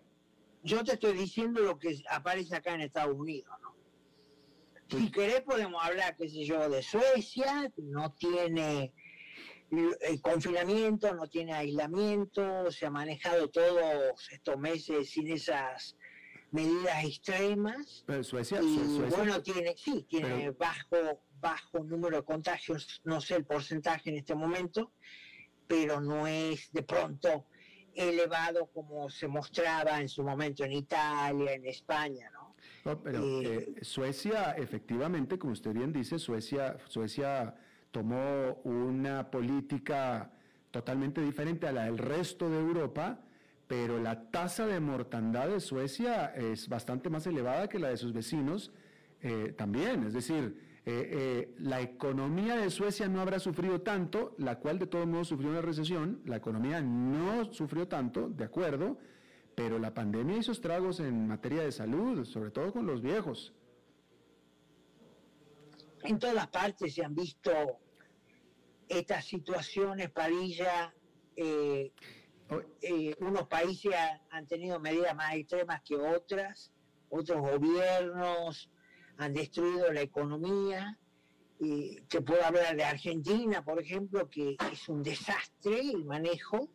Yo 0.64 0.84
te 0.84 0.92
estoy 0.92 1.12
diciendo 1.14 1.60
lo 1.60 1.78
que 1.78 2.02
aparece 2.10 2.56
acá 2.56 2.74
en 2.74 2.82
Estados 2.82 3.16
Unidos, 3.16 3.54
¿no? 3.62 3.72
Si 4.88 5.10
querés 5.10 5.40
podemos 5.40 5.82
hablar, 5.82 6.16
qué 6.16 6.28
sé 6.28 6.44
yo, 6.44 6.68
de 6.68 6.82
Suecia, 6.82 7.72
no 7.78 8.12
tiene 8.12 8.92
el 9.70 10.20
confinamiento, 10.20 11.14
no 11.14 11.26
tiene 11.28 11.54
aislamiento, 11.54 12.70
se 12.70 12.84
ha 12.84 12.90
manejado 12.90 13.48
todos 13.48 14.28
estos 14.30 14.58
meses 14.58 15.10
sin 15.10 15.28
esas 15.28 15.96
medidas 16.52 17.04
extremas. 17.04 18.04
Pero 18.06 18.22
Suecia, 18.22 18.60
y, 18.62 18.78
bueno, 19.10 19.42
tiene, 19.42 19.74
sí, 19.76 20.06
tiene 20.08 20.50
bajo, 20.50 21.22
bajo 21.40 21.80
número 21.80 22.18
de 22.18 22.24
contagios, 22.24 23.00
no 23.04 23.20
sé 23.20 23.36
el 23.36 23.44
porcentaje 23.44 24.10
en 24.10 24.16
este 24.16 24.34
momento, 24.34 24.92
pero 25.66 26.00
no 26.00 26.26
es 26.26 26.70
de 26.72 26.82
pronto 26.82 27.46
elevado 27.94 28.66
como 28.66 29.10
se 29.10 29.28
mostraba 29.28 30.00
en 30.00 30.08
su 30.08 30.22
momento 30.22 30.64
en 30.64 30.72
Italia, 30.72 31.52
en 31.52 31.66
España, 31.66 32.30
¿no? 32.32 32.42
pero 33.02 33.22
eh, 33.40 33.74
eh, 33.76 33.84
Suecia, 33.84 34.52
efectivamente, 34.52 35.38
como 35.38 35.52
usted 35.52 35.72
bien 35.72 35.92
dice, 35.92 36.18
Suecia, 36.18 36.76
Suecia 36.88 37.54
tomó 37.90 38.54
una 38.64 39.30
política 39.30 40.32
totalmente 40.70 41.20
diferente 41.20 41.66
a 41.68 41.72
la 41.72 41.84
del 41.84 41.98
resto 41.98 42.48
de 42.50 42.58
Europa, 42.58 43.20
pero 43.72 43.98
la 43.98 44.30
tasa 44.30 44.66
de 44.66 44.80
mortandad 44.80 45.48
de 45.48 45.58
Suecia 45.58 46.26
es 46.34 46.68
bastante 46.68 47.08
más 47.08 47.26
elevada 47.26 47.70
que 47.70 47.78
la 47.78 47.88
de 47.88 47.96
sus 47.96 48.12
vecinos 48.12 48.70
eh, 49.22 49.54
también. 49.56 50.04
Es 50.04 50.12
decir, 50.12 50.82
eh, 50.84 51.08
eh, 51.10 51.54
la 51.56 51.80
economía 51.80 52.54
de 52.58 52.68
Suecia 52.68 53.08
no 53.08 53.22
habrá 53.22 53.38
sufrido 53.38 53.80
tanto, 53.80 54.34
la 54.36 54.58
cual 54.58 54.78
de 54.78 54.86
todos 54.88 55.06
modos 55.06 55.28
sufrió 55.28 55.48
una 55.48 55.62
recesión, 55.62 56.20
la 56.26 56.36
economía 56.36 56.82
no 56.82 57.50
sufrió 57.50 57.88
tanto, 57.88 58.28
de 58.28 58.44
acuerdo, 58.44 58.98
pero 59.54 59.78
la 59.78 59.94
pandemia 59.94 60.36
hizo 60.36 60.52
estragos 60.52 61.00
en 61.00 61.26
materia 61.26 61.62
de 61.62 61.72
salud, 61.72 62.26
sobre 62.26 62.50
todo 62.50 62.74
con 62.74 62.84
los 62.84 63.00
viejos. 63.00 63.54
En 66.02 66.18
todas 66.18 66.46
partes 66.48 66.94
se 66.94 67.02
han 67.02 67.14
visto 67.14 67.50
estas 68.86 69.24
situaciones, 69.24 70.10
Parilla. 70.10 70.92
Unos 73.20 73.48
países 73.48 73.94
han 74.30 74.46
tenido 74.46 74.80
medidas 74.80 75.14
más 75.14 75.34
extremas 75.34 75.82
que 75.82 75.96
otras, 75.96 76.72
otros 77.10 77.40
gobiernos 77.40 78.70
han 79.18 79.32
destruido 79.32 79.92
la 79.92 80.00
economía. 80.00 80.98
te 81.58 82.20
puedo 82.22 82.44
hablar 82.44 82.76
de 82.76 82.84
Argentina, 82.84 83.64
por 83.64 83.80
ejemplo, 83.80 84.28
que 84.28 84.56
es 84.72 84.88
un 84.88 85.02
desastre 85.02 85.80
el 85.80 86.04
manejo 86.04 86.70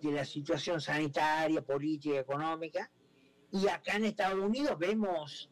de 0.00 0.12
la 0.12 0.24
situación 0.24 0.80
sanitaria, 0.80 1.62
política, 1.62 2.18
económica. 2.18 2.90
Y 3.52 3.68
acá 3.68 3.96
en 3.96 4.06
Estados 4.06 4.40
Unidos 4.40 4.76
vemos 4.78 5.50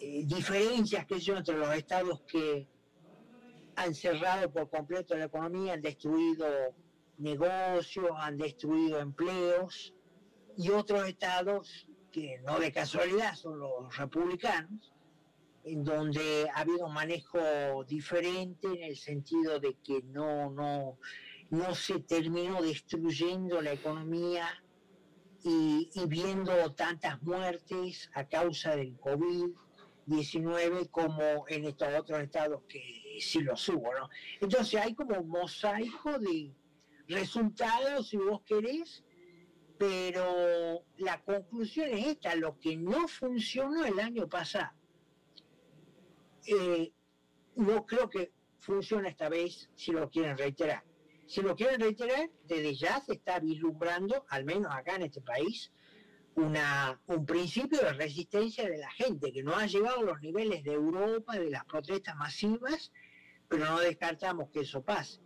eh, 0.00 0.24
diferencias 0.26 1.06
que 1.06 1.14
entre 1.14 1.56
los 1.56 1.74
estados 1.74 2.22
que 2.22 2.68
han 3.76 3.94
cerrado 3.94 4.50
por 4.52 4.68
completo 4.68 5.16
la 5.16 5.26
economía, 5.26 5.74
han 5.74 5.82
destruido 5.82 6.46
negocios, 7.18 8.10
han 8.16 8.36
destruido 8.36 9.00
empleos, 9.00 9.94
y 10.56 10.70
otros 10.70 11.06
estados 11.06 11.86
que 12.10 12.40
no 12.40 12.58
de 12.58 12.72
casualidad 12.72 13.34
son 13.34 13.58
los 13.58 13.96
republicanos, 13.96 14.92
en 15.64 15.84
donde 15.84 16.48
ha 16.54 16.60
habido 16.60 16.86
un 16.86 16.94
manejo 16.94 17.84
diferente 17.86 18.68
en 18.68 18.82
el 18.84 18.96
sentido 18.96 19.58
de 19.60 19.76
que 19.84 20.02
no, 20.02 20.50
no, 20.50 20.98
no 21.50 21.74
se 21.74 22.00
terminó 22.00 22.62
destruyendo 22.62 23.60
la 23.60 23.72
economía 23.72 24.48
y, 25.42 25.90
viendo 26.08 26.72
tantas 26.74 27.22
muertes 27.22 28.10
a 28.14 28.24
causa 28.24 28.74
del 28.74 28.98
COVID-19 28.98 30.90
como 30.90 31.46
en 31.48 31.64
estos 31.64 31.88
otros 31.98 32.20
estados 32.20 32.62
que 32.68 33.18
sí 33.20 33.40
lo 33.40 33.54
hubo, 33.54 33.92
¿no? 33.94 34.08
Entonces 34.40 34.80
hay 34.80 34.94
como 34.94 35.20
un 35.20 35.28
mosaico 35.28 36.18
de 36.18 36.52
resultados, 37.08 38.08
si 38.08 38.16
vos 38.16 38.42
querés, 38.42 39.04
pero 39.78 40.84
la 40.98 41.22
conclusión 41.22 41.90
es 41.90 42.06
esta, 42.06 42.34
lo 42.34 42.58
que 42.58 42.76
no 42.76 43.08
funcionó 43.08 43.84
el 43.84 44.00
año 44.00 44.28
pasado 44.28 44.76
eh, 46.46 46.92
no 47.56 47.86
creo 47.86 48.08
que 48.08 48.32
funcione 48.58 49.08
esta 49.08 49.28
vez 49.28 49.68
si 49.74 49.92
lo 49.92 50.08
quieren 50.10 50.38
reiterar. 50.38 50.84
Si 51.26 51.42
lo 51.42 51.56
quieren 51.56 51.80
reiterar, 51.80 52.30
desde 52.44 52.74
ya 52.74 53.00
se 53.00 53.14
está 53.14 53.40
vislumbrando, 53.40 54.24
al 54.28 54.44
menos 54.44 54.72
acá 54.72 54.94
en 54.94 55.02
este 55.02 55.20
país, 55.20 55.72
una, 56.36 57.00
un 57.06 57.26
principio 57.26 57.80
de 57.80 57.92
resistencia 57.94 58.68
de 58.68 58.78
la 58.78 58.90
gente, 58.92 59.32
que 59.32 59.42
no 59.42 59.56
ha 59.56 59.66
llegado 59.66 60.00
a 60.00 60.04
los 60.04 60.20
niveles 60.20 60.62
de 60.62 60.74
Europa, 60.74 61.36
de 61.36 61.50
las 61.50 61.64
protestas 61.64 62.14
masivas, 62.16 62.92
pero 63.48 63.64
no 63.64 63.80
descartamos 63.80 64.50
que 64.50 64.60
eso 64.60 64.82
pase. 64.82 65.20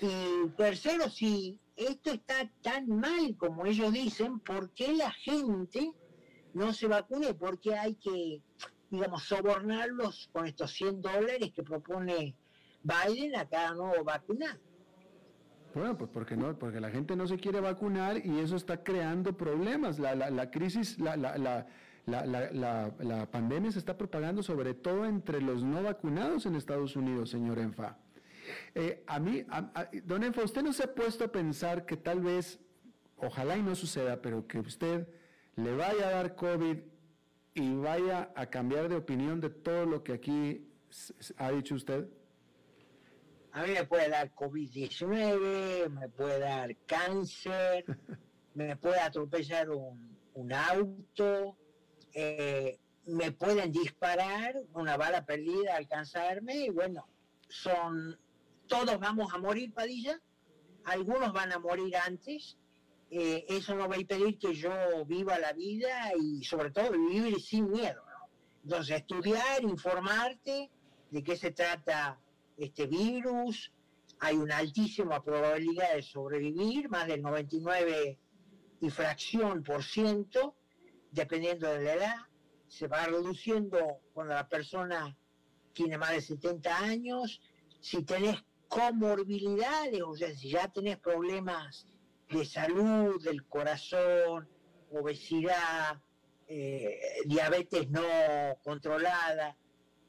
Y 0.00 0.48
tercero, 0.56 1.10
si 1.10 1.58
esto 1.76 2.12
está 2.12 2.50
tan 2.62 2.88
mal 2.88 3.36
como 3.36 3.66
ellos 3.66 3.92
dicen, 3.92 4.40
¿por 4.40 4.70
qué 4.70 4.94
la 4.94 5.10
gente 5.10 5.92
no 6.54 6.72
se 6.72 6.86
vacune? 6.86 7.34
¿Por 7.34 7.60
qué 7.60 7.74
hay 7.74 7.94
que 7.96 8.42
digamos, 8.90 9.22
sobornarlos 9.24 10.28
con 10.32 10.46
estos 10.46 10.72
100 10.72 11.00
dólares 11.00 11.52
que 11.54 11.62
propone 11.62 12.34
Biden 12.82 13.36
a 13.36 13.48
cada 13.48 13.74
nuevo 13.74 14.04
vacunado. 14.04 14.58
Bueno, 15.74 15.96
pues 15.96 16.10
porque 16.12 16.36
no, 16.36 16.58
porque 16.58 16.80
la 16.80 16.90
gente 16.90 17.14
no 17.14 17.28
se 17.28 17.36
quiere 17.38 17.60
vacunar 17.60 18.24
y 18.24 18.40
eso 18.40 18.56
está 18.56 18.82
creando 18.82 19.36
problemas. 19.36 20.00
La, 20.00 20.16
la, 20.16 20.28
la 20.30 20.50
crisis, 20.50 20.98
la, 20.98 21.16
la, 21.16 21.66
pandemia 23.30 23.70
se 23.70 23.78
está 23.78 23.96
propagando 23.96 24.42
sobre 24.42 24.74
todo 24.74 25.04
entre 25.06 25.40
los 25.40 25.62
no 25.62 25.84
vacunados 25.84 26.46
en 26.46 26.56
Estados 26.56 26.96
Unidos, 26.96 27.30
señor 27.30 27.60
Enfa. 27.60 27.98
Eh, 28.74 29.02
a 29.06 29.18
mí, 29.18 29.44
don 30.04 30.22
Enfa, 30.22 30.42
¿usted 30.42 30.62
no 30.62 30.72
se 30.72 30.84
ha 30.84 30.94
puesto 30.94 31.24
a 31.24 31.28
pensar 31.28 31.86
que 31.86 31.96
tal 31.96 32.20
vez, 32.20 32.58
ojalá 33.16 33.56
y 33.56 33.62
no 33.62 33.74
suceda, 33.74 34.20
pero 34.20 34.46
que 34.46 34.58
usted 34.60 35.08
le 35.56 35.74
vaya 35.74 36.08
a 36.08 36.10
dar 36.12 36.34
COVID 36.34 36.78
y 37.54 37.74
vaya 37.76 38.30
a 38.34 38.46
cambiar 38.46 38.88
de 38.88 38.96
opinión 38.96 39.40
de 39.40 39.50
todo 39.50 39.86
lo 39.86 40.02
que 40.02 40.12
aquí 40.12 40.66
ha 41.36 41.50
dicho 41.50 41.74
usted? 41.74 42.08
A 43.52 43.64
mí 43.64 43.72
me 43.72 43.84
puede 43.84 44.08
dar 44.08 44.32
COVID-19, 44.34 45.88
me 45.88 46.08
puede 46.08 46.38
dar 46.38 46.76
cáncer, 46.86 47.84
me 48.54 48.76
puede 48.76 49.00
atropellar 49.00 49.70
un, 49.70 50.52
auto, 50.52 51.56
eh, 52.14 52.78
me 53.06 53.32
pueden 53.32 53.72
disparar 53.72 54.54
una 54.72 54.96
bala 54.96 55.24
perdida, 55.24 55.76
alcanzarme 55.76 56.66
y 56.66 56.70
bueno, 56.70 57.08
son, 57.48 58.16
todos 58.70 58.98
vamos 58.98 59.34
a 59.34 59.38
morir, 59.38 59.74
Padilla, 59.74 60.18
algunos 60.84 61.32
van 61.34 61.52
a 61.52 61.58
morir 61.58 61.94
antes 61.96 62.56
eh, 63.12 63.44
eso 63.48 63.74
no 63.74 63.88
va 63.88 63.96
a 63.96 64.00
impedir 64.00 64.38
que 64.38 64.54
yo 64.54 64.70
viva 65.04 65.36
la 65.40 65.52
vida 65.52 66.12
y 66.16 66.44
sobre 66.44 66.70
todo 66.70 66.92
vivir 66.92 67.40
sin 67.40 67.68
miedo. 67.68 68.02
Entonces, 68.62 68.98
estudiar, 68.98 69.64
informarte 69.64 70.70
de 71.10 71.22
qué 71.24 71.36
se 71.36 71.50
trata 71.50 72.20
este 72.56 72.86
virus, 72.86 73.72
hay 74.20 74.36
una 74.36 74.58
altísima 74.58 75.24
probabilidad 75.24 75.94
de 75.94 76.02
sobrevivir, 76.02 76.88
más 76.88 77.08
del 77.08 77.20
99 77.22 78.18
y 78.80 78.90
fracción 78.90 79.64
por 79.64 79.82
ciento, 79.82 80.54
dependiendo 81.10 81.68
de 81.68 81.82
la 81.82 81.94
edad. 81.94 82.16
se 82.68 82.86
va 82.86 83.04
reduciendo 83.06 84.00
cuando 84.12 84.34
la 84.34 84.48
persona 84.48 85.16
tiene 85.72 85.98
más 85.98 86.10
de 86.12 86.20
70 86.20 86.78
años, 86.78 87.40
si 87.80 88.04
tenés 88.04 88.36
comorbilidades, 88.70 90.00
o 90.02 90.16
sea, 90.16 90.32
si 90.34 90.50
ya 90.50 90.68
tenés 90.68 90.96
problemas 90.98 91.86
de 92.30 92.44
salud, 92.44 93.20
del 93.22 93.44
corazón, 93.46 94.48
obesidad, 94.92 96.00
eh, 96.46 97.00
diabetes 97.26 97.90
no 97.90 98.02
controlada 98.62 99.56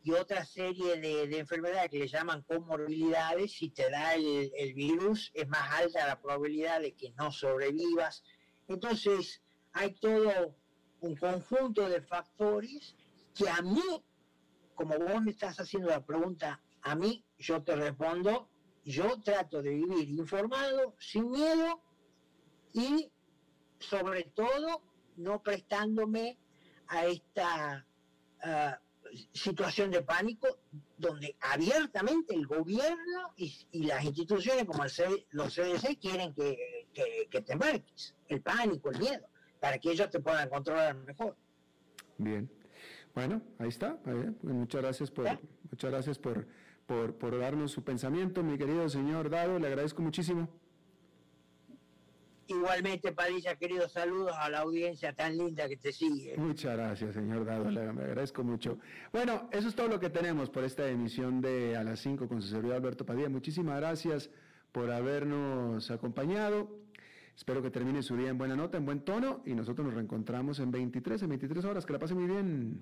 y 0.03 0.11
otra 0.11 0.45
serie 0.45 0.97
de, 0.97 1.39
enfermedades 1.39 1.89
que 1.89 1.99
le 1.99 2.07
llaman 2.07 2.43
comorbilidades, 2.43 3.51
si 3.51 3.69
te 3.69 3.89
da 3.89 4.13
el, 4.13 4.51
el, 4.55 4.73
virus 4.75 5.31
es 5.33 5.47
más 5.47 5.71
alta 5.79 6.05
la 6.05 6.21
probabilidad 6.21 6.81
de 6.81 6.93
que 6.93 7.13
no 7.13 7.31
sobrevivas. 7.31 8.23
Entonces 8.67 9.41
hay 9.73 9.95
todo 9.95 10.55
un 10.99 11.15
conjunto 11.15 11.89
de 11.89 12.01
factores 12.01 12.95
que 13.35 13.49
a 13.49 13.61
mí, 13.63 14.03
como 14.75 14.99
vos 14.99 15.21
me 15.23 15.31
estás 15.31 15.59
haciendo 15.59 15.89
la 15.89 16.05
pregunta, 16.05 16.61
a 16.83 16.95
mí 16.95 17.23
yo 17.37 17.63
te 17.63 17.75
respondo, 17.75 18.49
yo 18.83 19.19
trato 19.21 19.61
de 19.61 19.71
vivir 19.71 20.09
informado, 20.09 20.95
sin 20.99 21.29
miedo 21.29 21.81
y 22.73 23.11
sobre 23.79 24.23
todo 24.23 24.81
no 25.17 25.41
prestándome 25.41 26.37
a 26.87 27.05
esta 27.05 27.85
ah, 28.43 28.79
situación 29.33 29.91
de 29.91 30.01
pánico 30.01 30.59
donde 30.97 31.35
abiertamente 31.41 32.33
el 32.33 32.47
gobierno 32.47 33.33
y, 33.35 33.67
las 33.85 34.03
instituciones 34.03 34.65
como 34.65 34.83
el 34.83 34.91
los 35.31 35.55
CDC 35.55 35.99
quieren 35.99 36.33
que, 36.33 36.87
que, 37.29 37.41
te 37.41 37.53
embarques, 37.53 38.15
el 38.27 38.41
pánico, 38.41 38.91
el 38.91 38.99
miedo, 38.99 39.27
para 39.59 39.77
que 39.79 39.91
ellos 39.91 40.09
te 40.09 40.19
puedan 40.19 40.49
controlar 40.49 40.95
mejor. 40.95 41.35
Bien. 42.17 42.49
Bueno, 43.13 43.41
ahí 43.59 43.69
está. 43.69 43.97
Pues 43.97 44.25
muchas 44.43 44.81
gracias 44.81 45.11
por, 45.11 45.27
muchas 45.69 45.91
gracias 45.91 46.17
por, 46.17 46.47
por, 46.91 47.13
por 47.15 47.39
darnos 47.39 47.71
su 47.71 47.83
pensamiento, 47.83 48.43
mi 48.43 48.57
querido 48.57 48.89
señor 48.89 49.29
Dado. 49.29 49.57
Le 49.59 49.67
agradezco 49.67 50.01
muchísimo. 50.01 50.49
Igualmente, 52.47 53.13
Padilla, 53.13 53.55
queridos 53.55 53.93
saludos 53.93 54.33
a 54.37 54.49
la 54.49 54.59
audiencia 54.59 55.13
tan 55.13 55.37
linda 55.37 55.69
que 55.69 55.77
te 55.77 55.93
sigue. 55.93 56.35
Muchas 56.37 56.75
gracias, 56.75 57.13
señor 57.13 57.45
Dado, 57.45 57.71
le 57.71 57.79
agradezco 57.79 58.43
mucho. 58.43 58.77
Bueno, 59.13 59.47
eso 59.53 59.69
es 59.69 59.75
todo 59.75 59.87
lo 59.87 60.01
que 60.01 60.09
tenemos 60.09 60.49
por 60.49 60.65
esta 60.65 60.85
emisión 60.89 61.39
de 61.39 61.77
A 61.77 61.83
las 61.85 62.01
5 62.01 62.27
con 62.27 62.41
su 62.41 62.49
servidor 62.49 62.75
Alberto 62.75 63.05
Padilla. 63.05 63.29
Muchísimas 63.29 63.77
gracias 63.77 64.29
por 64.73 64.91
habernos 64.91 65.89
acompañado. 65.91 66.77
Espero 67.37 67.61
que 67.61 67.71
termine 67.71 68.03
su 68.03 68.17
día 68.17 68.29
en 68.29 68.37
buena 68.37 68.57
nota, 68.57 68.77
en 68.77 68.85
buen 68.85 68.99
tono, 69.05 69.41
y 69.45 69.55
nosotros 69.55 69.85
nos 69.85 69.93
reencontramos 69.95 70.59
en 70.59 70.71
23, 70.71 71.21
en 71.21 71.29
23 71.29 71.63
horas. 71.63 71.85
Que 71.85 71.93
la 71.93 71.99
pase 71.99 72.15
muy 72.15 72.25
bien. 72.25 72.81